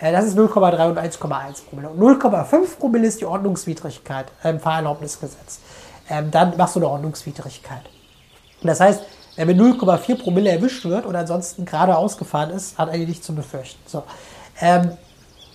Äh, 0.00 0.12
Das 0.12 0.24
ist 0.24 0.36
0,3 0.38 0.88
und 0.88 0.98
1,1 0.98 1.64
Promille. 1.68 1.88
Und 1.90 2.00
0,5 2.00 2.78
Promille 2.78 3.06
ist 3.06 3.20
die 3.20 3.26
Ordnungswidrigkeit 3.26 4.26
im 4.44 4.60
Fahrerlaubnisgesetz. 4.60 5.60
Ähm, 6.08 6.30
dann 6.30 6.56
machst 6.56 6.76
du 6.76 6.80
eine 6.80 6.88
Ordnungswidrigkeit. 6.88 7.82
Und 8.62 8.66
das 8.66 8.80
heißt, 8.80 9.02
wer 9.36 9.46
mit 9.46 9.58
0,4 9.58 10.22
Promille 10.22 10.50
erwischt 10.50 10.84
wird 10.84 11.06
und 11.06 11.16
ansonsten 11.16 11.64
gerade 11.64 11.96
ausgefahren 11.96 12.50
ist, 12.50 12.78
hat 12.78 12.88
eigentlich 12.88 13.08
nichts 13.08 13.26
zu 13.26 13.34
befürchten. 13.34 13.80
So. 13.86 14.02
Ähm, 14.60 14.96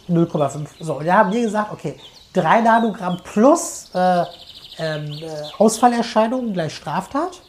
0,5. 0.09 0.67
So, 0.79 0.95
und 0.95 1.05
da 1.05 1.13
haben 1.15 1.31
wir 1.31 1.41
gesagt, 1.41 1.71
okay, 1.71 1.95
3 2.33 2.61
Nanogramm 2.61 3.17
plus 3.23 3.89
äh, 3.93 4.23
ähm, 4.77 5.11
äh, 5.13 5.27
Ausfallerscheinungen 5.57 6.53
gleich 6.53 6.75
Straftat, 6.75 7.41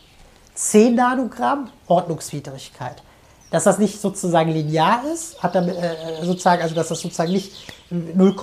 10 0.55 0.95
Nanogramm 0.95 1.71
Ordnungswidrigkeit. 1.87 3.03
Dass 3.51 3.65
das 3.65 3.79
nicht 3.79 4.01
sozusagen 4.01 4.51
linear 4.51 5.03
ist, 5.13 5.41
hat 5.43 5.55
damit 5.55 5.77
äh, 5.77 6.25
sozusagen, 6.25 6.63
also 6.63 6.75
dass 6.75 6.89
das 6.89 7.01
sozusagen 7.01 7.33
nicht 7.33 7.53
0, 7.91 8.35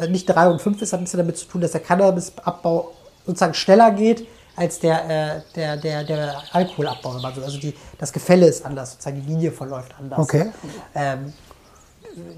äh, 0.00 0.08
nicht 0.08 0.26
3 0.26 0.48
und 0.48 0.62
5 0.62 0.80
ist, 0.82 0.92
hat 0.92 1.00
ein 1.00 1.04
bisschen 1.04 1.18
damit 1.18 1.36
zu 1.38 1.46
tun, 1.46 1.60
dass 1.60 1.72
der 1.72 1.80
Cannabisabbau 1.82 2.92
sozusagen 3.26 3.54
schneller 3.54 3.90
geht 3.90 4.26
als 4.56 4.78
der, 4.78 5.36
äh, 5.36 5.40
der, 5.54 5.76
der, 5.76 6.04
der 6.04 6.42
Alkoholabbau. 6.52 7.14
wenn 7.14 7.20
man 7.22 7.34
so- 7.34 7.42
Also 7.42 7.58
die, 7.58 7.74
das 7.98 8.12
Gefälle 8.12 8.46
ist 8.46 8.64
anders, 8.64 8.92
sozusagen 8.92 9.20
die 9.22 9.28
Linie 9.28 9.52
verläuft 9.52 9.94
anders. 9.98 10.18
Okay. 10.18 10.50
Ähm, 10.94 11.32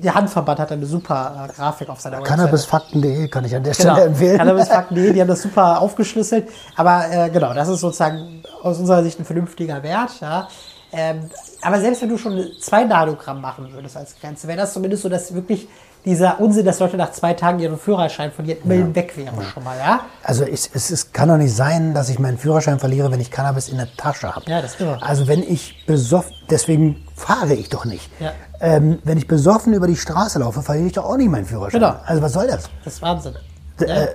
der 0.03 0.14
Handverband 0.14 0.59
hat 0.61 0.72
eine 0.72 0.87
super 0.87 1.49
äh, 1.49 1.53
Grafik 1.53 1.89
auf 1.89 2.01
seiner 2.01 2.18
Website. 2.18 2.37
Cannabisfakten.de 2.37 3.29
kann 3.29 3.45
ich 3.45 3.55
an 3.55 3.62
der 3.62 3.74
Genau. 3.74 3.93
Stelle 3.95 4.07
empfehlen. 4.09 4.39
Cannabisfakten.de, 4.39 5.12
die 5.12 5.20
haben 5.20 5.29
das 5.29 5.43
super 5.43 5.81
aufgeschlüsselt. 5.81 6.49
Aber 6.76 7.05
äh, 7.11 7.31
genau, 7.31 7.55
das 7.55 7.68
ist 7.68 7.81
sozusagen 7.81 8.43
aus 8.62 8.79
unserer 8.79 9.03
Sicht 9.03 9.18
ein 9.20 9.24
vernünftiger 9.24 9.83
Wert. 9.83 10.20
Ja. 10.20 10.49
Ähm, 10.93 11.31
aber 11.62 11.81
selbst 11.81 12.03
wenn 12.03 12.09
du 12.09 12.16
schon 12.18 12.45
zwei 12.61 12.85
Nanogramm 12.85 13.41
machen 13.41 13.72
würdest 13.72 13.97
als 13.97 14.14
Grenze, 14.20 14.49
wäre 14.49 14.59
das 14.59 14.72
zumindest 14.72 15.03
so, 15.03 15.09
dass 15.09 15.35
wirklich 15.35 15.68
dieser 16.05 16.41
Unsinn, 16.41 16.64
dass 16.64 16.79
Leute 16.79 16.97
nach 16.97 17.12
zwei 17.12 17.35
Tagen 17.35 17.59
ihren 17.59 17.76
Führerschein 17.79 18.33
von 18.33 18.45
jedem 18.47 18.68
Millen 18.68 18.95
weg 18.95 19.16
wären 19.16 19.35
schon 19.43 19.64
mal, 19.64 19.76
ja? 19.76 20.01
Also 20.22 20.45
es, 20.45 20.70
es, 20.72 20.91
es 20.91 21.12
kann 21.12 21.29
doch 21.29 21.37
nicht 21.37 21.55
sein, 21.55 21.93
dass 21.93 22.09
ich 22.09 22.18
meinen 22.18 22.39
Führerschein 22.39 22.79
verliere, 22.79 23.11
wenn 23.11 23.20
ich 23.20 23.31
Cannabis 23.31 23.68
in 23.68 23.76
der 23.76 23.89
Tasche 23.97 24.35
habe. 24.35 24.49
Ja, 24.49 24.62
das 24.62 24.74
ist 24.74 24.81
irre. 24.81 25.03
Also 25.03 25.26
wenn 25.26 25.43
ich 25.43 25.85
besoffen, 25.87 26.33
deswegen 26.49 27.05
fahre 27.14 27.53
ich 27.53 27.68
doch 27.68 27.85
nicht. 27.85 28.09
Ja. 28.20 28.33
Ähm, 28.61 28.98
wenn 29.04 29.18
ich 29.18 29.28
besoffen 29.28 29.72
über 29.72 29.86
die 29.86 29.96
Straße 29.96 30.38
laufe, 30.40 30.62
verliere 30.62 30.86
ich 30.88 30.92
doch 30.94 31.04
auch 31.04 31.16
nicht 31.16 31.30
meinen 31.30 31.46
Führerschein. 31.46 31.80
Genau. 31.80 31.94
Also 32.04 32.22
was 32.22 32.32
soll 32.32 32.46
das? 32.48 32.68
Das 32.84 32.94
ist 32.94 33.02
Wahnsinn. 33.02 33.34
Äh, 33.80 34.06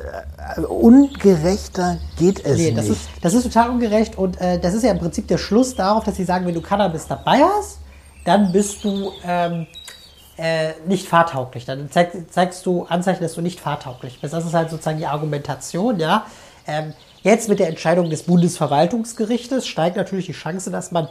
äh, 0.58 0.62
ungerechter 0.62 1.98
geht 2.18 2.46
es 2.46 2.58
Nee, 2.58 2.66
nicht. 2.66 2.78
das 2.78 2.90
ist, 2.90 3.02
das 3.22 3.34
ist 3.34 3.44
total 3.44 3.70
ungerecht 3.70 4.18
und 4.18 4.40
äh, 4.42 4.60
das 4.60 4.74
ist 4.74 4.84
ja 4.84 4.92
im 4.92 5.00
Prinzip 5.00 5.28
der 5.30 5.38
Schluss 5.38 5.76
darauf, 5.76 6.04
dass 6.04 6.18
sie 6.18 6.26
sagen, 6.26 6.46
wenn 6.46 6.54
du 6.54 6.62
Cannabis 6.62 7.08
dabei 7.08 7.40
hast, 7.42 7.80
dann 8.26 8.52
bist 8.52 8.84
du 8.84 9.12
ähm, 9.26 9.68
äh, 10.38 10.72
nicht 10.88 11.08
fahrtauglich. 11.08 11.64
Dann 11.66 11.90
zeig, 11.90 12.12
zeigst 12.30 12.66
du 12.66 12.84
Anzeichen, 12.84 13.24
dass 13.24 13.36
du 13.36 13.42
nicht 13.42 13.60
fahrtauglich 13.62 14.20
bist. 14.20 14.34
Das 14.34 14.46
ist 14.46 14.54
halt 14.54 14.70
sozusagen 14.70 14.98
die 14.98 15.08
Argumentation, 15.08 16.00
ja. 16.00 16.26
Ähm, 16.68 16.94
jetzt 17.22 17.48
mit 17.50 17.60
der 17.60 17.70
Entscheidung 17.70 18.10
des 18.10 18.24
Bundesverwaltungsgerichtes 18.24 19.68
steigt 19.68 19.96
natürlich 19.96 20.26
die 20.26 20.34
Chance, 20.34 20.72
dass 20.72 20.92
man, 20.92 21.08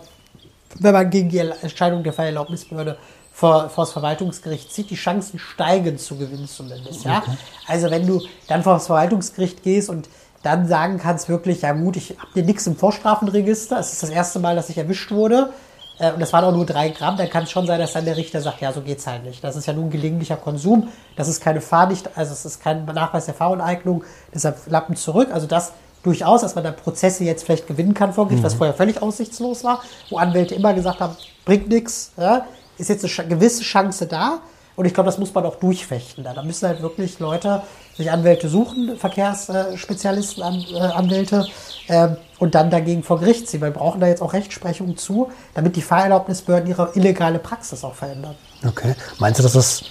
wenn 0.79 0.93
man 0.93 1.09
gegen 1.11 1.29
die 1.29 1.39
Entscheidung 1.39 2.03
der 2.03 2.13
Fahrerlaubnisbehörde 2.13 2.97
vor, 3.33 3.71
vor 3.71 3.85
das 3.85 3.93
Verwaltungsgericht 3.93 4.73
zieht, 4.73 4.91
die 4.91 4.95
Chancen 4.95 5.39
steigen 5.39 5.99
zu 5.99 6.17
gewinnen 6.17 6.47
zumindest. 6.47 7.05
Ja? 7.05 7.23
Also 7.67 7.91
wenn 7.91 8.07
du 8.07 8.21
dann 8.47 8.63
vor 8.63 8.75
das 8.75 8.87
Verwaltungsgericht 8.87 9.63
gehst 9.63 9.89
und 9.89 10.09
dann 10.43 10.69
sagen 10.69 10.99
kannst 10.99 11.29
wirklich, 11.29 11.63
ja 11.63 11.73
gut, 11.73 11.97
ich 11.97 12.17
habe 12.19 12.33
dir 12.35 12.45
nichts 12.45 12.67
im 12.67 12.77
Vorstrafenregister, 12.77 13.79
es 13.79 13.93
ist 13.93 14.03
das 14.03 14.11
erste 14.11 14.39
Mal, 14.39 14.57
dass 14.57 14.69
ich 14.69 14.79
erwischt 14.79 15.11
wurde 15.11 15.53
äh, 15.99 16.13
und 16.13 16.21
das 16.21 16.33
waren 16.33 16.45
auch 16.45 16.53
nur 16.53 16.67
drei 16.67 16.91
Gramm, 16.91 17.17
dann 17.17 17.31
kann 17.31 17.45
es 17.45 17.51
schon 17.51 17.67
sein, 17.67 17.79
dass 17.79 17.93
dann 17.93 18.05
der 18.05 18.17
Richter 18.17 18.41
sagt, 18.41 18.61
ja, 18.61 18.73
so 18.73 18.83
geht's 18.83 19.07
halt 19.07 19.25
nicht. 19.25 19.43
Das 19.43 19.57
ist 19.57 19.67
ja 19.67 19.73
nun 19.73 19.91
gelegentlicher 19.91 20.37
Konsum, 20.37 20.89
das 21.17 21.29
ist 21.29 21.41
keine 21.41 21.61
Fahrdicht, 21.61 22.11
also 22.17 22.33
es 22.33 22.45
ist 22.45 22.61
kein 22.61 22.85
Nachweis 22.85 23.27
der 23.27 23.35
Fahrunteignung, 23.35 24.05
deshalb 24.35 24.59
Lappen 24.67 24.97
zurück. 24.97 25.29
Also 25.33 25.47
das 25.47 25.73
durchaus, 26.03 26.41
dass 26.41 26.55
man 26.55 26.65
da 26.65 26.73
Prozesse 26.73 27.25
jetzt 27.25 27.45
vielleicht 27.45 27.67
gewinnen 27.67 27.95
kann 27.95 28.13
vor 28.13 28.27
Gericht, 28.27 28.43
was 28.43 28.55
vorher 28.55 28.75
völlig 28.75 29.01
aussichtslos 29.01 29.63
war, 29.63 29.83
wo 30.11 30.19
Anwälte 30.19 30.55
immer 30.55 30.75
gesagt 30.75 31.01
haben, 31.01 31.17
bringt 31.45 31.69
nichts, 31.69 32.13
ja, 32.17 32.47
ist 32.79 32.89
jetzt 32.89 33.19
eine 33.19 33.29
gewisse 33.29 33.63
Chance 33.63 34.07
da. 34.07 34.41
Und 34.75 34.87
ich 34.87 34.95
glaube, 34.95 35.09
das 35.09 35.19
muss 35.19 35.35
man 35.35 35.45
auch 35.45 35.57
durchfechten. 35.57 36.25
Da, 36.25 36.43
müssen 36.43 36.67
halt 36.67 36.81
wirklich 36.81 37.19
Leute 37.19 37.63
sich 37.95 38.11
Anwälte 38.11 38.49
suchen, 38.49 38.97
Verkehrsspezialisten, 38.97 40.43
äh, 40.43 40.79
Anwälte, 40.79 41.47
ähm, 41.89 42.17
und 42.39 42.55
dann 42.55 42.71
dagegen 42.71 43.03
vor 43.03 43.21
Gericht 43.21 43.49
ziehen. 43.49 43.61
Wir 43.61 43.71
brauchen 43.71 44.01
da 44.01 44.07
jetzt 44.07 44.23
auch 44.23 44.33
Rechtsprechung 44.33 44.97
zu, 44.97 45.31
damit 45.55 45.77
die 45.77 45.83
Fahrerlaubnisbehörden 45.83 46.69
ihre 46.69 46.91
illegale 46.95 47.39
Praxis 47.39 47.85
auch 47.85 47.95
verändern. 47.95 48.35
Okay. 48.67 48.95
Meinst 49.19 49.39
du, 49.39 49.43
dass 49.43 49.53
das 49.53 49.85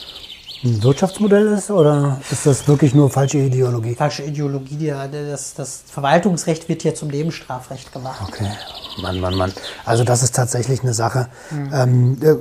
ein 0.63 0.83
Wirtschaftsmodell 0.83 1.47
ist 1.47 1.71
oder 1.71 2.19
ist 2.31 2.45
das 2.45 2.67
wirklich 2.67 2.93
nur 2.93 3.09
falsche 3.09 3.39
Ideologie? 3.39 3.95
Falsche 3.95 4.23
Ideologie, 4.23 4.75
die, 4.75 4.87
da- 4.87 5.07
das, 5.07 5.53
das 5.55 5.83
Verwaltungsrecht 5.87 6.69
wird 6.69 6.83
hier 6.83 6.93
zum 6.93 7.07
Nebenstrafrecht 7.09 7.91
gemacht. 7.91 8.21
Okay, 8.27 8.47
Mann, 9.01 9.19
Mann, 9.19 9.35
Mann. 9.35 9.51
Also 9.85 10.03
das 10.03 10.21
ist 10.23 10.35
tatsächlich 10.35 10.81
eine 10.83 10.93
Sache. 10.93 11.29
Ähm, 11.51 12.17
äh, 12.21 12.35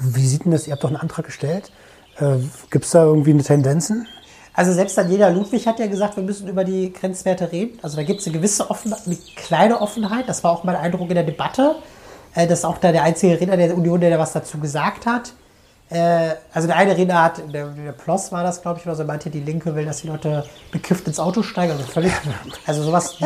wie 0.00 0.26
sieht 0.26 0.44
denn 0.44 0.52
das? 0.52 0.66
Ihr 0.66 0.72
habt 0.72 0.84
doch 0.84 0.88
einen 0.88 0.98
Antrag 0.98 1.26
gestellt. 1.26 1.72
Äh, 2.18 2.36
Gibt 2.70 2.84
es 2.84 2.92
da 2.92 3.02
irgendwie 3.04 3.30
eine 3.30 3.42
Tendenzen? 3.42 4.06
Also 4.54 4.72
selbst 4.72 4.98
Daniela 4.98 5.28
Ludwig 5.28 5.66
hat 5.66 5.78
ja 5.78 5.86
gesagt, 5.86 6.16
wir 6.16 6.22
müssen 6.24 6.48
über 6.48 6.64
die 6.64 6.92
Grenzwerte 6.92 7.50
reden. 7.52 7.78
Also 7.82 7.96
da 7.96 8.02
gibt 8.02 8.20
es 8.20 8.26
eine 8.26 8.36
gewisse 8.36 8.68
Offenheit, 8.70 9.00
eine 9.06 9.16
kleine 9.36 9.80
Offenheit. 9.80 10.28
Das 10.28 10.42
war 10.44 10.50
auch 10.52 10.64
mein 10.64 10.74
Eindruck 10.76 11.08
in 11.08 11.14
der 11.14 11.24
Debatte. 11.24 11.76
Äh, 12.34 12.46
das 12.46 12.60
ist 12.60 12.64
auch 12.64 12.78
da 12.78 12.92
der 12.92 13.02
einzige 13.04 13.40
Redner 13.40 13.56
der 13.56 13.76
Union, 13.76 14.00
der 14.00 14.10
da 14.10 14.18
was 14.18 14.32
dazu 14.32 14.58
gesagt 14.58 15.06
hat. 15.06 15.32
Äh, 15.90 16.34
also 16.52 16.68
der 16.68 16.76
eine 16.76 16.94
Redner 16.96 17.22
hat, 17.22 17.40
der, 17.52 17.66
der 17.68 17.92
Ploss 17.92 18.30
war 18.30 18.42
das, 18.42 18.60
glaube 18.60 18.78
ich, 18.78 18.86
oder 18.86 18.94
so, 18.94 19.04
meinte, 19.04 19.30
die 19.30 19.40
Linke 19.40 19.74
will, 19.74 19.86
dass 19.86 20.02
die 20.02 20.08
Leute 20.08 20.44
bekifft 20.70 21.06
ins 21.08 21.18
Auto 21.18 21.42
steigen. 21.42 21.72
Also 21.72 21.84
völlig, 21.84 22.12
also 22.66 22.82
sowas 22.82 23.16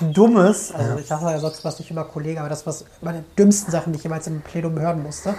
Dummes. 0.00 0.72
Also 0.74 0.98
ich 0.98 1.06
sage 1.06 1.26
ja 1.26 1.38
sonst 1.38 1.64
was 1.64 1.78
nicht 1.78 1.90
immer 1.90 2.04
Kollege, 2.04 2.40
aber 2.40 2.48
das 2.48 2.66
war 2.66 2.74
meine 3.02 3.24
dümmsten 3.38 3.70
Sachen, 3.70 3.92
die 3.92 3.98
ich 3.98 4.02
jemals 4.02 4.26
im 4.26 4.40
Plenum 4.42 4.78
hören 4.78 5.02
musste. 5.02 5.34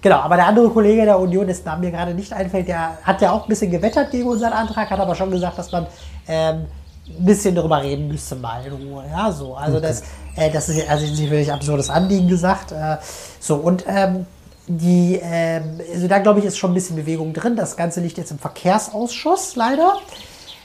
Genau, 0.00 0.16
aber 0.20 0.36
der 0.36 0.46
andere 0.46 0.68
Kollege 0.70 1.04
der 1.04 1.18
Union, 1.18 1.46
dessen 1.46 1.64
Name 1.64 1.82
mir 1.86 1.90
gerade 1.92 2.14
nicht 2.14 2.32
einfällt, 2.32 2.66
der 2.66 2.98
hat 3.02 3.20
ja 3.20 3.30
auch 3.32 3.42
ein 3.44 3.48
bisschen 3.48 3.70
gewettert 3.70 4.10
gegen 4.10 4.28
unseren 4.28 4.52
Antrag, 4.52 4.90
hat 4.90 5.00
aber 5.00 5.14
schon 5.14 5.30
gesagt, 5.30 5.58
dass 5.58 5.70
man 5.70 5.86
ähm, 6.26 6.64
ein 7.08 7.24
bisschen 7.26 7.54
darüber 7.54 7.82
reden 7.82 8.08
müsste 8.08 8.36
mal 8.36 8.64
in 8.64 8.72
Ruhe. 8.72 9.04
Ja, 9.10 9.30
so. 9.30 9.54
Also 9.54 9.80
das, 9.80 10.02
äh, 10.36 10.50
das 10.50 10.68
ist 10.70 10.78
ja- 10.78 10.90
also 10.90 11.04
ein 11.06 11.14
ziemlich 11.14 11.52
absurdes 11.52 11.90
Anliegen 11.90 12.26
gesagt. 12.26 12.72
Äh, 12.72 12.96
so, 13.38 13.56
und 13.56 13.84
ähm, 13.86 14.26
die, 14.68 15.18
ähm, 15.22 15.80
also 15.92 16.08
da 16.08 16.18
glaube 16.18 16.40
ich, 16.40 16.44
ist 16.44 16.58
schon 16.58 16.70
ein 16.70 16.74
bisschen 16.74 16.96
Bewegung 16.96 17.32
drin. 17.32 17.56
Das 17.56 17.76
Ganze 17.76 18.00
liegt 18.00 18.18
jetzt 18.18 18.30
im 18.30 18.38
Verkehrsausschuss, 18.38 19.56
leider. 19.56 19.98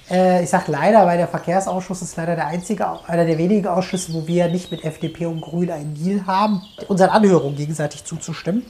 Äh, 0.09 0.43
ich 0.43 0.49
sage 0.49 0.71
leider, 0.71 1.05
weil 1.05 1.17
der 1.17 1.27
Verkehrsausschuss 1.27 2.01
ist 2.01 2.15
leider 2.15 2.35
der 2.35 2.47
einzige, 2.47 2.87
einer 3.07 3.25
der 3.25 3.37
wenigen 3.37 3.67
Ausschüsse, 3.67 4.13
wo 4.13 4.27
wir 4.27 4.47
nicht 4.47 4.71
mit 4.71 4.83
FDP 4.83 5.25
und 5.25 5.41
Grün 5.41 5.71
einen 5.71 5.95
Deal 5.95 6.25
haben, 6.25 6.61
unseren 6.87 7.09
Anhörungen 7.09 7.57
gegenseitig 7.57 8.05
zuzustimmen. 8.05 8.63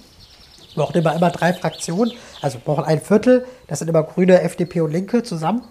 Wir 0.74 0.84
brauchen 0.84 0.98
immer, 0.98 1.16
immer 1.16 1.32
drei 1.32 1.54
Fraktionen, 1.54 2.14
also 2.42 2.60
brauchen 2.64 2.86
ein 2.86 3.02
Viertel, 3.02 3.46
das 3.68 3.80
sind 3.80 3.88
immer 3.88 4.04
Grüne, 4.04 4.42
FDP 4.42 4.82
und 4.82 4.92
Linke 4.92 5.24
zusammen. 5.24 5.64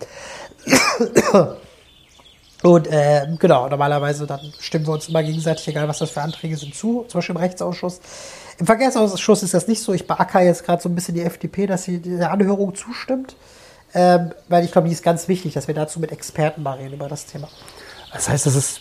Und 2.62 2.88
äh, 2.88 3.26
genau, 3.38 3.68
normalerweise 3.68 4.26
dann 4.26 4.40
stimmen 4.58 4.86
wir 4.86 4.94
uns 4.94 5.08
immer 5.08 5.22
gegenseitig, 5.22 5.68
egal 5.68 5.86
was 5.88 5.98
das 5.98 6.10
für 6.10 6.22
Anträge 6.22 6.56
sind, 6.56 6.74
zu, 6.74 7.04
zum 7.06 7.18
Beispiel 7.18 7.36
im 7.36 7.40
Rechtsausschuss. 7.40 8.00
Im 8.58 8.66
Verkehrsausschuss 8.66 9.42
ist 9.42 9.54
das 9.54 9.68
nicht 9.68 9.82
so. 9.82 9.92
Ich 9.92 10.06
beacker 10.06 10.42
jetzt 10.42 10.64
gerade 10.64 10.82
so 10.82 10.88
ein 10.88 10.94
bisschen 10.94 11.14
die 11.14 11.22
FDP, 11.22 11.66
dass 11.66 11.84
sie 11.84 12.00
der 12.00 12.30
Anhörung 12.30 12.74
zustimmt. 12.74 13.36
Ähm, 13.94 14.32
weil 14.48 14.64
ich 14.64 14.72
glaube, 14.72 14.88
die 14.88 14.94
ist 14.94 15.02
ganz 15.02 15.28
wichtig, 15.28 15.54
dass 15.54 15.68
wir 15.68 15.74
dazu 15.74 16.00
mit 16.00 16.12
Experten 16.12 16.62
mal 16.62 16.76
reden 16.76 16.94
über 16.94 17.08
das 17.08 17.26
Thema. 17.26 17.48
Das 18.12 18.28
heißt, 18.28 18.46
es 18.46 18.56
ist 18.56 18.80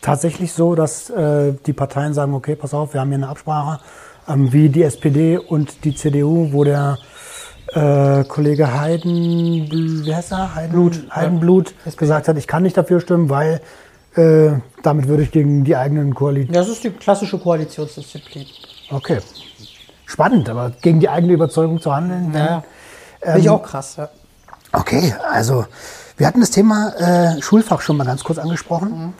tatsächlich 0.00 0.52
so, 0.52 0.74
dass 0.74 1.08
äh, 1.10 1.54
die 1.66 1.72
Parteien 1.72 2.14
sagen, 2.14 2.34
okay, 2.34 2.56
pass 2.56 2.74
auf, 2.74 2.92
wir 2.92 3.00
haben 3.00 3.08
hier 3.08 3.16
eine 3.16 3.28
Absprache, 3.28 3.80
ähm, 4.28 4.52
wie 4.52 4.68
die 4.68 4.82
SPD 4.82 5.38
und 5.38 5.84
die 5.84 5.94
CDU, 5.94 6.52
wo 6.52 6.64
der 6.64 6.98
äh, 7.72 8.24
Kollege 8.24 8.78
Heiden, 8.78 10.04
wie 10.04 10.14
heißt 10.14 10.32
er? 10.32 10.54
Heidenblut, 10.54 11.06
Heidenblut 11.10 11.74
gesagt 11.96 12.28
hat, 12.28 12.36
ich 12.36 12.46
kann 12.46 12.62
nicht 12.62 12.76
dafür 12.76 13.00
stimmen, 13.00 13.30
weil 13.30 13.60
äh, 14.14 14.58
damit 14.82 15.08
würde 15.08 15.22
ich 15.22 15.30
gegen 15.30 15.64
die 15.64 15.74
eigenen 15.74 16.14
Koalitionen. 16.14 16.54
Das 16.54 16.68
ist 16.68 16.84
die 16.84 16.90
klassische 16.90 17.38
Koalitionsdisziplin. 17.38 18.46
Okay. 18.94 19.18
Spannend, 20.06 20.48
aber 20.48 20.70
gegen 20.80 21.00
die 21.00 21.08
eigene 21.08 21.32
Überzeugung 21.32 21.80
zu 21.80 21.94
handeln. 21.94 22.32
Ja, 22.32 22.62
finde 23.20 23.40
ich 23.40 23.50
auch 23.50 23.62
krass. 23.62 23.96
Ja. 23.96 24.08
Okay, 24.72 25.14
also 25.30 25.66
wir 26.16 26.26
hatten 26.26 26.40
das 26.40 26.50
Thema 26.50 26.94
äh, 26.98 27.42
Schulfach 27.42 27.80
schon 27.80 27.96
mal 27.96 28.04
ganz 28.04 28.22
kurz 28.22 28.38
angesprochen. 28.38 29.14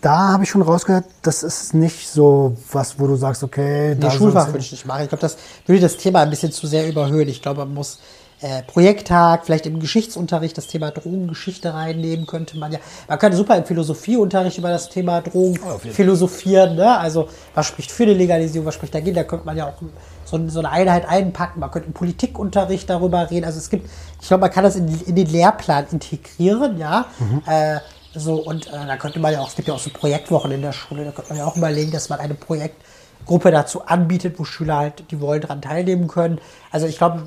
Da 0.00 0.32
habe 0.32 0.44
ich 0.44 0.50
schon 0.50 0.60
rausgehört, 0.60 1.06
das 1.22 1.42
ist 1.42 1.72
nicht 1.72 2.08
so 2.08 2.56
was, 2.72 3.00
wo 3.00 3.06
du 3.06 3.16
sagst, 3.16 3.42
okay, 3.42 3.94
Nee, 3.94 4.00
da 4.00 4.10
Schulfach 4.10 4.48
würde 4.48 4.58
ich 4.58 4.70
nicht 4.70 4.84
machen. 4.84 5.04
Ich 5.04 5.08
glaube, 5.08 5.22
das 5.22 5.38
würde 5.64 5.80
das 5.80 5.96
Thema 5.96 6.20
ein 6.20 6.30
bisschen 6.30 6.52
zu 6.52 6.66
sehr 6.66 6.86
überhöhen. 6.86 7.28
Ich 7.28 7.40
glaube, 7.40 7.60
man 7.60 7.72
muss 7.72 8.00
äh, 8.44 8.62
Projekttag, 8.62 9.46
vielleicht 9.46 9.64
im 9.64 9.80
Geschichtsunterricht 9.80 10.58
das 10.58 10.66
Thema 10.66 10.90
Drogengeschichte 10.90 11.72
reinnehmen 11.72 12.26
könnte 12.26 12.58
man 12.58 12.72
ja. 12.72 12.78
Man 13.08 13.18
könnte 13.18 13.38
super 13.38 13.56
im 13.56 13.64
Philosophieunterricht 13.64 14.58
über 14.58 14.68
das 14.68 14.90
Thema 14.90 15.22
Drogen 15.22 15.58
philosophieren. 15.78 16.76
Ne? 16.76 16.98
Also 16.98 17.30
was 17.54 17.64
spricht 17.64 17.90
für 17.90 18.04
die 18.04 18.12
Legalisierung, 18.12 18.66
was 18.66 18.74
spricht 18.74 18.94
dagegen? 18.94 19.16
Da 19.16 19.24
könnte 19.24 19.46
man 19.46 19.56
ja 19.56 19.68
auch 19.68 19.80
so, 20.26 20.46
so 20.50 20.58
eine 20.58 20.70
Einheit 20.70 21.08
einpacken. 21.08 21.60
Man 21.60 21.70
könnte 21.70 21.88
im 21.88 21.94
Politikunterricht 21.94 22.90
darüber 22.90 23.30
reden. 23.30 23.46
Also 23.46 23.58
es 23.58 23.70
gibt, 23.70 23.88
ich 24.20 24.28
glaube, 24.28 24.42
man 24.42 24.50
kann 24.50 24.64
das 24.64 24.76
in, 24.76 24.88
in 25.06 25.16
den 25.16 25.28
Lehrplan 25.28 25.86
integrieren, 25.90 26.76
ja. 26.76 27.06
Äh, 27.46 27.78
so, 28.14 28.34
und 28.34 28.66
äh, 28.66 28.72
da 28.86 28.98
könnte 28.98 29.20
man 29.20 29.32
ja 29.32 29.40
auch, 29.40 29.48
es 29.48 29.56
gibt 29.56 29.68
ja 29.68 29.74
auch 29.74 29.78
so 29.78 29.88
Projektwochen 29.88 30.50
in 30.50 30.60
der 30.60 30.72
Schule, 30.72 31.06
da 31.06 31.12
könnte 31.12 31.30
man 31.30 31.38
ja 31.38 31.46
auch 31.46 31.56
überlegen, 31.56 31.92
dass 31.92 32.10
man 32.10 32.20
eine 32.20 32.34
Projektgruppe 32.34 33.50
dazu 33.50 33.86
anbietet, 33.86 34.38
wo 34.38 34.44
Schüler 34.44 34.76
halt, 34.76 35.10
die 35.10 35.22
wollen, 35.22 35.40
daran 35.40 35.62
teilnehmen 35.62 36.08
können. 36.08 36.38
Also 36.70 36.86
ich 36.86 36.98
glaube, 36.98 37.22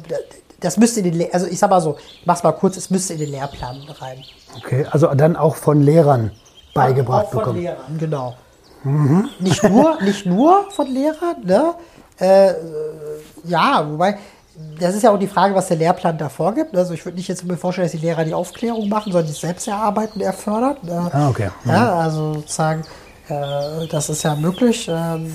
das 0.59 0.77
müsste 0.77 1.01
in 1.01 1.11
den, 1.11 1.33
also 1.33 1.45
ich 1.47 1.59
sag 1.59 1.69
mal 1.69 1.81
so, 1.81 1.97
ich 2.19 2.25
mach's 2.25 2.43
mal 2.43 2.51
kurz, 2.51 2.77
es 2.77 2.89
müsste 2.89 3.13
in 3.13 3.19
den 3.19 3.31
Lehrplan 3.31 3.81
rein. 3.99 4.23
Okay, 4.57 4.85
also 4.89 5.07
dann 5.13 5.35
auch 5.35 5.55
von 5.55 5.81
Lehrern 5.81 6.31
beigebracht 6.73 7.25
Auch 7.25 7.31
von 7.31 7.39
bekommen. 7.39 7.61
Lehrern, 7.61 7.97
genau. 7.97 8.35
Nicht 9.39 9.63
nur, 9.63 10.01
nicht 10.01 10.25
nur 10.25 10.71
von 10.71 10.87
Lehrern, 10.87 11.43
ne? 11.43 11.73
Äh, 12.19 12.53
ja, 13.43 13.85
wobei, 13.87 14.17
das 14.79 14.95
ist 14.95 15.03
ja 15.03 15.11
auch 15.11 15.19
die 15.19 15.27
Frage, 15.27 15.53
was 15.53 15.67
der 15.67 15.77
Lehrplan 15.77 16.17
da 16.17 16.29
vorgibt. 16.29 16.75
Also 16.75 16.93
ich 16.93 17.05
würde 17.05 17.17
nicht 17.17 17.27
jetzt 17.27 17.43
mir 17.43 17.57
vorstellen, 17.57 17.85
dass 17.85 17.91
die 17.91 18.05
Lehrer 18.05 18.25
die 18.25 18.33
Aufklärung 18.33 18.89
machen, 18.89 19.11
sondern 19.11 19.27
die 19.31 19.37
selbst 19.37 19.67
erarbeiten, 19.67 20.19
er 20.21 20.33
fördert. 20.33 20.83
Ne? 20.83 21.09
Ah, 21.11 21.29
okay. 21.29 21.49
Ja, 21.65 21.99
also 21.99 22.35
sozusagen, 22.35 22.81
äh, 23.29 23.87
das 23.89 24.09
ist 24.09 24.23
ja 24.23 24.35
möglich. 24.35 24.89
Ähm, 24.91 25.31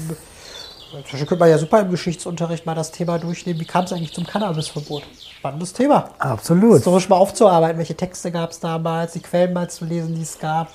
Beispiel 0.92 1.18
könnte 1.20 1.36
man 1.36 1.50
ja 1.50 1.58
super 1.58 1.80
im 1.80 1.90
Geschichtsunterricht 1.90 2.66
mal 2.66 2.74
das 2.74 2.90
Thema 2.90 3.18
durchnehmen. 3.18 3.60
Wie 3.60 3.64
kam 3.64 3.84
es 3.84 3.92
eigentlich 3.92 4.12
zum 4.12 4.26
Cannabisverbot? 4.26 5.02
Spannendes 5.38 5.72
Thema. 5.72 6.10
Absolut. 6.18 6.74
Historisch 6.76 7.08
mal 7.08 7.16
aufzuarbeiten, 7.16 7.78
welche 7.78 7.96
Texte 7.96 8.30
gab 8.30 8.50
es 8.50 8.60
damals, 8.60 9.12
die 9.12 9.20
Quellen 9.20 9.52
mal 9.52 9.68
zu 9.70 9.84
lesen, 9.84 10.14
die 10.14 10.22
es 10.22 10.38
gab. 10.38 10.70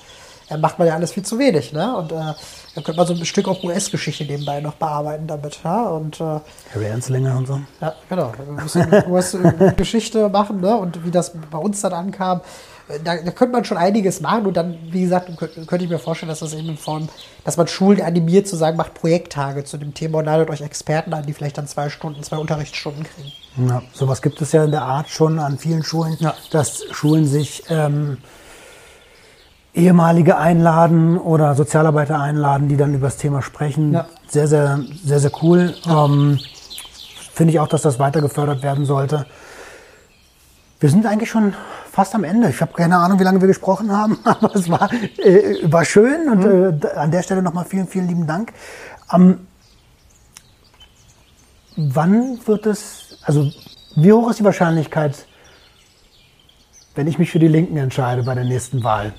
Äh, 0.48 0.56
macht 0.56 0.78
man 0.78 0.88
ja 0.88 0.94
alles 0.94 1.12
viel 1.12 1.24
zu 1.24 1.38
wenig, 1.38 1.72
ne? 1.72 1.96
Und 1.96 2.12
äh, 2.12 2.16
dann 2.16 2.84
könnte 2.84 2.94
man 2.96 3.06
so 3.06 3.14
ein 3.14 3.24
Stück 3.24 3.48
auch 3.48 3.62
US-Geschichte 3.62 4.24
nebenbei 4.24 4.60
noch 4.60 4.74
bearbeiten 4.74 5.26
damit, 5.26 5.58
ja? 5.62 5.86
Und 5.88 6.20
äh, 6.20 6.40
Harry 6.74 6.90
Anslinger 6.92 7.36
und 7.36 7.46
so. 7.46 7.60
ja, 7.80 7.94
genau. 8.08 8.32
Wir 8.36 8.62
müssen 8.62 8.86
US-Geschichte 9.08 10.28
machen, 10.28 10.60
ne? 10.60 10.76
Und 10.76 11.04
wie 11.04 11.10
das 11.10 11.32
bei 11.50 11.58
uns 11.58 11.80
dann 11.82 11.92
ankam. 11.92 12.40
Da, 13.04 13.16
da 13.16 13.30
könnte 13.32 13.52
man 13.52 13.64
schon 13.66 13.76
einiges 13.76 14.22
machen 14.22 14.46
und 14.46 14.56
dann, 14.56 14.78
wie 14.90 15.02
gesagt, 15.02 15.30
könnte, 15.36 15.84
ich 15.84 15.90
mir 15.90 15.98
vorstellen, 15.98 16.30
dass 16.30 16.38
das 16.38 16.54
eben 16.54 16.70
in 16.70 16.78
Form, 16.78 17.08
dass 17.44 17.58
man 17.58 17.68
Schulen 17.68 18.00
animiert 18.00 18.48
zu 18.48 18.56
sagen, 18.56 18.78
macht 18.78 18.94
Projekttage 18.94 19.64
zu 19.64 19.76
dem 19.76 19.92
Thema 19.92 20.18
und 20.18 20.24
ladet 20.24 20.48
euch 20.48 20.62
Experten 20.62 21.12
an, 21.12 21.26
die 21.26 21.34
vielleicht 21.34 21.58
dann 21.58 21.66
zwei 21.66 21.90
Stunden, 21.90 22.22
zwei 22.22 22.38
Unterrichtsstunden 22.38 23.04
kriegen. 23.04 23.68
Ja, 23.68 23.82
sowas 23.92 24.22
gibt 24.22 24.40
es 24.40 24.52
ja 24.52 24.64
in 24.64 24.70
der 24.70 24.82
Art 24.82 25.10
schon 25.10 25.38
an 25.38 25.58
vielen 25.58 25.82
Schulen, 25.82 26.16
Ja. 26.18 26.34
dass 26.50 26.82
Schulen 26.92 27.26
sich 27.26 27.64
ähm, 27.68 28.16
ehemalige 29.74 30.38
einladen 30.38 31.18
oder 31.18 31.54
Sozialarbeiter 31.54 32.18
einladen, 32.18 32.68
die 32.68 32.76
dann 32.78 32.94
über 32.94 33.08
das 33.08 33.18
Thema 33.18 33.42
sprechen. 33.42 33.92
Ja. 33.92 34.06
Sehr, 34.28 34.48
sehr, 34.48 34.80
sehr, 35.04 35.20
sehr 35.20 35.30
cool. 35.42 35.74
Ähm, 35.86 36.38
Finde 37.34 37.52
ich 37.52 37.60
auch, 37.60 37.68
dass 37.68 37.82
das 37.82 37.98
weiter 37.98 38.20
gefördert 38.20 38.62
werden 38.62 38.84
sollte. 38.86 39.26
Wir 40.80 40.90
sind 40.90 41.06
eigentlich 41.06 41.30
schon 41.30 41.54
fast 41.98 42.14
am 42.14 42.22
Ende. 42.22 42.48
Ich 42.48 42.60
habe 42.60 42.72
keine 42.74 42.96
Ahnung, 42.96 43.18
wie 43.18 43.24
lange 43.24 43.40
wir 43.40 43.48
gesprochen 43.48 43.90
haben, 43.90 44.20
aber 44.24 44.54
es 44.54 44.70
war, 44.70 44.88
äh, 44.92 45.56
war 45.64 45.84
schön 45.84 46.28
und 46.28 46.44
äh, 46.44 46.72
d- 46.72 46.86
an 46.92 47.10
der 47.10 47.24
Stelle 47.24 47.42
nochmal 47.42 47.64
vielen, 47.64 47.88
vielen 47.88 48.06
lieben 48.06 48.24
Dank. 48.24 48.52
Ähm, 49.12 49.48
wann 51.76 52.38
wird 52.46 52.66
es, 52.66 53.18
also 53.24 53.50
wie 53.96 54.12
hoch 54.12 54.30
ist 54.30 54.38
die 54.38 54.44
Wahrscheinlichkeit, 54.44 55.26
wenn 56.94 57.08
ich 57.08 57.18
mich 57.18 57.32
für 57.32 57.40
die 57.40 57.48
Linken 57.48 57.76
entscheide 57.76 58.22
bei 58.22 58.36
der 58.36 58.44
nächsten 58.44 58.84
Wahl, 58.84 59.12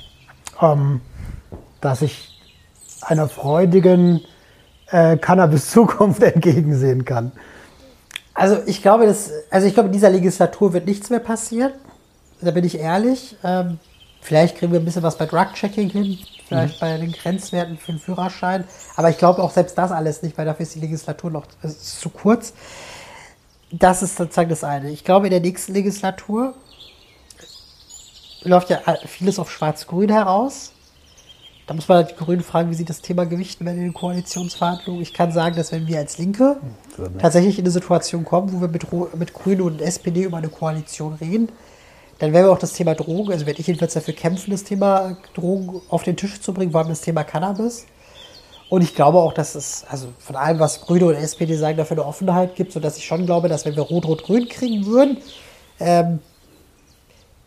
ähm, 0.62 1.02
dass 1.82 2.02
ich 2.02 2.40
einer 3.02 3.28
freudigen 3.28 4.22
äh, 4.88 5.18
Cannabis-Zukunft 5.18 6.24
entgegensehen 6.34 7.04
kann? 7.04 7.34
Also 8.34 8.60
ich 8.68 8.82
glaube, 8.82 9.06
dass, 9.06 9.32
also 9.52 9.68
ich 9.68 9.74
glaube, 9.74 9.88
in 9.88 9.94
dieser 9.94 10.12
Legislatur 10.12 10.72
wird 10.72 10.86
nichts 10.86 11.10
mehr 11.10 11.20
passieren. 11.20 11.74
Da 12.42 12.52
bin 12.52 12.64
ich 12.64 12.78
ehrlich. 12.78 13.36
Ähm, 13.44 13.80
vielleicht 14.22 14.58
kriegen 14.58 14.72
wir 14.72 14.80
ein 14.80 14.86
bisschen 14.86 15.04
was 15.04 15.18
bei 15.18 15.26
Drug-Checking 15.26 15.90
hin, 15.90 16.18
vielleicht 16.48 16.80
bei 16.80 16.98
den 16.98 17.12
Grenzwerten 17.12 17.78
für 17.78 17.94
den 17.94 18.00
Führerschein. 18.00 18.64
Aber 18.96 19.10
ich 19.10 19.18
glaube 19.18 19.44
auch 19.44 19.52
selbst 19.52 19.78
das 19.78 19.92
alles 19.92 20.22
nicht, 20.22 20.38
weil 20.38 20.46
dafür 20.46 20.64
ist 20.64 20.76
die 20.76 20.80
Legislatur 20.80 21.32
noch 21.32 21.46
ist 21.64 22.00
zu 22.00 22.10
kurz. 22.10 22.54
Das 23.72 24.02
ist 24.02 24.16
sozusagen 24.16 24.50
das 24.50 24.64
eine. 24.64 24.90
Ich 24.90 25.04
glaube, 25.04 25.28
in 25.28 25.32
der 25.32 25.42
nächsten 25.42 25.74
Legislatur 25.74 26.56
läuft 28.44 28.70
ja 28.70 28.80
vieles 29.06 29.38
auf 29.38 29.52
Schwarz-Grün 29.52 30.10
heraus. 30.10 30.72
Da 31.68 31.76
muss 31.76 31.88
man 31.88 31.98
halt 31.98 32.12
die 32.12 32.16
Grünen 32.16 32.42
fragen, 32.42 32.72
wie 32.72 32.76
sie 32.76 32.86
das 32.86 33.02
Thema 33.02 33.26
gewichten 33.26 33.64
werden 33.64 33.78
in 33.78 33.84
den 33.84 33.94
Koalitionsverhandlungen. 33.94 35.04
Ich 35.04 35.14
kann 35.14 35.32
sagen, 35.32 35.56
dass 35.56 35.72
wenn 35.72 35.86
wir 35.86 36.00
als 36.00 36.18
Linke 36.18 36.58
tatsächlich 37.20 37.60
in 37.60 37.66
eine 37.66 37.72
Situation 37.72 38.26
kommen, 38.26 38.52
wo 38.52 38.62
wir 38.62 38.70
mit, 38.70 38.88
mit 39.16 39.34
Grünen 39.36 39.62
und 39.62 39.82
SPD 39.82 40.24
über 40.24 40.38
eine 40.38 40.50
Koalition 40.50 41.14
reden, 41.14 41.50
dann 42.20 42.34
werden 42.34 42.46
wir 42.46 42.52
auch 42.52 42.60
das 42.60 42.74
Thema 42.74 42.96
Drogen, 42.96 43.32
also 43.32 43.46
werde 43.46 43.62
ich 43.62 43.68
jedenfalls 43.68 43.94
dafür 43.94 44.14
kämpfen, 44.14 44.52
das 44.52 44.66
Thema 44.66 45.18
Drogen 45.34 45.82
auf 45.90 46.04
den 46.04 46.18
Tisch 46.18 46.42
zu 46.42 46.54
bringen, 46.54 46.72
vor 46.72 46.82
allem 46.82 46.90
das 46.90 47.02
Thema 47.02 47.24
Cannabis. 47.24 47.86
Und 48.70 48.84
ich 48.84 48.94
glaube 48.94 49.18
auch, 49.18 49.34
dass 49.34 49.56
es, 49.56 49.86
also 49.90 50.10
von 50.20 50.36
allem, 50.36 50.60
was 50.60 50.82
Grüne 50.82 51.06
und 51.06 51.16
SPD 51.16 51.56
sagen, 51.56 51.78
dafür 51.78 51.98
eine 51.98 52.06
Offenheit 52.06 52.56
gibt, 52.56 52.74
sodass 52.74 52.98
ich 52.98 53.06
schon 53.06 53.26
glaube, 53.26 53.48
dass 53.48 53.66
wenn 53.66 53.76
wir 53.76 53.84
Rot-Rot-Grün 53.84 54.48
kriegen 54.48 54.86
würden, 54.86 55.18
ähm, 55.80 56.20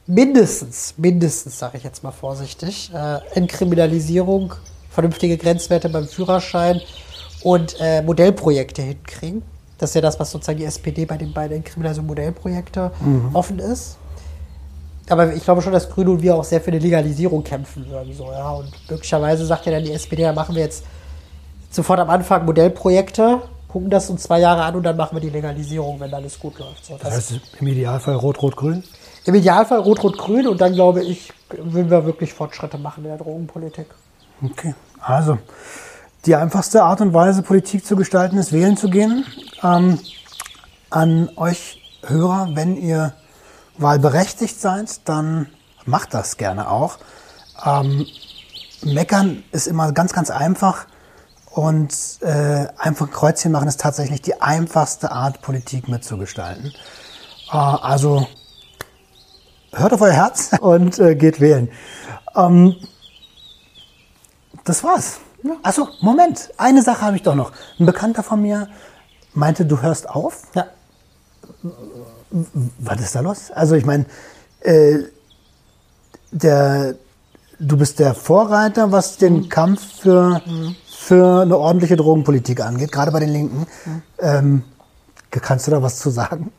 mindestens, 0.07 0.95
mindestens, 0.97 1.59
sage 1.59 1.77
ich 1.77 1.85
jetzt 1.85 2.03
mal 2.03 2.11
vorsichtig, 2.11 2.91
äh, 2.95 3.19
Entkriminalisierung, 3.35 4.55
vernünftige 4.91 5.37
Grenzwerte 5.37 5.91
beim 5.91 6.09
Führerschein 6.09 6.81
und 7.45 7.77
äh, 7.79 8.03
Modellprojekte 8.03 8.83
hinkriegen. 8.83 9.43
Das 9.79 9.91
ist 9.91 9.95
ja 9.95 10.01
das, 10.01 10.19
was 10.19 10.31
sozusagen 10.31 10.59
die 10.59 10.65
SPD 10.65 11.05
bei 11.05 11.19
den 11.19 11.33
beiden 11.33 11.59
Entkriminalisierung 11.59 12.07
Modellprojekte 12.07 12.93
offen 13.33 13.59
ist. 13.59 13.97
Aber 15.13 15.35
ich 15.35 15.45
glaube 15.45 15.63
schon, 15.63 15.73
dass 15.73 15.91
Grüne 15.91 16.11
und 16.11 16.23
wir 16.23 16.35
auch 16.35 16.45
sehr 16.45 16.61
für 16.61 16.71
eine 16.71 16.79
Legalisierung 16.79 17.45
kämpfen 17.45 17.89
würden. 17.89 18.13
So, 18.15 18.31
ja. 18.33 18.51
Und 18.51 18.73
möglicherweise 18.91 19.45
sagt 19.45 19.67
ja 19.67 19.73
dann 19.73 19.85
die 19.85 19.93
SPD, 19.93 20.23
da 20.23 20.33
machen 20.33 20.55
wir 20.55 20.63
jetzt 20.63 20.85
sofort 21.71 22.01
am 22.01 22.11
Anfang 22.11 22.45
Modellprojekte, 22.45 23.43
gucken 23.69 23.91
das 23.91 24.11
uns 24.11 24.23
zwei 24.23 24.41
Jahre 24.41 24.63
an 24.63 24.75
und 24.77 24.83
dann 24.83 24.97
machen 24.97 25.17
wir 25.17 25.21
die 25.21 25.31
Legalisierung, 25.31 26.01
wenn 26.01 26.13
alles 26.13 26.39
gut 26.39 26.59
läuft. 26.59 26.85
So, 26.85 26.99
Das 27.01 27.15
heißt 27.15 27.41
im 27.61 27.67
Idealfall 27.67 28.17
Rot-Rot-Grün? 28.17 28.85
Im 29.25 29.35
Idealfall 29.35 29.81
Rot-Rot-Grün 29.81 30.47
und 30.49 30.61
dann 30.61 30.75
glaube 30.75 31.03
ich, 31.03 31.33
würden 31.51 31.91
wir 31.91 32.05
wirklich 32.05 32.33
Fortschritte 32.33 32.79
machen 32.79 33.05
in 33.05 33.11
der 33.11 33.19
Drogenpolitik. 33.19 33.87
Okay, 34.43 34.75
also 35.01 35.39
die 36.27 36.35
einfachste 36.35 36.83
Art 36.83 37.01
und 37.01 37.15
Weise, 37.15 37.43
Politik 37.43 37.85
zu 37.85 37.97
gestalten, 37.97 38.39
ist 38.39 38.53
wählen 38.53 38.77
zu 38.77 38.89
gehen. 38.89 39.25
Ähm, 39.63 39.99
an 40.91 41.31
euch 41.37 41.81
Hörer, 42.05 42.51
wenn 42.55 42.77
ihr 42.77 43.15
wahlberechtigt 43.79 44.61
seid, 44.61 45.09
dann 45.09 45.49
macht 45.85 46.15
das 46.15 46.37
gerne 46.37 46.71
auch. 46.71 46.99
Ähm, 47.65 48.07
meckern 48.83 49.45
ist 49.53 49.67
immer 49.67 49.93
ganz, 49.93 50.13
ganz 50.13 50.31
einfach 50.31 50.87
und 51.51 51.95
äh, 52.21 52.67
einfach 52.79 53.07
ein 53.07 53.13
Kreuzchen 53.13 53.53
machen 53.53 53.69
ist 53.69 53.81
tatsächlich 53.81 54.23
die 54.23 54.41
einfachste 54.41 55.13
Art, 55.13 55.43
Politik 55.43 55.89
mitzugestalten. 55.89 56.73
Äh, 57.51 57.57
also 57.57 58.27
hört 59.73 59.93
auf 59.93 60.01
euer 60.01 60.13
Herz 60.13 60.51
und 60.61 60.99
äh, 60.99 61.15
geht 61.15 61.41
wählen. 61.41 61.71
Ähm, 62.35 62.75
das 64.65 64.83
war's. 64.85 65.21
Achso, 65.63 65.89
Moment. 66.01 66.53
Eine 66.57 66.83
Sache 66.83 67.03
habe 67.03 67.17
ich 67.17 67.23
doch 67.23 67.35
noch. 67.35 67.53
Ein 67.79 67.87
Bekannter 67.87 68.23
von 68.23 68.41
mir 68.41 68.69
meinte, 69.35 69.67
du 69.67 69.83
hörst 69.83 70.09
auf. 70.09 70.45
Ja. 70.55 70.67
Was 72.79 73.01
ist 73.01 73.15
da 73.15 73.21
los? 73.21 73.51
Also 73.51 73.75
ich 73.75 73.85
meine, 73.85 74.07
äh, 74.61 74.99
der, 76.31 76.95
du 77.59 77.77
bist 77.77 77.99
der 77.99 78.15
Vorreiter, 78.15 78.91
was 78.91 79.19
den 79.19 79.49
Kampf 79.49 80.01
für, 80.01 80.41
für 80.89 81.43
eine 81.43 81.59
ordentliche 81.59 81.97
Drogenpolitik 81.97 82.61
angeht, 82.61 82.91
gerade 82.91 83.13
bei 83.13 83.21
den 83.21 83.29
Linken. 83.29 83.67
Ähm, 84.19 84.65
kannst 85.31 85.67
du 85.67 85.71
da 85.71 85.83
was 85.83 85.99
zu 85.99 86.11
sagen? 86.11 86.53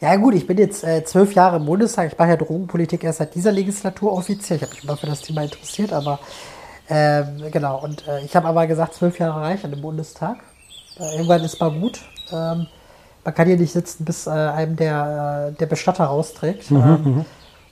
Ja 0.00 0.14
gut, 0.16 0.34
ich 0.34 0.46
bin 0.46 0.58
jetzt 0.58 0.84
äh, 0.84 1.04
zwölf 1.04 1.34
Jahre 1.34 1.56
im 1.56 1.66
Bundestag. 1.66 2.12
Ich 2.12 2.18
mache 2.18 2.30
ja 2.30 2.36
Drogenpolitik 2.36 3.02
erst 3.02 3.18
seit 3.18 3.34
dieser 3.34 3.50
Legislatur 3.52 4.12
offiziell. 4.12 4.56
Ich 4.58 4.62
habe 4.62 4.72
mich 4.72 4.84
immer 4.84 4.96
für 4.96 5.06
das 5.06 5.22
Thema 5.22 5.42
interessiert, 5.42 5.92
aber 5.92 6.20
ähm, 6.88 7.42
genau. 7.50 7.82
Und 7.82 8.06
äh, 8.06 8.24
ich 8.24 8.34
habe 8.36 8.46
aber 8.46 8.66
gesagt, 8.66 8.94
zwölf 8.94 9.18
Jahre 9.18 9.40
reichen 9.40 9.72
im 9.72 9.82
Bundestag. 9.82 10.38
Äh, 10.98 11.16
irgendwann 11.16 11.42
ist 11.42 11.60
mal 11.60 11.72
gut. 11.72 12.00
Ähm, 12.32 12.68
man 13.24 13.34
kann 13.34 13.46
hier 13.46 13.56
nicht 13.56 13.72
sitzen, 13.72 14.04
bis 14.04 14.26
äh, 14.26 14.30
einem 14.30 14.76
der, 14.76 15.50
äh, 15.50 15.58
der 15.58 15.66
Bestatter 15.66 16.04
rausträgt. 16.04 16.70
ähm, 16.70 17.24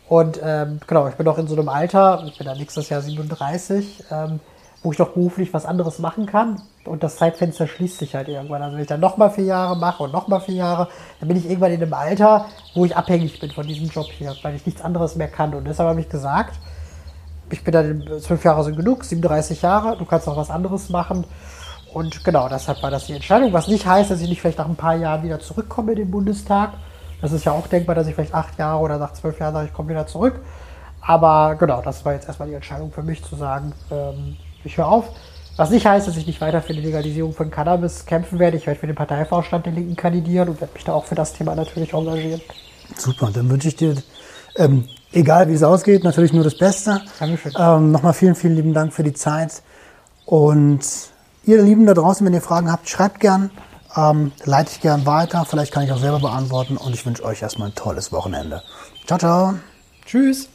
und 0.09 0.41
ähm, 0.43 0.81
genau, 0.87 1.09
ich 1.09 1.15
bin 1.15 1.27
auch 1.27 1.39
in 1.39 1.49
so 1.49 1.57
einem 1.57 1.69
Alter, 1.69 2.23
ich 2.27 2.39
bin 2.39 2.47
dann 2.47 2.59
nächstes 2.59 2.89
Jahr 2.89 3.01
37, 3.01 4.05
ähm, 4.11 4.41
wo 4.83 4.93
ich 4.93 4.99
doch 4.99 5.11
beruflich 5.11 5.53
was 5.53 5.67
anderes 5.67 5.99
machen 5.99 6.27
kann. 6.27 6.63
Und 6.85 7.03
das 7.03 7.17
Zeitfenster 7.17 7.67
schließt 7.67 7.99
sich 7.99 8.15
halt 8.15 8.29
irgendwann. 8.29 8.63
Also 8.63 8.77
wenn 8.77 8.83
ich 8.83 8.89
dann 8.89 9.01
nochmal 9.01 9.31
vier 9.31 9.45
Jahre 9.45 9.77
mache 9.77 10.05
und 10.05 10.13
nochmal 10.13 10.41
vier 10.41 10.55
Jahre, 10.55 10.89
dann 11.19 11.29
bin 11.29 11.37
ich 11.37 11.47
irgendwann 11.47 11.73
in 11.73 11.83
einem 11.83 11.93
Alter, 11.93 12.47
wo 12.75 12.85
ich 12.85 12.97
abhängig 12.97 13.41
bin 13.41 13.51
von 13.51 13.67
diesem 13.67 13.89
Job 13.89 14.07
hier, 14.07 14.35
weil 14.43 14.55
ich 14.55 14.65
nichts 14.65 14.83
anderes 14.83 15.17
mehr 15.17 15.29
kann. 15.29 15.55
Und 15.55 15.65
deshalb 15.65 15.89
habe 15.89 16.01
ich 16.01 16.09
gesagt, 16.09 16.55
ich 17.51 17.65
bin 17.65 17.73
dann, 17.73 18.05
zwölf 18.21 18.45
Jahre 18.45 18.63
sind 18.63 18.77
genug, 18.77 19.05
37 19.05 19.63
Jahre, 19.63 19.97
du 19.97 20.05
kannst 20.05 20.27
noch 20.27 20.37
was 20.37 20.51
anderes 20.51 20.89
machen. 20.89 21.25
Und 21.97 22.25
genau, 22.25 22.47
deshalb 22.47 22.83
war 22.83 22.91
das 22.91 23.07
die 23.07 23.15
Entscheidung. 23.15 23.55
Was 23.55 23.69
nicht 23.69 23.87
heißt, 23.87 24.11
dass 24.11 24.21
ich 24.21 24.29
nicht 24.29 24.43
vielleicht 24.43 24.59
nach 24.59 24.69
ein 24.69 24.77
paar 24.77 24.97
Jahren 24.97 25.23
wieder 25.23 25.41
zurückkomme 25.41 25.93
in 25.93 25.97
den 25.97 26.11
Bundestag. 26.11 26.75
Das 27.23 27.33
ist 27.33 27.47
ja 27.47 27.53
auch 27.53 27.69
denkbar, 27.69 27.95
dass 27.95 28.07
ich 28.07 28.15
vielleicht 28.15 28.35
acht 28.35 28.59
Jahre 28.59 28.83
oder 28.83 28.99
nach 28.99 29.15
zwölf 29.15 29.41
Jahren 29.41 29.55
sage, 29.55 29.69
ich 29.69 29.73
komme 29.73 29.89
wieder 29.89 30.07
zurück. 30.07 30.41
Aber 31.01 31.55
genau, 31.55 31.81
das 31.81 32.05
war 32.05 32.13
jetzt 32.13 32.29
erstmal 32.29 32.51
die 32.51 32.55
Entscheidung 32.55 32.93
für 32.93 33.03
mich 33.03 33.25
zu 33.25 33.35
sagen, 33.35 33.73
ähm, 33.91 34.37
ich 34.63 34.77
höre 34.77 34.89
auf. 34.89 35.09
Was 35.57 35.71
nicht 35.71 35.87
heißt, 35.87 36.07
dass 36.07 36.19
ich 36.19 36.27
nicht 36.27 36.39
weiter 36.43 36.61
für 36.61 36.75
die 36.75 36.83
Legalisierung 36.83 37.33
von 37.33 37.51
Cannabis 37.51 38.05
kämpfen 38.05 38.39
werde. 38.39 38.59
Ich 38.59 38.67
werde 38.67 38.79
für 38.79 38.87
den 38.87 38.97
Parteivorstand 38.97 39.65
der 39.65 39.73
Linken 39.73 39.97
kandidieren 39.97 40.51
und 40.51 40.61
werde 40.61 40.75
mich 40.75 40.85
da 40.85 40.93
auch 40.93 41.07
für 41.07 41.15
das 41.15 41.33
Thema 41.33 41.55
natürlich 41.55 41.95
engagieren. 41.95 42.43
Super, 42.95 43.31
dann 43.33 43.49
wünsche 43.49 43.69
ich 43.69 43.77
dir, 43.77 43.95
ähm, 44.57 44.87
egal 45.13 45.49
wie 45.49 45.55
es 45.55 45.63
ausgeht, 45.63 46.05
natürlich 46.05 46.35
nur 46.35 46.45
das 46.45 46.59
Beste. 46.59 47.01
Dankeschön. 47.19 47.55
Ähm, 47.59 47.91
Nochmal 47.91 48.13
vielen, 48.13 48.35
vielen 48.35 48.55
lieben 48.55 48.75
Dank 48.75 48.93
für 48.93 49.03
die 49.03 49.15
Zeit. 49.15 49.63
Und 50.27 50.85
ihr 51.47 51.63
Lieben 51.63 51.87
da 51.87 51.95
draußen, 51.95 52.27
wenn 52.27 52.35
ihr 52.35 52.43
Fragen 52.43 52.71
habt, 52.71 52.89
schreibt 52.89 53.21
gern, 53.21 53.51
ähm, 53.97 54.33
leite 54.45 54.73
ich 54.73 54.81
gern 54.81 55.07
weiter. 55.07 55.47
Vielleicht 55.49 55.73
kann 55.73 55.85
ich 55.85 55.93
auch 55.93 55.99
selber 55.99 56.21
beantworten. 56.21 56.77
Und 56.77 56.93
ich 56.93 57.07
wünsche 57.07 57.25
euch 57.25 57.41
erstmal 57.41 57.69
ein 57.69 57.75
tolles 57.75 58.13
Wochenende. 58.13 58.63
Ciao, 59.07 59.19
ciao. 59.19 59.55
Tschüss. 60.05 60.49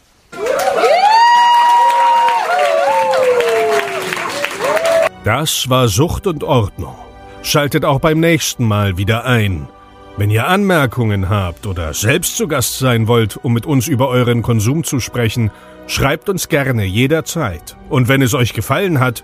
Das 5.23 5.69
war 5.69 5.87
Sucht 5.87 6.27
und 6.27 6.43
Ordnung. 6.43 6.95
Schaltet 7.41 7.85
auch 7.85 7.99
beim 7.99 8.19
nächsten 8.19 8.65
Mal 8.65 8.97
wieder 8.97 9.25
ein. 9.25 9.67
Wenn 10.17 10.29
ihr 10.29 10.47
Anmerkungen 10.47 11.29
habt 11.29 11.65
oder 11.65 11.93
selbst 11.93 12.35
zu 12.35 12.47
Gast 12.47 12.79
sein 12.79 13.07
wollt, 13.07 13.37
um 13.37 13.53
mit 13.53 13.65
uns 13.65 13.87
über 13.87 14.09
euren 14.09 14.41
Konsum 14.41 14.83
zu 14.83 14.99
sprechen, 14.99 15.51
schreibt 15.87 16.27
uns 16.27 16.49
gerne 16.49 16.83
jederzeit. 16.83 17.77
Und 17.89 18.07
wenn 18.07 18.21
es 18.21 18.33
euch 18.33 18.53
gefallen 18.53 18.99
hat, 18.99 19.23